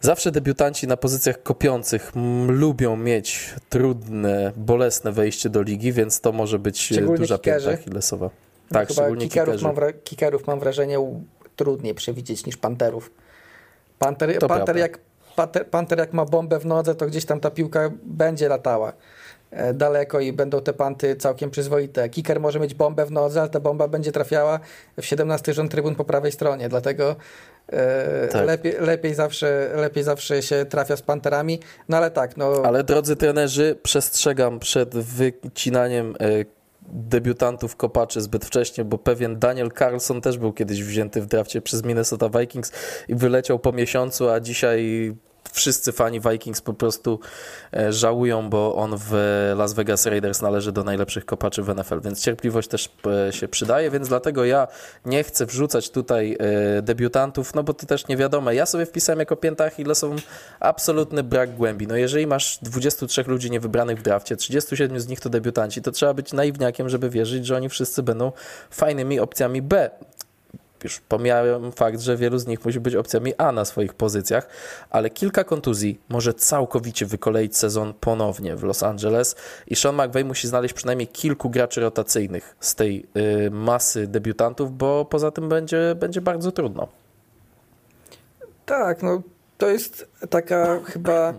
[0.00, 2.12] Zawsze debiutanci na pozycjach kopiących
[2.48, 8.30] lubią mieć trudne, bolesne wejście do ligi, więc to może być szczególnie duża pięta Achillesowa.
[8.70, 10.98] No Tak, chyba szczególnie kickerów mam, wra- kickerów mam wrażenie
[11.56, 13.10] trudniej przewidzieć niż panterów.
[13.98, 14.80] Panter, To panter, prawda.
[14.82, 14.98] jak,
[15.36, 18.92] panter, panter jak ma bombę w nodze, to gdzieś tam ta piłka będzie latała
[19.50, 22.08] e, daleko i będą te panty całkiem przyzwoite.
[22.08, 24.60] Kicker może mieć bombę w nodze, ale ta bomba będzie trafiała
[25.00, 27.16] w 17 rząd trybun po prawej stronie, dlatego
[27.72, 28.46] e, Tak.
[28.46, 31.60] lepiej, lepiej, zawsze, lepiej zawsze się trafia z panterami.
[31.88, 36.55] No ale tak, no Ale drodzy trenerzy, przestrzegam przed wycinaniem e,
[36.88, 41.84] debiutantów kopaczy zbyt wcześnie, bo pewien Daniel Carlson też był kiedyś wzięty w drafcie przez
[41.84, 42.72] Minnesota Vikings
[43.08, 45.12] i wyleciał po miesiącu, a dzisiaj
[45.52, 47.20] wszyscy fani Vikings po prostu
[47.76, 49.12] e, żałują, bo on w
[49.56, 52.88] Las Vegas Raiders należy do najlepszych kopaczy w NFL, więc cierpliwość też
[53.28, 54.68] e, się przydaje, więc dlatego ja
[55.04, 56.36] nie chcę wrzucać tutaj
[56.78, 58.52] e, debiutantów, no bo to też nie wiadomo.
[58.52, 60.16] Ja sobie wpisałem jako pięta Achillesową
[60.60, 61.86] absolutny brak głębi.
[61.86, 66.14] No jeżeli masz 23 ludzi niewybranych w drafcie, 37 z nich to debiutanci, to trzeba
[66.14, 68.32] być naiwniakiem, żeby wierzyć, że oni wszyscy będą
[68.70, 69.90] fajnymi opcjami B
[70.86, 71.02] już
[71.76, 74.48] fakt, że wielu z nich musi być opcjami A na swoich pozycjach,
[74.90, 79.36] ale kilka kontuzji może całkowicie wykoleić sezon ponownie w Los Angeles
[79.66, 83.06] i Sean McVay musi znaleźć przynajmniej kilku graczy rotacyjnych z tej
[83.46, 86.88] y, masy debiutantów, bo poza tym będzie, będzie bardzo trudno.
[88.66, 89.22] Tak, no
[89.58, 91.34] to jest taka chyba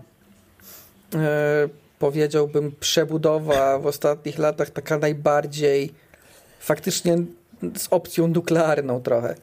[1.14, 1.68] e,
[1.98, 5.92] powiedziałbym przebudowa w ostatnich latach taka najbardziej
[6.60, 7.18] faktycznie
[7.76, 9.34] z opcją nuklearną trochę.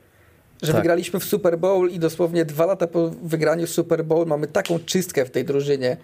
[0.62, 0.82] Że Tak.
[0.82, 5.26] wygraliśmy w Super Bowl i dosłownie dwa lata po wygraniu Super Bowl mamy taką czystkę
[5.26, 5.98] w tej drużynie,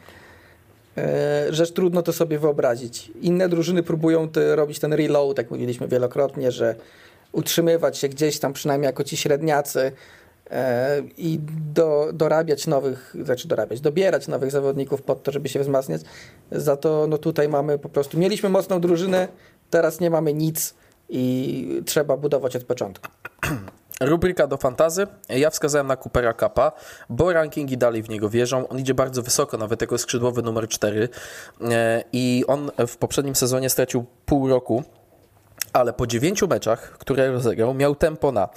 [0.98, 3.12] e, że trudno to sobie wyobrazić.
[3.22, 6.76] Inne drużyny próbują te, robić ten reload, jak mówiliśmy wielokrotnie, że
[7.32, 9.92] utrzymywać się gdzieś tam przynajmniej jako ci średniacy
[10.52, 11.40] e, i
[11.74, 16.02] do, dorabiać nowych, znaczy dorabiać, dobierać nowych zawodników pod to, żeby się wzmacniać.
[16.52, 19.28] Za to no tutaj mamy po prostu, mieliśmy mocną drużynę,
[19.70, 20.74] teraz nie mamy nic
[21.12, 23.08] i trzeba budować od początku.
[24.02, 25.08] Rubryka do fantazy.
[25.30, 26.72] Ja wskazałem na Coopera Kappa,
[27.10, 28.68] bo rankingi dalej w niego wierzą.
[28.68, 31.10] On idzie bardzo wysoko, nawet jako skrzydłowy numer 4
[31.62, 34.84] E, i on w poprzednim sezonie stracił pół roku,
[35.74, 38.50] ale po 9 meczach, które rozegrał, miał tempo na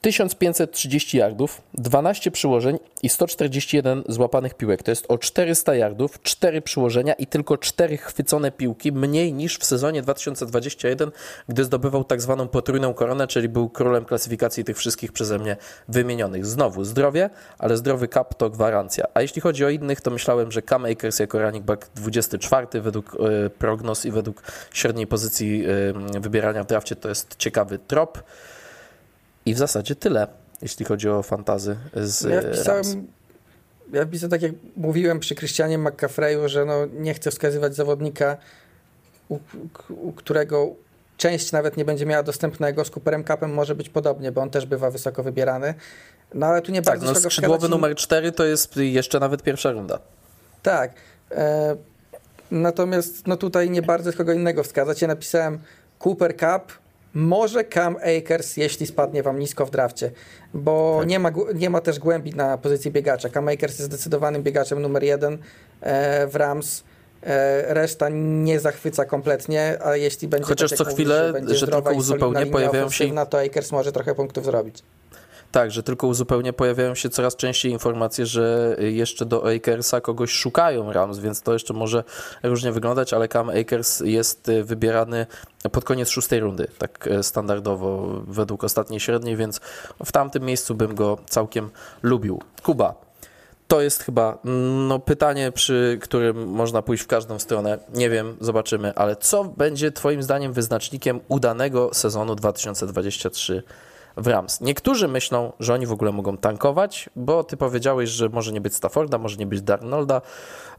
[0.00, 4.82] 1530 yardów, 12 przyłożeń i 141 złapanych piłek.
[4.82, 9.64] To jest o 400 yardów, 4 przyłożenia i tylko 4 chwycone piłki, mniej niż w
[9.64, 11.10] sezonie 2021,
[11.48, 15.56] gdy zdobywał tak zwaną potrójną koronę, czyli był królem klasyfikacji tych wszystkich przeze mnie
[15.88, 16.46] wymienionych.
[16.46, 19.04] Znowu zdrowie, ale zdrowy cap to gwarancja.
[19.14, 23.16] A jeśli chodzi o innych, to myślałem, że Cam Akers jako running back 24 według
[23.46, 25.64] e, prognoz i według średniej pozycji
[26.16, 28.22] e, wybierania w drafcie to jest ciekawy trop.
[29.46, 30.26] I w zasadzie tyle,
[30.62, 32.56] jeśli chodzi o fantazy z Ja Rams.
[32.56, 33.06] wpisałem,
[33.92, 38.36] ja wpisałem tak jak mówiłem przy Christianie McCaffreyu, że no nie chcę wskazywać zawodnika,
[39.28, 39.38] u,
[39.88, 40.68] u którego
[41.16, 42.84] część nawet nie będzie miała dostępnego.
[42.84, 45.74] Z Cooperem Cupem może być podobnie, bo on też bywa wysoko wybierany.
[46.34, 47.70] No ale tu nie Tak, bardzo no skrzydłowy wskazać.
[47.70, 49.98] numer 4 to jest jeszcze nawet pierwsza runda.
[50.62, 50.92] Tak.
[51.30, 51.76] E,
[52.50, 55.02] natomiast no tutaj nie bardzo z kogo innego wskazać.
[55.02, 55.58] Ja napisałem
[56.04, 56.72] Cooper Cup,
[57.14, 60.10] może Cam Akers, jeśli spadnie wam nisko w drafcie,
[60.54, 61.08] bo Tak.
[61.08, 63.28] nie, ma, nie ma też głębi na pozycji biegacza.
[63.28, 65.38] Cam Akers jest zdecydowanym biegaczem numer jeden
[65.80, 66.84] e, w Rams.
[67.22, 71.72] E, reszta nie zachwyca kompletnie, a jeśli będzie Chociaż tak, co chwilę, mówisz, że, że
[71.72, 74.82] tylko uzupełnię, pojawiają się- ofensywna, to Akers może trochę punktów zrobić.
[75.52, 80.92] Tak, że tylko uzupełnie pojawiają się coraz częściej informacje, że jeszcze do Akersa kogoś szukają
[80.92, 82.04] Rams, więc to jeszcze może
[82.42, 85.26] różnie wyglądać, ale Cam Akers jest y, wybierany
[85.72, 89.60] pod koniec szóstej rundy, tak y, standardowo według ostatniej średniej, więc
[90.04, 91.70] w tamtym miejscu bym go całkiem
[92.02, 92.42] lubił.
[92.62, 92.94] Kuba.
[93.68, 94.38] To jest chyba
[94.88, 97.78] no, pytanie, przy którym można pójść w każdą stronę.
[97.94, 103.62] Nie wiem, zobaczymy, ale co będzie Twoim zdaniem wyznacznikiem udanego sezonu 2023
[104.20, 104.60] w Rams?
[104.60, 108.74] Niektórzy myślą, że oni w ogóle mogą tankować, bo Ty powiedziałeś, że może nie być
[108.74, 110.22] Stafforda, może nie być Darnolda,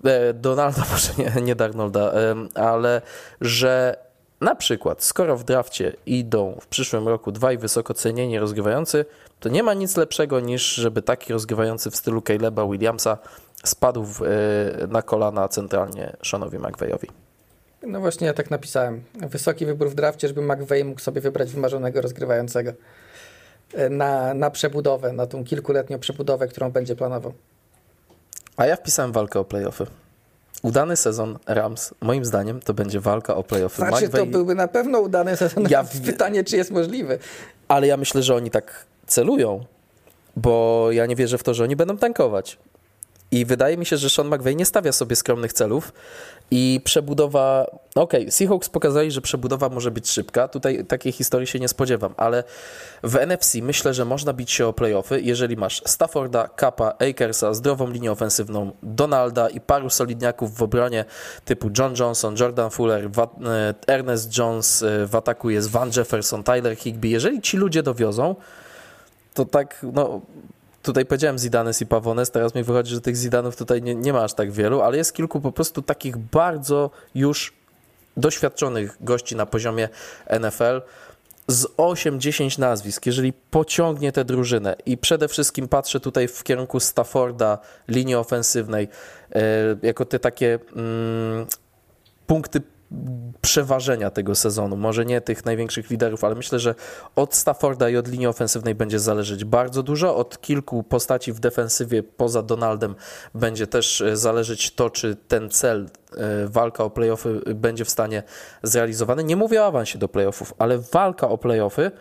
[0.03, 2.11] e, Donalda, może nie, nie Darnolda,
[2.55, 3.01] ale
[3.41, 3.97] że
[4.41, 9.05] na przykład, skoro w drafcie idą w przyszłym roku dwaj wysoko cenieni rozgrywający,
[9.39, 13.17] to nie ma nic lepszego niż żeby taki rozgrywający w stylu Caleba Williamsa
[13.63, 14.27] spadł w, e,
[14.87, 17.07] na kolana centralnie Seanowi McVeyowi.
[17.83, 19.03] No właśnie, ja tak napisałem.
[19.13, 22.71] Wysoki wybór w drafcie, żeby McVeigh mógł sobie wybrać wymarzonego rozgrywającego
[23.89, 27.33] na, na przebudowę, na tą kilkuletnią przebudowę, którą będzie planował.
[28.57, 29.85] A ja wpisałem walkę o playoffy.
[30.63, 33.77] Udany sezon Rams, moim zdaniem, to będzie walka o playoffy.
[33.77, 34.21] Znaczy, McVay...
[34.21, 35.85] to byłby na pewno udany sezon ja...
[36.05, 37.19] Pytanie, czy jest możliwy.
[37.67, 39.65] Ale ja myślę, że oni tak celują,
[40.35, 42.57] bo ja nie wierzę w to, że oni będą tankować.
[43.31, 45.93] I wydaje mi się, że Sean McVay nie stawia sobie skromnych celów
[46.51, 47.65] i przebudowa.
[47.95, 50.47] Okej, okay, Seahawks pokazali, że przebudowa może być szybka.
[50.47, 52.43] Tutaj takiej historii się nie spodziewam, ale
[53.03, 57.89] w NFC myślę, że można bić się o playoffy, jeżeli masz Stafforda, Kappa, Akersa, zdrową
[57.89, 61.05] linię ofensywną, Donalda i paru solidniaków w obronie
[61.45, 66.75] typu John Johnson, Jordan Fuller, e, Ernest Jones, e, w ataku jest Van Jefferson, Tyler
[66.75, 67.09] Higby.
[67.09, 68.35] Jeżeli ci ludzie dowiozą,
[69.33, 70.21] to tak, no
[70.81, 74.23] tutaj powiedziałem Zidanes i Pavones, teraz mi wychodzi, że tych Zidanów tutaj nie, nie ma
[74.23, 77.53] aż tak wielu, ale jest kilku po prostu takich bardzo już
[78.17, 79.89] doświadczonych gości na poziomie
[80.39, 80.81] NFL
[81.47, 87.57] z 8-10 nazwisk, jeżeli pociągnie tę drużynę i przede wszystkim patrzę tutaj w kierunku Stafforda,
[87.87, 88.87] linii ofensywnej,
[89.35, 89.41] e,
[89.81, 91.45] jako te takie mm,
[92.27, 92.61] punkty
[93.41, 94.77] przeważenia tego sezonu.
[94.77, 96.75] Może nie tych największych liderów, ale myślę, że
[97.15, 100.15] od Stafforda i od linii ofensywnej będzie zależeć bardzo dużo.
[100.15, 102.95] Od kilku postaci w defensywie poza Donaldem
[103.35, 108.23] będzie też e, zależeć to, czy ten cel, e, walka o playoffy będzie w stanie
[108.63, 109.23] zrealizowany.
[109.23, 111.91] Nie mówię o awansie do playoffów, ale walka o playoffy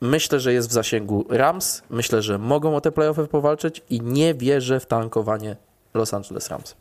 [0.00, 1.82] myślę, że jest w zasięgu Rams.
[1.90, 5.56] Myślę, że mogą o te playoffy powalczyć i nie wierzę w tankowanie
[5.94, 6.76] Los Angeles Rams.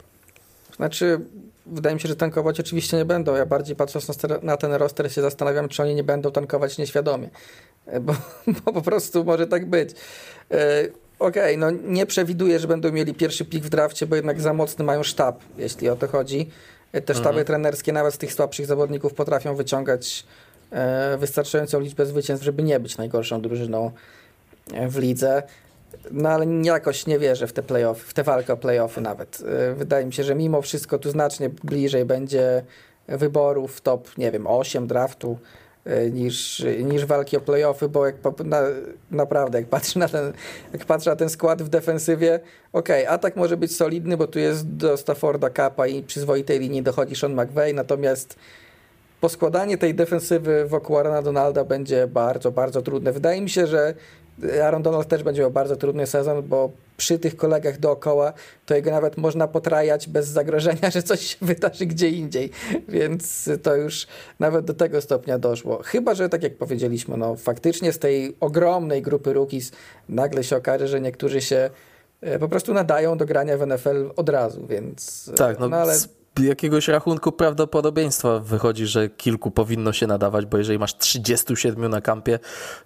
[0.76, 1.22] Znaczy,
[1.66, 3.36] wydaje mi się, że tankować oczywiście nie będą.
[3.36, 4.08] Ja bardziej patrząc
[4.44, 7.30] na, ten roster się zastanawiam, czy oni nie będą tankować nieświadomie.
[7.86, 8.14] E, bo,
[8.66, 9.90] bo po prostu może tak być.
[10.52, 10.88] E,
[11.20, 14.54] okej, okay, no nie przewiduję, że będą mieli pierwszy pik w drafcie, bo jednak za
[14.54, 16.50] mocny mają sztab, jeśli o to chodzi.
[16.92, 17.46] E, te sztaby mhm.
[17.46, 20.26] trenerskie nawet z tych słabszych zawodników potrafią wyciągać
[21.18, 23.92] wystarczającą liczbę zwycięstw, żeby nie być najgorszą drużyną
[24.90, 25.44] w lidze.
[26.12, 29.44] No ale jakoś nie wierzę w te playoffy, w tę walkę o playoffy nawet.
[29.72, 32.64] Y, wydaje mi się, że mimo wszystko tu znacznie bliżej będzie
[33.08, 35.38] wyborów top, nie wiem, 8 draftu
[35.88, 38.16] y, niż, niż walki o playoffy, bo jak
[38.46, 38.62] na,
[39.12, 40.34] naprawdę, jak patrzę na ten,
[40.74, 42.40] jak patrzę na ten skład w defensywie,
[42.74, 46.84] okej, okay, atak może być solidny, bo tu jest do Stafforda Kappa i przyzwoitej linii
[46.84, 48.36] dochodzi Sean McVay, natomiast
[49.22, 53.12] poskładanie tej defensywy wokół Arona Donalda będzie bardzo, bardzo trudne.
[53.12, 53.94] Wydaje mi się, że
[54.64, 58.34] Aaron Donald też będzie miał bardzo trudny sezon, bo przy tych kolegach dookoła
[58.66, 62.50] to jego nawet można potrajać bez zagrożenia, że coś się wydarzy gdzie indziej.
[62.88, 64.08] Więc to już
[64.40, 65.84] nawet do tego stopnia doszło.
[65.84, 69.72] Chyba, że tak jak powiedzieliśmy, no faktycznie z tej ogromnej grupy rookies
[70.10, 71.70] nagle się okaże, że niektórzy się
[72.22, 75.32] e, po prostu nadają do grania w NFL od razu, więc...
[75.36, 75.96] Tak, no, no ale
[76.40, 82.40] jakiegoś rachunku prawdopodobieństwa wychodzi, że kilku powinno się nadawać, bo jeżeli masz 37 na kampie,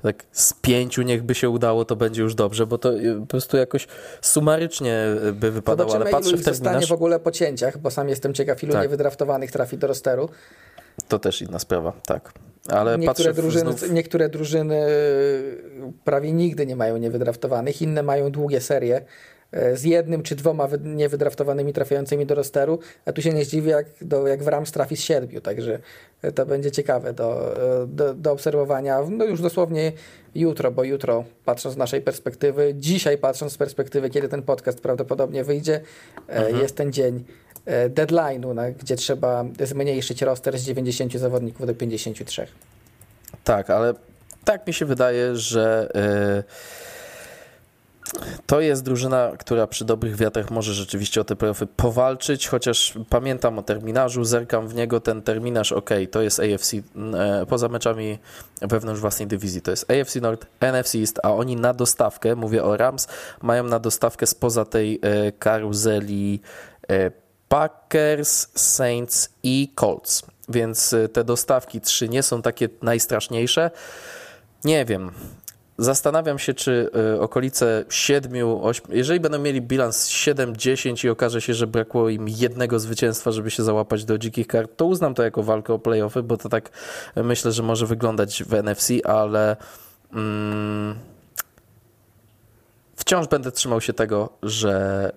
[0.03, 3.25] tak z pięciu niech by się udało, to będzie już dobrze, bo to y, po
[3.25, 3.87] prostu jakoś
[4.21, 6.57] sumarycznie y, by wypadało, ale patrzę w terminarz...
[6.57, 8.81] zostanie w ogóle po cięciach, bo sam jestem ciekaw, ilu tak.
[8.81, 10.29] niewydraftowanych trafi do rosteru.
[11.07, 12.33] To też inna sprawa, tak.
[12.67, 13.91] Ale niektóre, drużyny, znów...
[13.91, 14.87] niektóre drużyny
[16.03, 19.05] prawie nigdy nie mają niewydraftowanych, inne mają długie serie
[19.73, 24.27] z jednym czy dwoma niewydraftowanymi trafiającymi do rosteru, a tu się nie zdziwię, jak, do,
[24.27, 25.79] jak w Rams trafi z siedmiu, także
[26.35, 29.91] to będzie ciekawe do, e, do, do obserwowania, no już dosłownie
[30.35, 35.43] jutro, bo jutro patrząc z naszej perspektywy, dzisiaj patrząc z perspektywy, kiedy ten podcast prawdopodobnie
[35.43, 35.81] wyjdzie,
[36.29, 36.57] e, mhm.
[36.57, 37.23] jest ten dzień
[37.89, 42.47] deadline'u, gdzie trzeba zmniejszyć roster z 90 zawodników do 53.
[43.43, 43.93] Tak, ale
[44.45, 46.43] tak mi się wydaje, że yy
[48.45, 53.59] to jest drużyna, która przy dobrych wiatrach może rzeczywiście o te playoffy powalczyć, chociaż pamiętam
[53.59, 58.19] o terminarzu, zerkam w niego, ten terminarz, ok, to jest AFC, e, poza meczami
[58.61, 62.77] wewnątrz własnej dywizji, to jest AFC North, NFC East, a oni na dostawkę, mówię o
[62.77, 63.07] Rams,
[63.41, 66.41] mają na dostawkę spoza tej e, karuzeli
[66.89, 67.11] e,
[67.49, 73.71] Packers, Saints i Colts, więc te dostawki trzy nie są takie najstraszniejsze.
[74.63, 75.11] Nie wiem,
[75.79, 81.53] Zastanawiam się, czy y, okolice 7, 8, jeżeli będą mieli bilans 7-10 i okaże się,
[81.53, 85.43] że brakło im jednego zwycięstwa, żeby się załapać do dzikich kart, to uznam to jako
[85.43, 86.69] walkę o playoffy, bo to tak
[87.15, 89.57] myślę, że może wyglądać w NFC, ale
[90.13, 90.95] mm,
[92.95, 95.11] wciąż będę trzymał się tego, że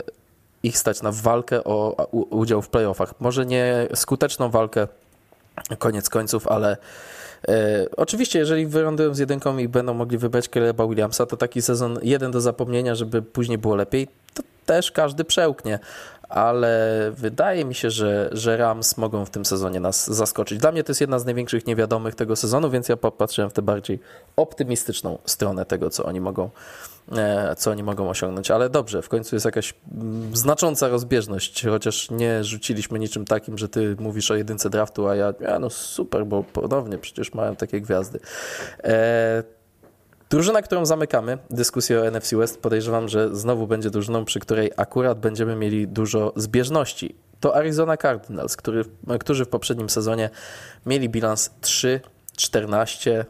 [0.62, 3.14] ich stać na walkę o udział w playoffach.
[3.20, 4.88] Może nie skuteczną walkę,
[5.78, 6.76] koniec końców, ale
[7.48, 11.98] E, oczywiście, jeżeli wylądują z jedynką i będą mogli wybrać Caleba Williamsa, to taki sezon
[12.02, 14.08] jeden do zapomnienia, żeby później było lepiej.
[14.34, 15.78] to też każdy przełknie,
[16.28, 20.58] ale wydaje mi się, że, że Rams mogą w tym sezonie nas zaskoczyć.
[20.58, 23.62] Dla mnie to jest jedna z największych niewiadomych tego sezonu, więc ja popatrzyłem w tę
[23.62, 23.98] bardziej
[24.36, 26.50] optymistyczną stronę tego, co oni mogą
[27.56, 28.50] co oni mogą osiągnąć.
[28.50, 33.68] Ale dobrze, w końcu jest jakaś mm, znacząca rozbieżność, chociaż nie rzuciliśmy niczym takim, że
[33.68, 37.80] ty mówisz o jedynce draftu, a ja, ja no super, bo ponownie przecież mają takie
[37.80, 38.20] gwiazdy.
[38.84, 39.42] E,
[40.32, 45.20] Drużyna, którą zamykamy, dyskusję o NFC West, podejrzewam, że znowu będzie drużyną, przy której akurat
[45.20, 47.14] będziemy mieli dużo zbieżności.
[47.40, 48.84] To Arizona Cardinals, który,
[49.20, 50.30] którzy w poprzednim sezonie
[50.86, 51.50] mieli bilans
[52.36, 53.24] 3-14.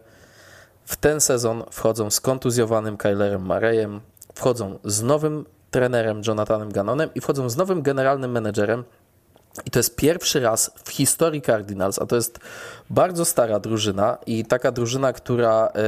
[0.85, 4.01] W ten sezon wchodzą z kontuzjowanym Kylerem Marejem,
[4.35, 8.85] wchodzą z nowym trenerem Jonathanem Gannonem i wchodzą z nowym generalnym menedżerem.
[9.67, 12.39] I to jest pierwszy raz w historii Cardinals, a to jest
[12.91, 15.83] bardzo stara drużyna i taka drużyna, która yy,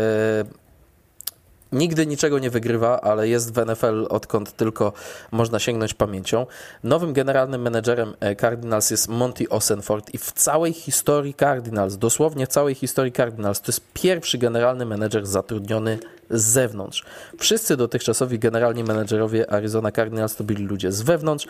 [1.75, 4.93] nigdy niczego nie wygrywa, ale jest w NFL odkąd tylko
[5.33, 6.47] można sięgnąć pamięcią.
[6.85, 12.49] Nowym generalnym menedżerem e, Cardinals jest Monty Osenford i w całej historii Cardinals, dosłownie w
[12.49, 15.99] całej historii Cardinals, to jest pierwszy generalny menedżer zatrudniony
[16.31, 17.05] z zewnątrz.
[17.39, 21.47] Wszyscy dotychczasowi generalni menedżerowie Arizona Cardinals to byli ludzie z wewnątrz,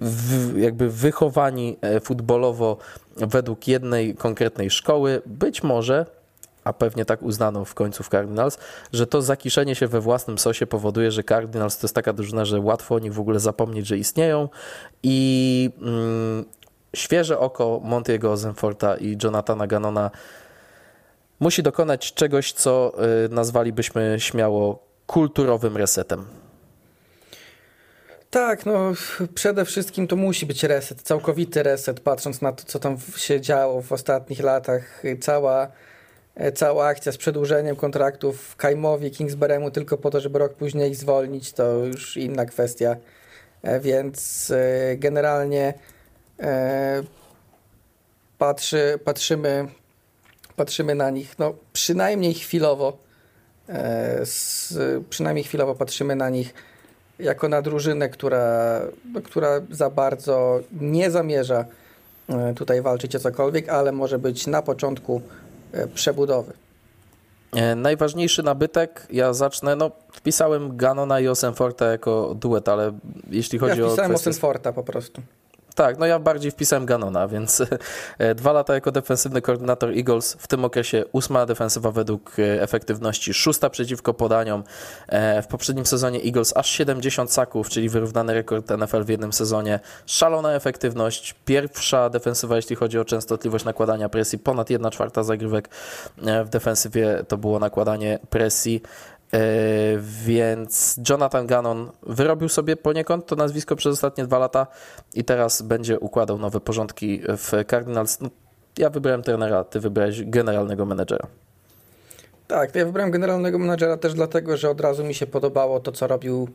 [0.00, 2.76] w, jakby wychowani e, futbolowo
[3.16, 6.06] według jednej konkretnej szkoły, być może
[6.64, 8.58] a pewnie tak uznano w końcu w Cardinals,
[8.92, 12.60] że to zakiszenie się we własnym sosie powoduje, że Cardinals to jest taka drużyna, że
[12.60, 14.48] łatwo o nich w ogóle zapomnieć, że istnieją
[15.02, 16.44] i mm,
[16.96, 20.10] świeże oko Montiego Ozenforta i Jonathana Gannona
[21.40, 22.92] musi dokonać czegoś, co
[23.24, 26.26] y, nazwalibyśmy śmiało kulturowym resetem.
[28.30, 28.92] Tak, no
[29.34, 33.82] przede wszystkim to musi być reset, całkowity reset, patrząc na to, co tam się działo
[33.82, 35.02] w ostatnich latach.
[35.20, 35.68] Cała
[36.54, 41.52] cała akcja z przedłużeniem kontraktów Kajmowi, Kingsberemu tylko po to, żeby rok później ich zwolnić,
[41.52, 42.96] to już inna kwestia.
[43.62, 45.74] E, więc e, generalnie
[48.38, 49.68] patrzy, patrzymy,
[50.56, 52.98] patrzymy na nich, no przynajmniej chwilowo,
[55.10, 56.54] przynajmniej chwilowo patrzymy na nich
[57.18, 58.80] jako na drużynę, która,
[59.24, 61.64] która za bardzo nie zamierza
[62.56, 65.43] tutaj walczyć o cokolwiek, ale może być na początku E,
[65.94, 66.52] przebudowy.
[67.52, 72.92] E, najważniejszy nabytek, ja zacznę, no wpisałem Ganona i Osenforta jako duet, ale
[73.30, 73.88] jeśli chodzi ja o...
[73.88, 74.30] wpisałem kwestię...
[74.30, 75.22] Osenforta po prostu.
[75.74, 77.62] Tak, no ja bardziej wpisałem Ganona, więc
[78.18, 83.34] e, dwa lata jako defensywny koordynator Eagles, w tym okresie ósma defensywa według e, efektywności,
[83.34, 84.64] szósta przeciwko podaniom.
[85.08, 89.80] E, w poprzednim sezonie Eagles aż 70 saków, czyli wyrównany rekord NFL w jednym sezonie.
[90.06, 95.68] Szalona efektywność, pierwsza defensywa, jeśli chodzi o częstotliwość nakładania presji, ponad 1 czwarta zagrywek
[96.44, 98.82] w defensywie to było nakładanie presji.
[99.34, 99.38] E,
[99.98, 104.66] więc Jonathan Gannon wyrobił sobie poniekąd to nazwisko przez ostatnie dwa lata
[105.14, 108.20] i teraz będzie układał nowe porządki w Cardinals.
[108.20, 108.30] No,
[108.78, 111.26] ja wybrałem trenera, ty wybrałeś generalnego menedżera.
[112.48, 116.06] Tak, ja wybrałem generalnego menedżera też dlatego, że od razu mi się podobało to, co
[116.06, 116.48] robił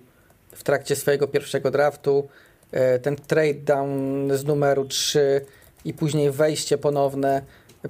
[0.52, 2.28] w trakcie swojego pierwszego draftu.
[2.72, 3.92] E, ten trade down
[4.38, 5.46] z numeru 3
[5.86, 7.42] i później wejście ponowne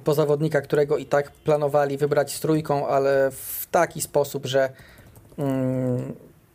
[0.04, 4.70] po zawodnika, którego i tak planowali wybrać z trójką, ale w taki sposób, że
[5.38, 6.12] mm,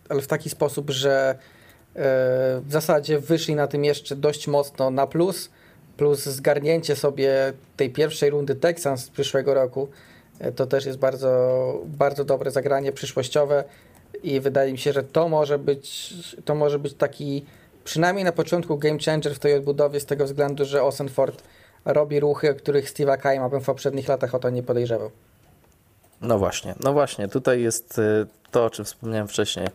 [0.10, 1.36] ale w taki sposób, że e,
[2.62, 5.50] w zasadzie wyszli na tym jeszcze dość mocno na plus,
[5.98, 9.88] plus zgarnięcie sobie tej pierwszej rundy Texans z przyszłego roku,
[10.40, 13.64] e, to też jest bardzo, bardzo dobre zagranie przyszłościowe
[14.24, 16.14] i wydaje mi się, że to może być,
[16.46, 17.46] to może być taki
[17.84, 21.44] przynajmniej na początku game changer w tej odbudowie z tego względu, że Osenford
[21.86, 25.12] robi ruchy, o których Steve'a Kaima bym w poprzednich latach o to nie podejrzewał.
[26.22, 29.68] No właśnie, no właśnie, tutaj jest y, to, o czym wspomniałem wcześniej,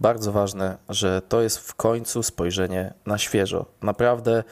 [0.00, 3.66] bardzo ważne, że to jest w końcu spojrzenie na świeżo.
[3.82, 4.44] Naprawdę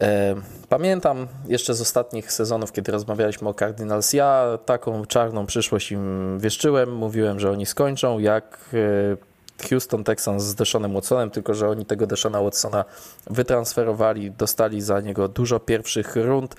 [0.00, 0.34] e,
[0.68, 6.94] pamiętam jeszcze z ostatnich sezonów, kiedy rozmawialiśmy o Cardinals, ja taką czarną przyszłość im wieszczyłem,
[6.94, 9.27] mówiłem, że oni skończą, jak e,
[9.70, 12.84] Houston Texans z Deshanem Watsonem, tylko że oni tego Deshana Watsona
[13.30, 16.54] wytransferowali, dostali za niego dużo pierwszych rund,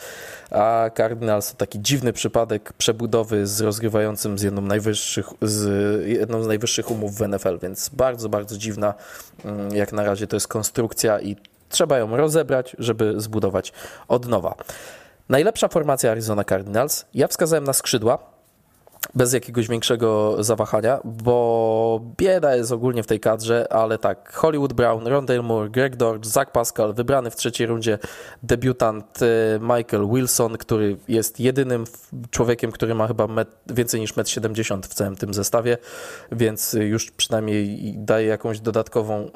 [0.52, 6.48] a Cardinals to taki dziwny przypadek przebudowy z rozgrywającym z jedną, najwyższych, z jedną z
[6.48, 8.94] najwyższych umów w NFL, więc bardzo, bardzo dziwna
[9.46, 11.36] mm, jak na razie to jest konstrukcja i
[11.70, 13.74] trzeba ją rozebrać, żeby zbudować
[14.08, 14.56] od nowa.
[15.30, 17.06] Najlepsza formacja Arizona Cardinals.
[17.14, 18.39] Ja wskazałem na skrzydła,
[19.15, 25.07] bez jakiegoś większego zawahania, bo bieda jest ogólnie w tej kadrze, ale tak, Hollywood Brown,
[25.07, 27.99] Rondale Moore, Greg Dortch, Zach Pascal, wybrany w trzeciej rundzie
[28.44, 29.26] debiutant y,
[29.61, 31.84] Michael Wilson, który jest jedynym
[32.30, 35.77] człowiekiem, który ma chyba met, więcej niż 1,70 m w całym tym zestawie,
[36.31, 39.30] więc już przynajmniej daje jakąś dodatkową,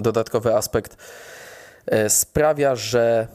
[0.00, 0.96] dodatkowy aspekt.
[1.86, 3.28] E, sprawia, że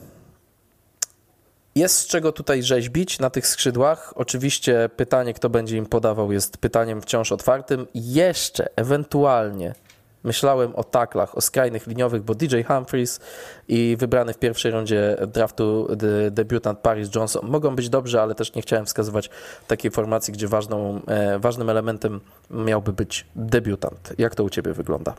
[1.78, 4.14] jest z czego tutaj rzeźbić na tych skrzydłach.
[4.16, 7.88] Oczywiście pytanie, kto będzie im podawał, jest pytaniem wciąż otwartym.
[7.94, 9.76] Jeszcze ewentualnie
[10.24, 13.20] myślałem o taklach, o skrajnych liniowych, bo DJ Humphries
[13.68, 18.56] i wybrany w pierwszej rundzie draftu de debiutant Paris Johnson mogą być dobrze, ale też
[18.56, 19.30] nie chciałem wskazywać
[19.68, 24.14] takiej formacji, gdzie ważną, e, ważnym elementem miałby być debiutant.
[24.18, 25.14] Jak to u Ciebie wygląda?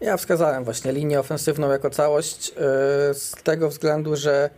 [0.00, 2.54] Ja wskazałem właśnie linię ofensywną jako całość e,
[3.14, 4.50] z tego względu, że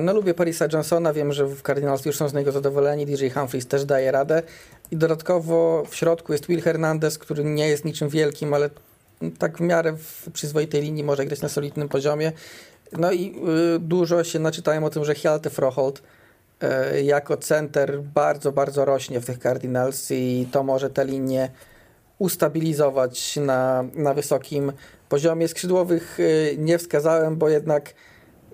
[0.00, 3.66] no lubię Parisa Johnsona, wiem, że w Cardinals już są z niego zadowoleni, DJ Humphries
[3.66, 4.42] też daje radę
[4.90, 8.70] i dodatkowo w środku jest Will Hernandez, który nie jest niczym wielkim, ale
[9.38, 12.32] tak w miarę w przyzwoitej linii może grać na solidnym poziomie.
[12.92, 13.36] No i
[13.76, 16.02] y, dużo się naczytałem o tym, że Hjalte Froholt
[16.92, 21.48] y, jako center bardzo, bardzo rośnie w tych Cardinals i to może tę linię
[22.18, 24.72] ustabilizować na, na wysokim
[25.08, 25.48] poziomie.
[25.48, 27.94] Skrzydłowych y, nie wskazałem, bo jednak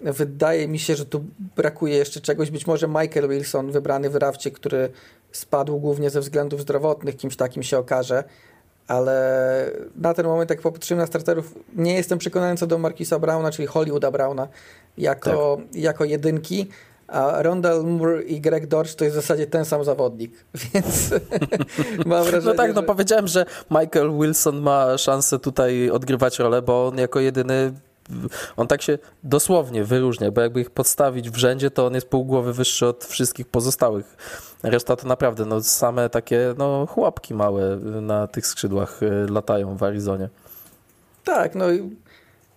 [0.02, 1.24] wydaje mi się, że tu
[1.56, 2.50] brakuje jeszcze czegoś.
[2.50, 4.90] Być może Michael Wilson, wybrany w rafcie, który
[5.32, 8.24] spadł głównie ze względów zdrowotnych, kimś takim się okaże.
[8.86, 13.50] Ale na ten moment, jak popatrzymy na starterów, nie jestem przekonany co do Markisa Browna,
[13.50, 14.48] czyli Hollywooda Browna,
[14.98, 15.76] jako, tak.
[15.76, 16.68] jako jedynki.
[17.08, 20.32] A Rondell Moore i Greg Dortch to jest w zasadzie ten sam zawodnik,
[20.74, 21.10] więc
[22.06, 22.86] mam wrażenie, No tak, no że...
[22.86, 27.72] powiedziałem, że Michael Wilson ma szansę tutaj odgrywać rolę, bo on jako jedyny
[28.56, 32.24] on tak się dosłownie wyróżnia, bo jakby ich podstawić w rzędzie, to on jest pół
[32.24, 34.16] głowy wyższy od wszystkich pozostałych.
[34.62, 39.82] Reszta to naprawdę no, same takie no, chłopki małe na tych skrzydłach y, latają w
[39.82, 40.28] Arizonie.
[41.24, 41.66] Tak, no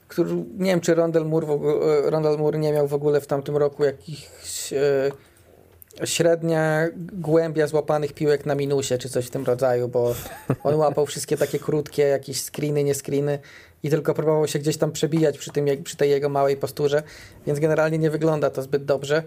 [0.07, 3.57] który, nie wiem, czy Rondell Moore, ogóle, Rondell Moore nie miał w ogóle w tamtym
[3.57, 5.11] roku jakichś e,
[6.05, 10.15] średnia głębia złapanych piłek na minusie, czy coś w tym rodzaju, bo
[10.63, 13.39] on łapał wszystkie takie krótkie, jakieś screeny, nie screeny
[13.83, 17.03] i tylko próbował się gdzieś tam przebijać przy, tym, przy tej jego małej posturze,
[17.47, 19.23] więc generalnie nie wygląda to zbyt dobrze.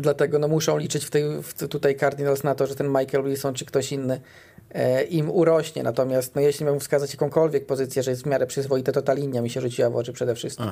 [0.00, 3.54] Dlatego no, muszą liczyć w tej, w tutaj Cardinals na to, że ten Michael Wilson
[3.54, 4.20] czy ktoś inny
[4.70, 5.82] e, im urośnie.
[5.82, 9.42] Natomiast no, jeśli miałbym wskazać jakąkolwiek pozycję, że jest w miarę przyzwoite, to ta linia
[9.42, 10.66] mi się rzuciła w oczy przede wszystkim.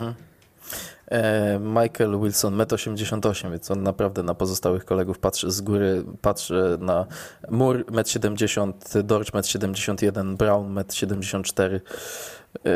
[1.06, 6.78] E, Michael Wilson, 1,88 m, więc on naprawdę na pozostałych kolegów patrzy z góry, patrzy
[6.80, 7.06] na
[7.50, 11.80] Moore 1,70 m, Dorch 1,71 m, Brown 1,74 m.
[12.66, 12.70] E,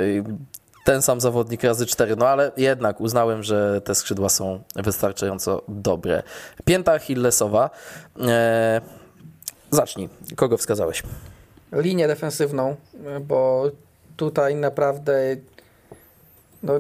[0.85, 6.23] ten sam zawodnik razy 4, no ale jednak uznałem, że te skrzydła są wystarczająco dobre.
[6.65, 7.71] Pięta Achillesowa.
[8.21, 8.81] E,
[9.71, 10.09] zacznij.
[10.37, 11.03] Kogo wskazałeś?
[11.73, 12.77] Linię defensywną,
[13.21, 13.71] bo
[14.17, 15.37] tutaj naprawdę
[16.63, 16.73] no,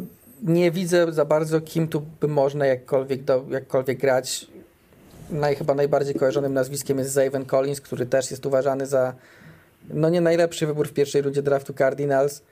[0.42, 4.46] nie widzę za bardzo, kim tu by można jakkolwiek, do, jakkolwiek grać.
[5.30, 9.14] Naj, chyba najbardziej kojarzonym nazwiskiem jest Zaven Collins, który też jest uważany za
[9.90, 12.42] no nie najlepszy wybór w pierwszej rundzie draftu Cardinals.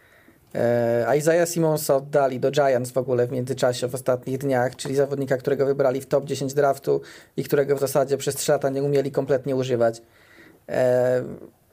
[0.54, 5.36] E, Isaiah Simonsa oddali do Giants w ogóle w międzyczasie, w ostatnich dniach, czyli zawodnika,
[5.36, 7.00] którego wybrali w top 10 draftu
[7.36, 10.02] i którego w zasadzie przez 3 lata nie umieli kompletnie używać.
[10.68, 11.22] E,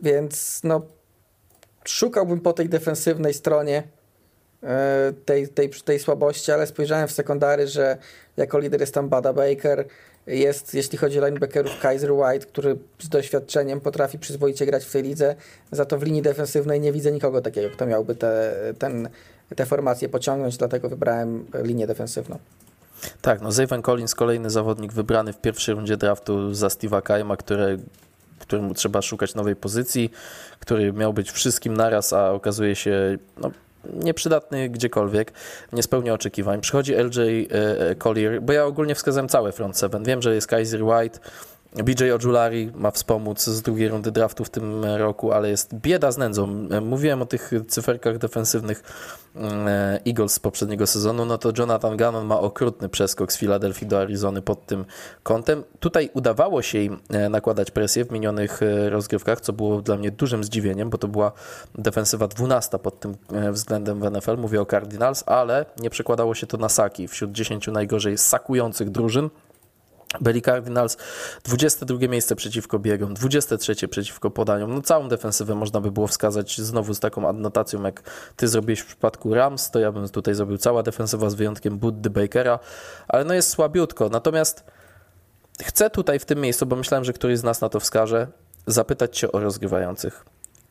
[0.02, 0.82] więc no
[1.86, 3.84] szukałbym po tej defensywnej stronie
[4.64, 7.98] E, tej, tej, tej słabości, ale spojrzałem w sekundary, że
[8.38, 9.86] jako lider jest tam Bada Baker,
[10.30, 15.04] jest, jeśli chodzi o linebackerów, Kaiser White, który z doświadczeniem potrafi przyzwoicie grać w tej
[15.04, 15.36] lidze,
[15.72, 19.10] za to w linii defensywnej nie widzę nikogo takiego, kto miałby te, ten,
[19.56, 22.40] te formacje pociągnąć, dlatego wybrałem linię defensywną.
[23.22, 27.80] Tak, no Zayvon Collins, kolejny zawodnik wybrany w pierwszej rundzie draftu za Steve'a Kaima, który
[28.40, 30.12] któremu trzeba szukać nowej pozycji,
[30.60, 33.52] który miał być wszystkim naraz, a okazuje się no,
[33.94, 35.34] nieprzydatny gdziekolwiek,
[35.74, 36.62] nie spełnia oczekiwań.
[36.62, 40.04] Przychodzi LJ e, Collier, bo ja ogólnie wskazałem całe front seven.
[40.04, 41.20] Wiem, że jest Kaiser White,
[41.76, 46.18] BJ Ojulari ma wspomóc z drugiej rundy draftu w tym roku, ale jest bieda z
[46.18, 46.48] nędzą.
[46.82, 48.84] Mówiłem o tych cyferkach defensywnych
[49.36, 54.00] e, Eagles z poprzedniego sezonu, no to Jonathan Gannon ma okrutny przeskok z Filadelfii do
[54.00, 54.86] Arizony pod tym
[55.24, 55.64] kątem.
[55.80, 60.12] Tutaj udawało się im e, nakładać presję w minionych e, rozgrywkach, co było dla mnie
[60.12, 61.32] dużym zdziwieniem, bo to była
[61.76, 63.16] defensywa 12 pod tym
[63.52, 67.68] względem w NFL, mówię o Cardinals, ale nie przekładało się to na saki wśród 10
[67.68, 69.30] najgorzej sakujących drużyn.
[70.22, 70.98] Belly Cardinals
[71.44, 74.74] 22 miejsce przeciwko biegom, 23 przeciwko podaniom.
[74.74, 78.02] No całą defensywę można by było wskazać znowu z taką adnotacją, jak
[78.36, 82.10] ty zrobiłeś w przypadku Rams, to ja bym tutaj zrobił cała defensywa z wyjątkiem Buddy
[82.10, 82.60] Bakera,
[83.08, 84.10] ale no jest słabiutko.
[84.10, 84.64] Natomiast
[85.64, 88.28] chcę tutaj w tym miejscu, bo myślałem, że któryś z nas na to wskaże,
[88.68, 90.26] zapytać Cię o rozgrywających.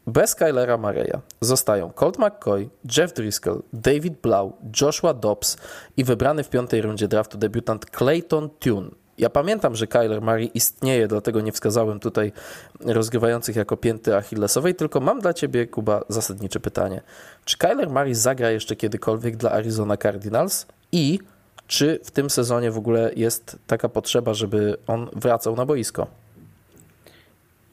[0.06, 5.56] Bez Kylera Mareya zostają Colt McCoy, Jeff Driscoll, David Blau, Joshua Dobbs
[5.96, 8.90] i wybrany w piątej rundzie draftu debiutant Clayton Tune.
[9.18, 12.32] Ja pamiętam, że Kyler Murray istnieje, dlatego nie wskazałem tutaj
[12.80, 17.02] rozgrywających jako pięty achillesowej, tylko mam dla ciebie, Kuba, zasadnicze pytanie.
[17.44, 21.18] Czy Kyler Murray zagra jeszcze kiedykolwiek dla Arizona Cardinals i
[21.66, 26.06] czy w tym sezonie w ogóle jest taka potrzeba, żeby on wracał na boisko?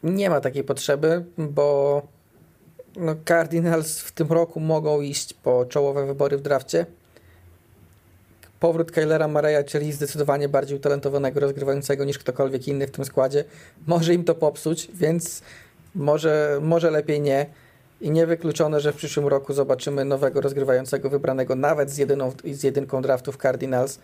[0.04, 2.02] Nie ma takiej potrzeby, bo
[2.96, 6.86] no Cardinals w tym roku mogą iść po czołowe wybory w drafcie.
[8.66, 13.44] Powrót Kylera Mareya, czyli zdecydowanie bardziej utalentowanego rozgrywającego niż ktokolwiek inny w tym składzie,
[13.88, 15.42] może im to popsuć, więc
[15.96, 17.46] może, może lepiej nie.
[18.02, 23.02] I niewykluczone, że w przyszłym roku zobaczymy nowego rozgrywającego wybranego nawet z, jedyną, z jedynką
[23.02, 24.00] draftów Cardinals.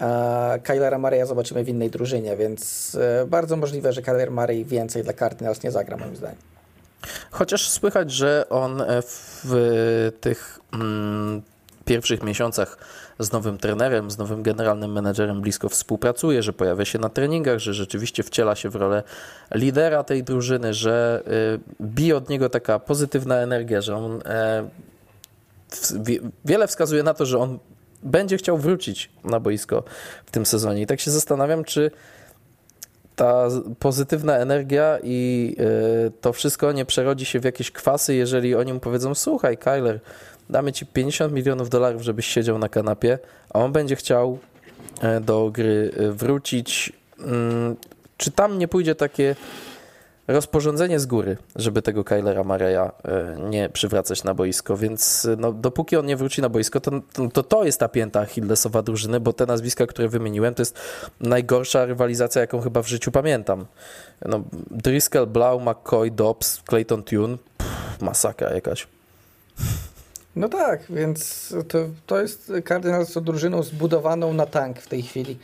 [0.00, 5.02] A Kylera Mareya zobaczymy w innej drużynie, więc e, bardzo możliwe, że Kyler Murray więcej
[5.02, 6.38] dla Cardinals nie zagra moim zdaniem.
[7.30, 11.42] Chociaż słychać, że on w tych mm,
[11.84, 12.78] pierwszych miesiącach
[13.18, 17.74] z nowym trenerem, z nowym generalnym menedżerem blisko współpracuje, że pojawia się na treningach, że
[17.74, 19.02] rzeczywiście wciela się w rolę
[19.54, 24.68] lidera tej drużyny, że y, bije od niego taka pozytywna energia, że on e,
[26.44, 27.58] wiele wskazuje na to, że on
[28.02, 29.84] będzie chciał wrócić na boisko
[30.26, 30.82] w tym sezonie.
[30.82, 31.90] I tak się zastanawiam, czy
[33.16, 35.56] ta pozytywna energia i
[36.06, 40.00] y, to wszystko nie przerodzi się w jakieś kwasy, jeżeli oni mu powiedzą: Słuchaj, Kyler,
[40.50, 43.18] damy ci 50 milionów dolarów, żebyś siedział na kanapie,
[43.50, 44.38] a on będzie chciał
[45.00, 46.92] e, do gry e, wrócić.
[47.18, 47.76] Mm,
[48.16, 49.36] czy tam nie pójdzie takie
[50.28, 52.90] rozporządzenie z góry, żeby tego Kylera Mareya e,
[53.50, 56.90] nie przywracać na boisko, więc no, dopóki on nie wróci na boisko, to,
[57.32, 60.78] to to jest ta pięta Achillesowa drużyny, bo te nazwiska, które wymieniłem, to jest
[61.20, 63.66] najgorsza rywalizacja, jaką chyba w życiu pamiętam.
[64.24, 68.86] No, Driscoll, Blau, McCoy, Dobbs, Clayton Tune, pff, masakra jakaś.
[70.36, 75.38] No tak, więc to, to jest Cardinals z drużyną zbudowaną na tank w tej chwili.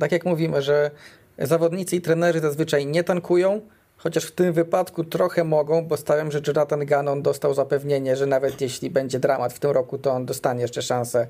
[0.00, 0.90] Tak jak mówimy, że
[1.38, 3.60] zawodnicy i trenerzy zazwyczaj nie tankują,
[3.96, 8.60] chociaż w tym wypadku trochę mogą, bo stawiam, że Jonathan Gannon dostał zapewnienie, że nawet
[8.60, 11.26] jeśli będzie dramat w tym roku, to on dostanie jeszcze szansę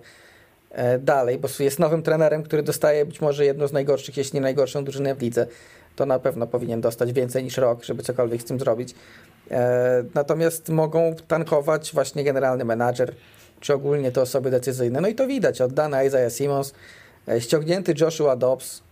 [0.71, 4.41] e, dalej, bo jest nowym trenerem, który dostaje być może jedną z najgorszych, jeśli nie
[4.41, 5.47] najgorszą drużynę w lidze.
[5.97, 8.95] To na pewno powinien dostać więcej niż rok, żeby cokolwiek z tym zrobić.
[9.51, 13.15] E, natomiast mogą tankować właśnie generalny menadżer,
[13.61, 15.01] czy ogólnie te osoby decyzyjne.
[15.01, 16.75] No i to widać, oddany Isaiah Simmons,
[17.29, 18.83] e, ściągnięty Joshua Dobbs,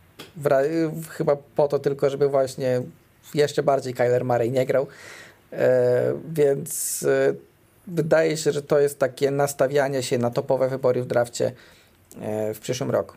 [1.10, 2.82] chyba po to tylko, żeby właśnie
[3.35, 4.86] jeszcze bardziej Kyler Murray nie grał.
[5.52, 7.06] E, więc
[7.86, 11.52] wydaje się, że to jest takie nastawianie się na topowe wybory w drafcie
[12.55, 13.16] w przyszłym roku.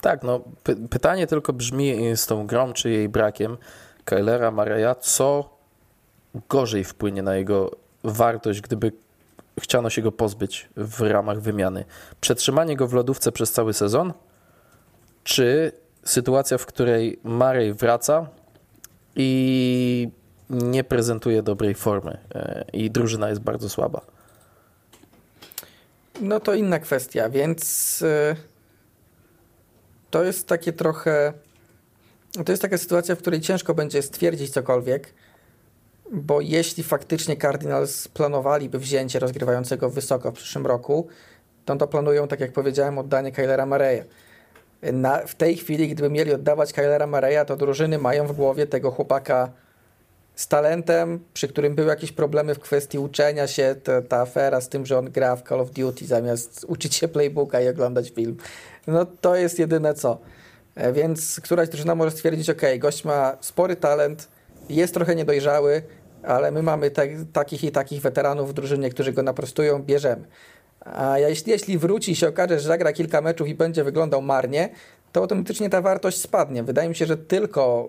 [0.00, 3.56] Tak, no py pytanie tylko brzmi z tą grą, czy jej brakiem
[4.04, 5.57] Kylera Murray'a, co
[6.48, 7.70] gorzej wpłynie na jego
[8.04, 8.92] wartość, gdyby
[9.60, 11.84] chciano się go pozbyć w ramach wymiany.
[12.20, 14.12] Przetrzymanie go w lodówce przez cały sezon,
[15.24, 15.72] czy
[16.04, 18.26] sytuacja, w której Murray wraca
[19.16, 20.08] i
[20.50, 24.00] nie prezentuje dobrej formy e, i drużyna jest bardzo słaba.
[26.20, 28.36] No to inna kwestia, więc e,
[30.10, 31.32] to jest takie trochę.
[32.44, 35.14] To jest taka sytuacja, w której ciężko będzie stwierdzić cokolwiek
[36.12, 41.08] bo jeśli faktycznie Cardinals planowaliby wzięcie rozgrywającego wysoko w przyszłym roku,
[41.64, 44.02] to, to planują, tak jak powiedziałem, oddanie Kylera Mareya.
[44.82, 48.90] Na, w tej chwili, gdyby mieli oddawać Kylera Mareya, to drużyny mają w głowie tego
[48.90, 49.52] chłopaka
[50.34, 54.68] z talentem, przy którym były jakieś problemy w kwestii uczenia się, ta, ta afera z
[54.68, 58.36] tym, że on gra w Call of Duty zamiast uczyć się playbooka i oglądać film.
[58.86, 60.18] No to jest jedyne co.
[60.74, 64.28] E, więc któraś drużyna może stwierdzić, ok, gość ma spory talent,
[64.68, 65.82] jest trochę niedojrzały,
[66.22, 70.24] ale my mamy te, takich i takich weteranów w drużynie, którzy go naprostują, bierzemy.
[70.80, 74.68] A jeśli, jeśli wróci i się okaże, że zagra kilka meczów i będzie wyglądał marnie,
[75.12, 76.62] to automatycznie ta wartość spadnie.
[76.62, 77.88] Wydaje mi się, że tylko,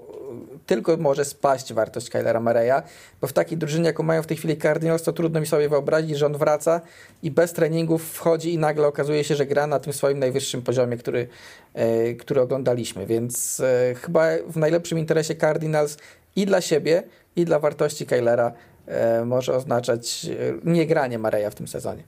[0.66, 2.82] tylko może spaść wartość Kylera Mareya,
[3.22, 6.18] bo w takiej drużynie, jaką mają w tej chwili Cardinals, to trudno mi sobie wyobrazić,
[6.18, 6.82] że on wraca
[7.24, 10.98] i bez treningów wchodzi i nagle okazuje się, że gra na tym swoim najwyższym poziomie,
[10.98, 11.28] który,
[11.74, 13.06] e, który oglądaliśmy.
[13.06, 15.98] Więc e, chyba w najlepszym interesie Cardinals
[16.36, 17.04] i dla siebie,
[17.36, 18.52] i dla wartości Kylera
[18.88, 22.04] e, może oznaczać e, niegranie Mareja w tym sezonie.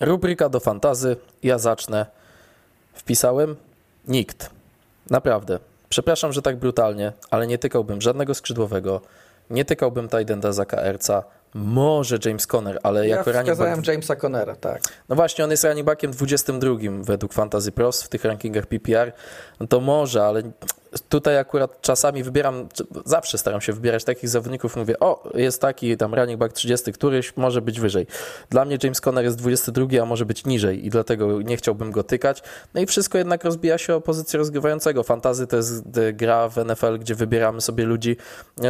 [0.00, 1.16] Rubryka do fantazy.
[1.42, 2.06] Ja zacznę.
[2.94, 3.56] Wpisałem
[4.08, 4.50] nikt.
[5.10, 5.58] Naprawdę.
[5.88, 9.00] Przepraszam, że tak brutalnie, ale nie tykałbym żadnego skrzydłowego.
[9.50, 11.24] Nie tykałbym Tidenda za KRca.
[11.54, 13.86] Może James Conner, ale ja jako running back...
[13.88, 14.82] Jamesa Connera, tak.
[15.08, 16.70] No właśnie, on jest running backiem 22
[17.02, 19.12] według Fantasy Pros w tych rankingach PPR.
[19.60, 20.42] No to może, ale
[21.08, 22.68] tutaj akurat czasami wybieram,
[23.04, 27.36] zawsze staram się wybierać takich zawodników, mówię, o, jest taki tam running back 30 któryś,
[27.36, 28.06] może być wyżej.
[28.50, 32.02] Dla mnie James Conner jest 22, a może być niżej i dlatego nie chciałbym go
[32.02, 32.42] tykać.
[32.74, 35.02] No i wszystko jednak rozbija się o pozycję rozgrywającego.
[35.02, 38.16] Fantazy to jest gra w NFL, gdzie wybieramy sobie ludzi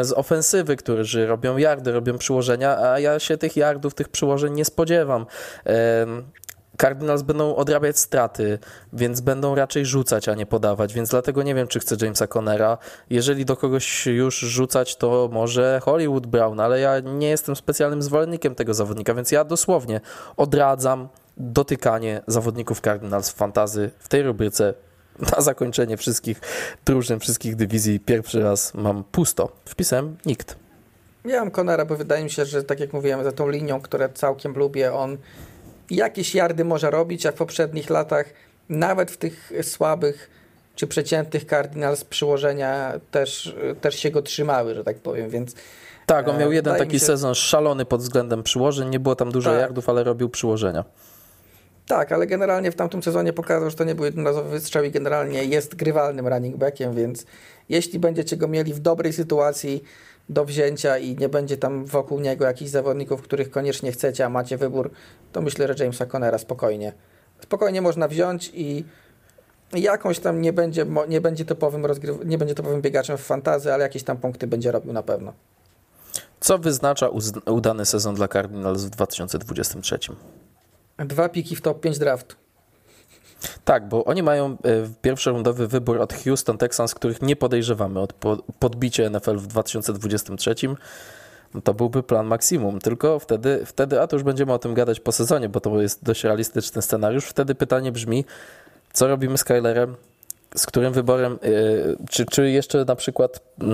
[0.02, 4.64] z ofensywy, którzy robią yardy, robią przyłożenia, a ja się tych yardów, tych przyłożeń nie
[4.64, 5.26] spodziewam.
[6.76, 8.58] Cardinals będą odrabiać straty,
[8.92, 12.78] więc będą raczej rzucać, a nie podawać, więc dlatego nie wiem, czy chcę Jamesa Connera.
[13.10, 18.54] Jeżeli do kogoś już rzucać, to może Hollywood Brown, ale ja nie jestem specjalnym zwolennikiem
[18.54, 20.00] tego zawodnika, więc ja dosłownie
[20.36, 24.74] odradzam dotykanie zawodników Cardinals w fantazy w tej rubryce
[25.36, 26.40] na zakończenie wszystkich
[26.84, 28.00] drużyn, wszystkich dywizji.
[28.00, 29.52] Pierwszy raz mam pusto.
[29.64, 30.56] Wpisem nikt.
[31.24, 34.08] Ja mam Conera, bo wydaje mi się, że tak jak mówiłem, za tą linią, które
[34.08, 35.18] całkiem lubię, on
[35.90, 38.26] jakieś jardy może robić, a w poprzednich latach
[38.68, 40.30] nawet w tych słabych
[40.76, 45.54] czy przeciętnych Cardinals przyłożenia też, też się go trzymały, że tak powiem, więc
[46.06, 47.06] tak, on miał e, jeden taki się...
[47.06, 49.60] sezon szalony pod względem przyłożeń, nie było tam dużo tak.
[49.60, 50.84] yardów, ale robił przyłożenia.
[51.86, 55.44] Tak, ale generalnie w tamtym sezonie pokazał, że to nie był jednorazowy wystrzał i generalnie
[55.44, 57.26] jest grywalnym running backiem, więc
[57.68, 59.82] jeśli będziecie go mieli w dobrej sytuacji,
[60.28, 64.56] do wzięcia i nie będzie tam wokół niego jakichś zawodników, których koniecznie chcecie, a macie
[64.56, 64.90] wybór,
[65.32, 66.92] to myślę, że Jamesa Conera spokojnie.
[67.40, 68.84] Spokojnie można wziąć i
[69.72, 73.82] jakąś tam nie będzie, nie będzie topowym rozgryw- nie będzie topowym biegaczem w fantazy, ale
[73.82, 75.32] jakieś tam punkty będzie robił na pewno.
[76.40, 77.08] Co wyznacza
[77.46, 79.98] udany sezon dla Cardinals w 2023?
[80.98, 82.36] Dwa piki w top 5 draftu.
[83.64, 84.56] Tak, bo oni mają e,
[85.02, 88.12] pierwszorundowy wybór od Houston Texans, których nie podejrzewamy od
[88.58, 90.54] podbicia NFL w 2023.
[91.54, 95.00] No to byłby plan maksimum, tylko wtedy, wtedy, a to już będziemy o tym gadać
[95.00, 97.24] po sezonie, bo to jest dość realistyczny scenariusz.
[97.24, 98.24] Wtedy pytanie brzmi,
[98.92, 99.96] co robimy z Kylerem,
[100.56, 103.66] z którym wyborem, yy, czy, czy jeszcze na przykład, yy,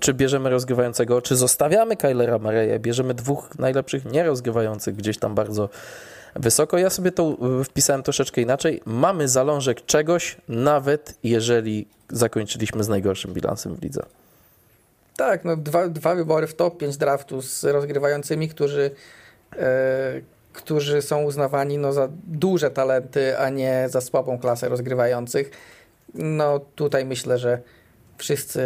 [0.00, 5.68] czy bierzemy rozgrywającego, czy zostawiamy Kylera Mareya, bierzemy dwóch najlepszych nierozgrywających gdzieś tam bardzo
[6.36, 6.78] wysoko.
[6.78, 8.82] Ja sobie to y, wpisałem troszeczkę inaczej.
[8.84, 14.02] Mamy zalążek czegoś, nawet jeżeli zakończyliśmy z najgorszym bilansem w lidze.
[15.16, 18.90] Tak, no dwa, dwa wybory w top 5 draftu z rozgrywającymi, którzy,
[19.56, 20.20] e,
[20.52, 25.50] którzy są uznawani no, za duże talenty, a nie za słabą klasę rozgrywających.
[26.14, 27.58] No tutaj myślę, że
[28.18, 28.60] wszyscy,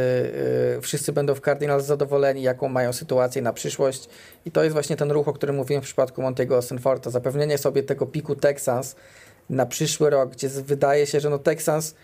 [0.79, 4.09] y, wszyscy będą w Cardinals zadowoleni, jaką mają sytuację na przyszłość.
[4.45, 7.11] I to jest właśnie ten ruch, o którym mówiłem w przypadku Montego Osenforta.
[7.11, 8.97] Zapewnienie sobie tego piku Texans
[9.51, 11.95] na przyszły rok, gdzie wydaje się, że no Texans,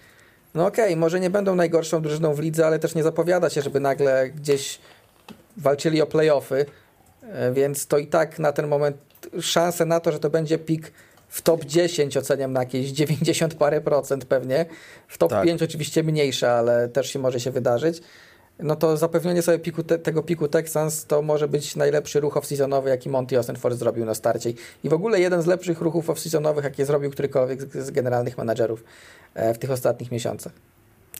[0.54, 3.62] no okej, okay, może nie będą najgorszą drużyną w lidze, ale też nie zapowiada się,
[3.62, 4.78] żeby nagle gdzieś
[5.56, 6.66] walczyli o playoffy,
[7.22, 8.96] y, więc to i tak na ten moment
[9.40, 10.92] szanse na to, że to będzie pik
[11.34, 14.66] w top 10 oceniam na jakieś 90 parę procent pewnie.
[15.08, 15.44] W top tak.
[15.44, 18.00] 5 oczywiście mniejsze, ale też się może się wydarzyć.
[18.58, 22.88] No to zapewnienie sobie piku te, tego piku Texans to może być najlepszy ruch off-seasonowy,
[22.88, 24.52] jaki Monty Osenford zrobił na starcie.
[24.84, 28.84] I w ogóle jeden z lepszych ruchów off-seasonowych, jakie zrobił którykolwiek z, z generalnych menadżerów
[29.34, 30.52] e, w tych ostatnich miesiącach.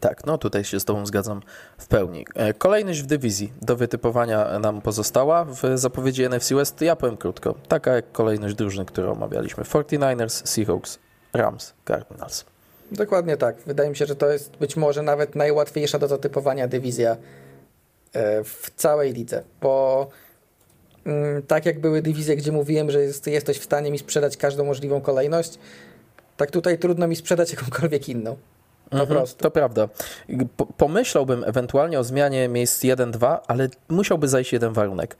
[0.05, 1.41] Tak, no tutaj się z Tobą zgadzam
[1.79, 2.27] w pełni.
[2.35, 5.45] E, kolejność w dywizji do wytypowania nam pozostała.
[5.45, 7.55] W zapowiedzi NFC West ja powiem krótko.
[7.69, 9.65] Taka jak kolejność drużyn, którą omawialiśmy.
[9.65, 10.99] 49ers, Seahawks,
[11.33, 12.45] Rams, Cardinals.
[12.93, 13.57] Dokładnie tak.
[13.67, 17.17] Wydaje mi się, że to jest być może nawet najłatwiejsza do zatypowania dywizja
[18.13, 20.07] e, w całej lidze, bo
[21.05, 25.01] mm, tak jak były dywizje, gdzie mówiłem, że jesteś w stanie mi sprzedać każdą możliwą
[25.01, 25.59] kolejność,
[26.37, 28.37] tak tutaj trudno mi sprzedać jakąkolwiek inną.
[28.99, 29.43] Po mhm, prostu.
[29.43, 29.89] To prawda.
[30.77, 35.17] Pomyślałbym ewentualnie o zmianie miejsc 1-2, ale musiałby zajść jeden warunek.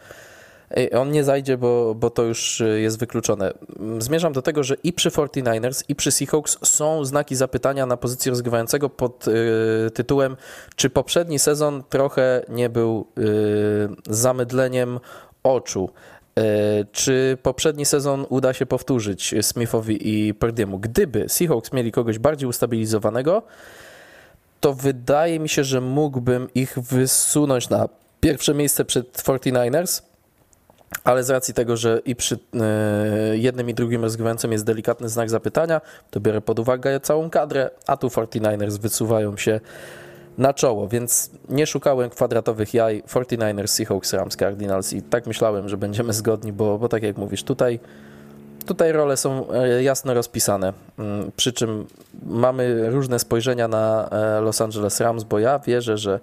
[0.97, 3.53] On nie zajdzie, bo, bo to już y, jest wykluczone.
[3.99, 8.31] Zmierzam do tego, że i przy 49ers, i przy Seahawks są znaki zapytania na pozycję
[8.31, 10.37] rozgrywającego pod y, tytułem,
[10.77, 15.01] czy poprzedni sezon trochę nie był y, zamydleniem
[15.43, 15.91] oczu.
[16.39, 20.79] Y, czy poprzedni sezon uda się powtórzyć Smithowi i Perdiemu?
[20.79, 23.43] Gdyby Seahawks mieli kogoś bardziej ustabilizowanego,
[24.61, 27.89] to wydaje mi się, że mógłbym ich wysunąć na
[28.21, 30.03] pierwsze miejsce przed 49ers,
[31.05, 32.39] ale z racji tego, że i przy y,
[33.39, 35.81] jednym i drugim rozgrywającym jest delikatny znak zapytania,
[36.11, 39.61] to biorę pod uwagę całą kadrę, a tu 49ers wysuwają się
[40.39, 45.77] na czoło, więc nie szukałem kwadratowych jaj 49ers, Seahawks, Rams, Cardinals i tak myślałem, że
[45.77, 47.81] będziemy zgodni, bo, bo tak jak mówisz, tutaj,
[48.67, 51.87] tutaj role są e, jasno rozpisane, mm, przy czym
[52.27, 56.21] mamy różne spojrzenia na e, Los Angeles Rams, bo ja wierzę, że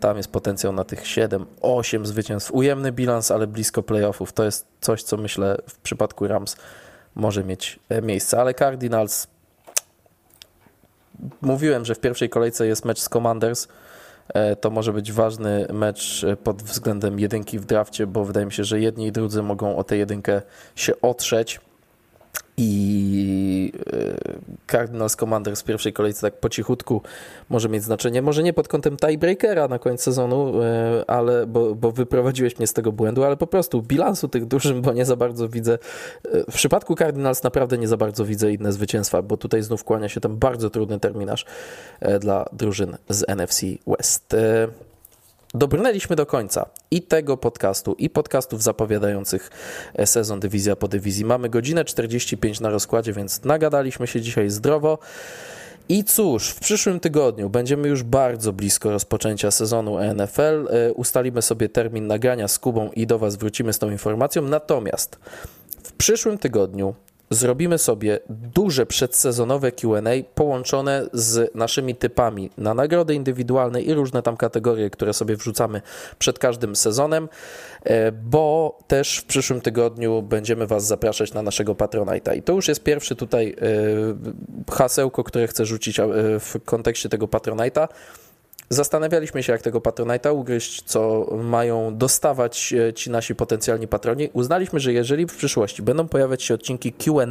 [0.00, 2.52] tam jest potencjał na tych 7, 8 zwycięstw.
[2.52, 4.32] Ujemny bilans, ale blisko playoffów.
[4.32, 6.56] To jest coś, co myślę w przypadku Rams
[7.14, 9.26] może mieć e, miejsce, ale Cardinals
[11.40, 13.68] mówiłem, że w pierwszej kolejce jest mecz z Commanders.
[14.34, 18.52] E, to może być ważny mecz e, pod względem jedynki w drafcie, bo wydaje mi
[18.52, 20.42] się, że jedni i drudzy mogą o tę jedynkę
[20.74, 21.60] się otrzeć
[22.56, 27.02] i e, Cardinals Commanders w pierwszej kolejce tak po cichutku
[27.48, 28.22] może mieć znaczenie.
[28.22, 32.72] Może nie pod kątem tiebreakera na koniec sezonu, e, ale, bo, bo wyprowadziłeś mnie z
[32.72, 35.78] tego błędu, ale po prostu bilansu tych dużym, bo nie za bardzo widzę.
[36.32, 40.08] E, w przypadku Cardinals naprawdę nie za bardzo widzę inne zwycięstwa, bo tutaj znów kłania
[40.08, 41.44] się tam bardzo trudny terminarz
[42.20, 44.36] dla drużyn z NFC West
[45.56, 49.50] dobrnęliśmy do końca i tego podcastu, i podcastów zapowiadających
[49.94, 51.24] e, sezon dywizja po dywizji.
[51.24, 54.98] Mamy godzinę 45 na rozkładzie, więc nagadaliśmy się dzisiaj zdrowo.
[55.88, 60.68] I cóż, w przyszłym tygodniu będziemy już bardzo blisko rozpoczęcia sezonu NFL.
[60.70, 64.42] E, ustalimy sobie termin nagrania z Kubą i do Was wrócimy z tą informacją.
[64.42, 65.16] Natomiast
[65.82, 66.94] w przyszłym tygodniu
[67.30, 74.36] zrobimy sobie duże przedsezonowe QA połączone z naszymi typami na nagrody indywidualne i różne tam
[74.36, 75.82] kategorie, które sobie wrzucamy
[76.18, 77.28] przed każdym sezonem,
[77.84, 82.36] e, bo też w przyszłym tygodniu będziemy Was zapraszać na naszego Patronite'a.
[82.36, 83.56] I to już jest pierwszy tutaj
[84.68, 86.04] e, hasełko, które chcę rzucić e,
[86.40, 87.88] w kontekście tego Patronite'a.
[88.70, 94.30] Zastanawialiśmy się, jak tego Patronite'a ugryźć, co mają dostawać e, ci nasi potencjalni patroni.
[94.32, 97.26] Uznaliśmy, że jeżeli w przyszłości będą pojawiać się odcinki QA,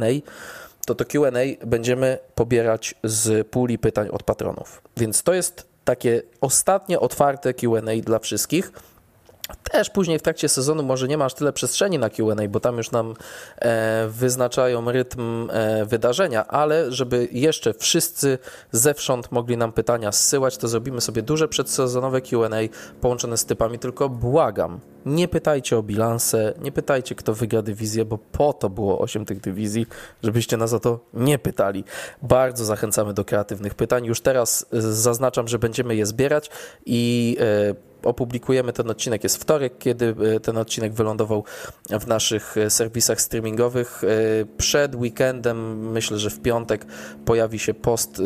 [0.86, 1.30] to to QA
[1.66, 4.82] będziemy pobierać z puli pytań od patronów.
[4.96, 8.72] Więc to jest takie ostatnie otwarte QA dla wszystkich.
[9.72, 12.90] Też później w trakcie sezonu może nie masz tyle przestrzeni na QA, bo tam już
[12.90, 13.14] nam
[13.58, 18.38] e, wyznaczają rytm e, wydarzenia, ale żeby jeszcze wszyscy
[18.72, 22.48] zewsząd mogli nam pytania zsyłać, to zrobimy sobie duże przedsezonowe QA
[23.00, 23.78] połączone z typami.
[23.78, 28.98] Tylko błagam, nie pytajcie o bilanse, nie pytajcie, kto wygra dywizję, bo po to było
[28.98, 29.86] 8 tych dywizji,
[30.22, 31.84] żebyście nas o to nie pytali.
[32.22, 34.04] Bardzo zachęcamy do kreatywnych pytań.
[34.04, 36.50] Już teraz e, zaznaczam, że będziemy je zbierać
[36.86, 41.44] i e, opublikujemy ten odcinek, jest wtorek, kiedy e, ten odcinek wylądował
[42.00, 44.04] w naszych e, serwisach streamingowych.
[44.04, 44.08] E,
[44.56, 46.86] przed weekendem, myślę, że w piątek
[47.24, 48.22] pojawi się post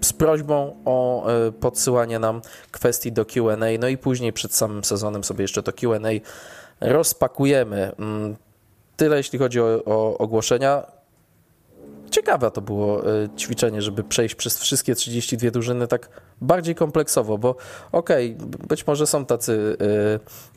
[0.00, 1.26] z prośbą o
[1.60, 2.40] podsyłanie nam
[2.70, 5.98] kwestii do QA, no i później przed samym sezonem sobie jeszcze to QA
[6.80, 7.92] rozpakujemy.
[7.98, 8.36] Mm,
[8.96, 10.93] tyle jeśli chodzi o, o ogłoszenia
[12.14, 16.08] ciekawe to było e, ćwiczenie, żeby przejść przez wszystkie 32 drużyny tak
[16.40, 17.56] bardziej kompleksowo, bo
[17.92, 19.76] okej, okay, być może są tacy,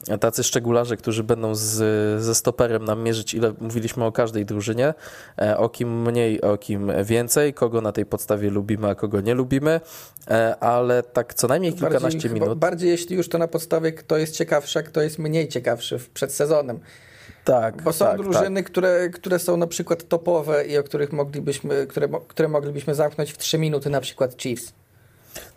[0.10, 4.94] e, tacy szczególarze, którzy będą z, ze stoperem nam mierzyć, ile mówiliśmy o każdej drużynie,
[5.42, 9.34] e, o kim mniej, o kim więcej, kogo na tej podstawie lubimy, a kogo nie
[9.34, 9.82] lubimy,
[10.60, 12.60] ale tak co najmniej kilkanaście bardziej, minut.
[12.60, 16.34] Bardziej jeśli już to na podstawie kto jest ciekawszy, a kto jest mniej ciekawszy przed
[16.34, 16.80] sezonem.
[17.48, 18.72] Tak, Bo są tak, drużyny, tak.
[18.72, 23.38] Które, które są na przykład topowe i o których moglibyśmy, które, które moglibyśmy zamknąć w
[23.38, 24.74] 3 minuty, na przykład Chiefs.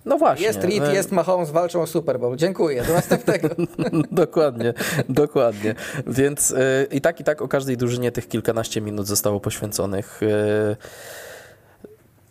[0.05, 0.47] No właśnie.
[0.47, 0.93] Jest Reed, no.
[0.93, 2.37] jest Mahomes, walczą o Super Bowl.
[2.37, 2.83] Dziękuję.
[2.83, 3.49] Do następnego.
[4.25, 4.75] dokładnie,
[5.09, 5.75] dokładnie.
[6.07, 6.59] Więc yy,
[6.91, 10.21] i tak, i tak o każdej drużynie tych kilkanaście minut zostało poświęconych.
[10.21, 10.77] Yy,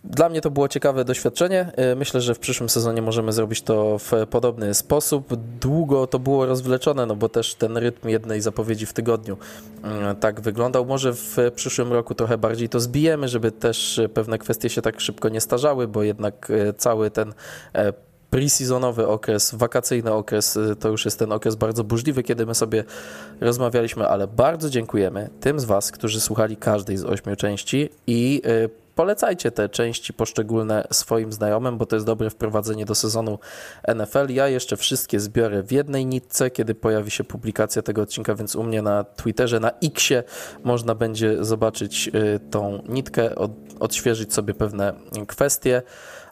[0.03, 1.71] dla mnie to było ciekawe doświadczenie.
[1.91, 5.35] Y, myślę, że w przyszłym sezonie możemy zrobić to w podobny sposób.
[5.61, 9.37] Długo to było rozwleczone, no bo też ten rytm jednej zapowiedzi w tygodniu
[9.77, 10.85] y, tak wyglądał.
[10.85, 15.29] Może w przyszłym roku trochę bardziej to zbijemy, żeby też pewne kwestie się tak szybko
[15.29, 17.33] nie starzały, bo jednak y, cały ten
[17.73, 17.93] e,
[18.31, 22.83] pre-seasonowy okres, wakacyjny okres, to już jest ten okres bardzo burzliwy, kiedy my sobie
[23.41, 28.41] rozmawialiśmy, ale bardzo dziękujemy tym z Was, którzy słuchali każdej z ośmiu części i
[28.99, 33.39] polecajcie te części poszczególne swoim znajomym, bo to jest dobre wprowadzenie do sezonu
[33.95, 34.33] NFL.
[34.33, 38.63] Ja jeszcze wszystkie zbiorę w jednej nitce, kiedy pojawi się publikacja tego odcinka, więc u
[38.63, 40.23] mnie na Twitterze, na Xie
[40.63, 43.35] można będzie zobaczyć y, tą nitkę,
[43.79, 44.93] odświeżyć sobie pewne
[45.27, 45.81] kwestie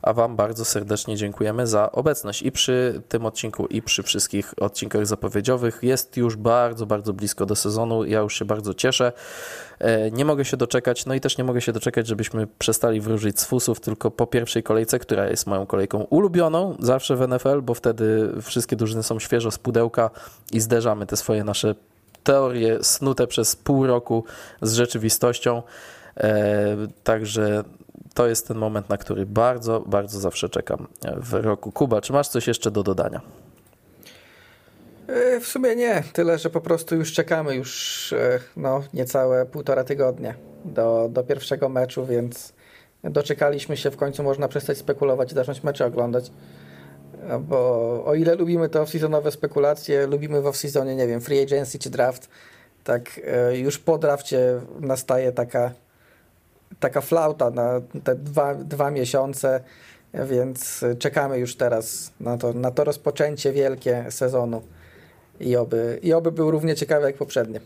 [0.08, 5.06] a Wam bardzo serdecznie dziękujemy za obecność i przy tym odcinku, i przy wszystkich odcinkach
[5.06, 5.80] zapowiedziowych.
[5.82, 8.06] Jest już bardzo, bardzo blisko do sezonu.
[8.06, 9.12] Ja już się bardzo cieszę.
[9.80, 13.40] E, nie mogę się doczekać, no i też nie mogę się doczekać, żebyśmy przestali wróżyć
[13.40, 17.74] z fusów tylko po pierwszej kolejce, która jest moją kolejką ulubioną zawsze w NFL, bo
[17.74, 20.10] wtedy wszystkie drużyny są świeżo z pudełka
[20.52, 21.76] i zderzamy te swoje nasze
[22.24, 24.24] teorie snute przez pół roku
[24.62, 25.64] z rzeczywistością.
[26.18, 27.64] E, także
[28.14, 30.88] to jest ten moment, na który bardzo, bardzo zawsze czekam
[31.18, 31.72] w roku.
[31.72, 33.22] Kuba, czy masz coś jeszcze do dodania?
[35.08, 39.84] E, w sumie nie, tyle, że po prostu już czekamy już e, no, niecałe półtora
[39.84, 40.34] tygodnia
[40.66, 42.54] do, do pierwszego meczu, więc
[43.04, 46.32] doczekaliśmy się, w końcu można przestać spekulować i zacząć mecze oglądać.
[47.40, 47.58] Bo
[48.06, 52.30] o ile lubimy te off-seasonowe spekulacje, lubimy w off-seasonie, nie wiem, free agency czy draft,
[52.84, 55.72] tak e, już po drafcie nastaje taka
[56.80, 59.62] taka flauta na te dwa, dwa miesiące,
[60.14, 64.62] Więc czekamy już teraz na to, na to rozpoczęcie wielkie sezonu
[65.40, 67.60] i oby, i oby był równie ciekawy jak poprzednie.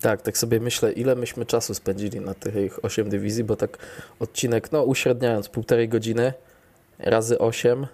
[0.00, 3.78] Tak, tak sobie myślę, ile myśmy czasu spędzili na tych 8 dywizji, bo tak
[4.20, 6.32] odcinek, no uśredniając, półtorej godziny
[6.98, 7.86] razy 8,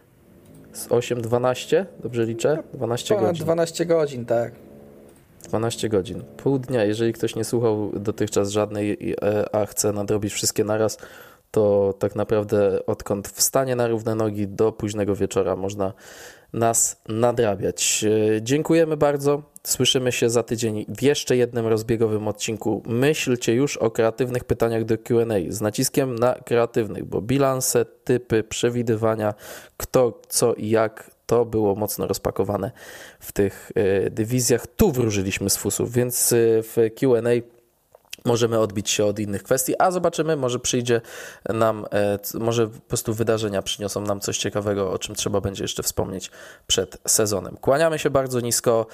[0.72, 2.62] z 8, 12, dobrze liczę?
[2.74, 3.44] 12 Ponad godzin.
[3.44, 4.52] 12 godzin, tak.
[5.42, 6.22] 12 godzin.
[6.36, 6.84] Pół dnia.
[6.84, 10.98] Jeżeli ktoś nie słuchał dotychczas żadnej, e, a chce nadrobić wszystkie naraz,
[11.50, 15.92] to tak naprawdę odkąd wstanie na równe nogi do późnego wieczora można
[16.52, 18.04] nas nadrabiać.
[18.36, 19.42] E, dziękujemy bardzo.
[19.66, 22.82] Słyszymy się za tydzień w jeszcze jednym rozbiegowym odcinku.
[22.86, 29.34] Myślcie już o kreatywnych pytaniach do QA z naciskiem na kreatywnych, bo bilanse, typy, przewidywania,
[29.76, 32.70] kto, co i jak to było mocno rozpakowane
[33.20, 34.66] w tych e, dywizjach.
[34.66, 37.30] Tu wróżyliśmy z fusów, więc e, w QA
[38.24, 41.00] możemy odbić się od innych kwestii, a zobaczymy, może przyjdzie
[41.48, 45.82] nam, e, może po prostu wydarzenia przyniosą nam coś ciekawego, o czym trzeba będzie jeszcze
[45.82, 46.30] wspomnieć
[46.66, 47.56] przed sezonem.
[47.56, 48.86] Kłaniamy się bardzo nisko.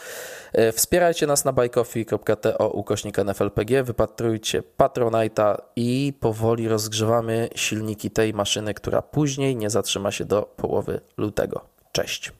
[0.72, 9.02] Wspierajcie nas na buycoffee.to ukośnik NFLPG, wypatrujcie Patronite'a i powoli rozgrzewamy silniki tej maszyny, która
[9.02, 11.75] później nie zatrzyma się do połowy lutego.
[11.96, 12.32] Cześć.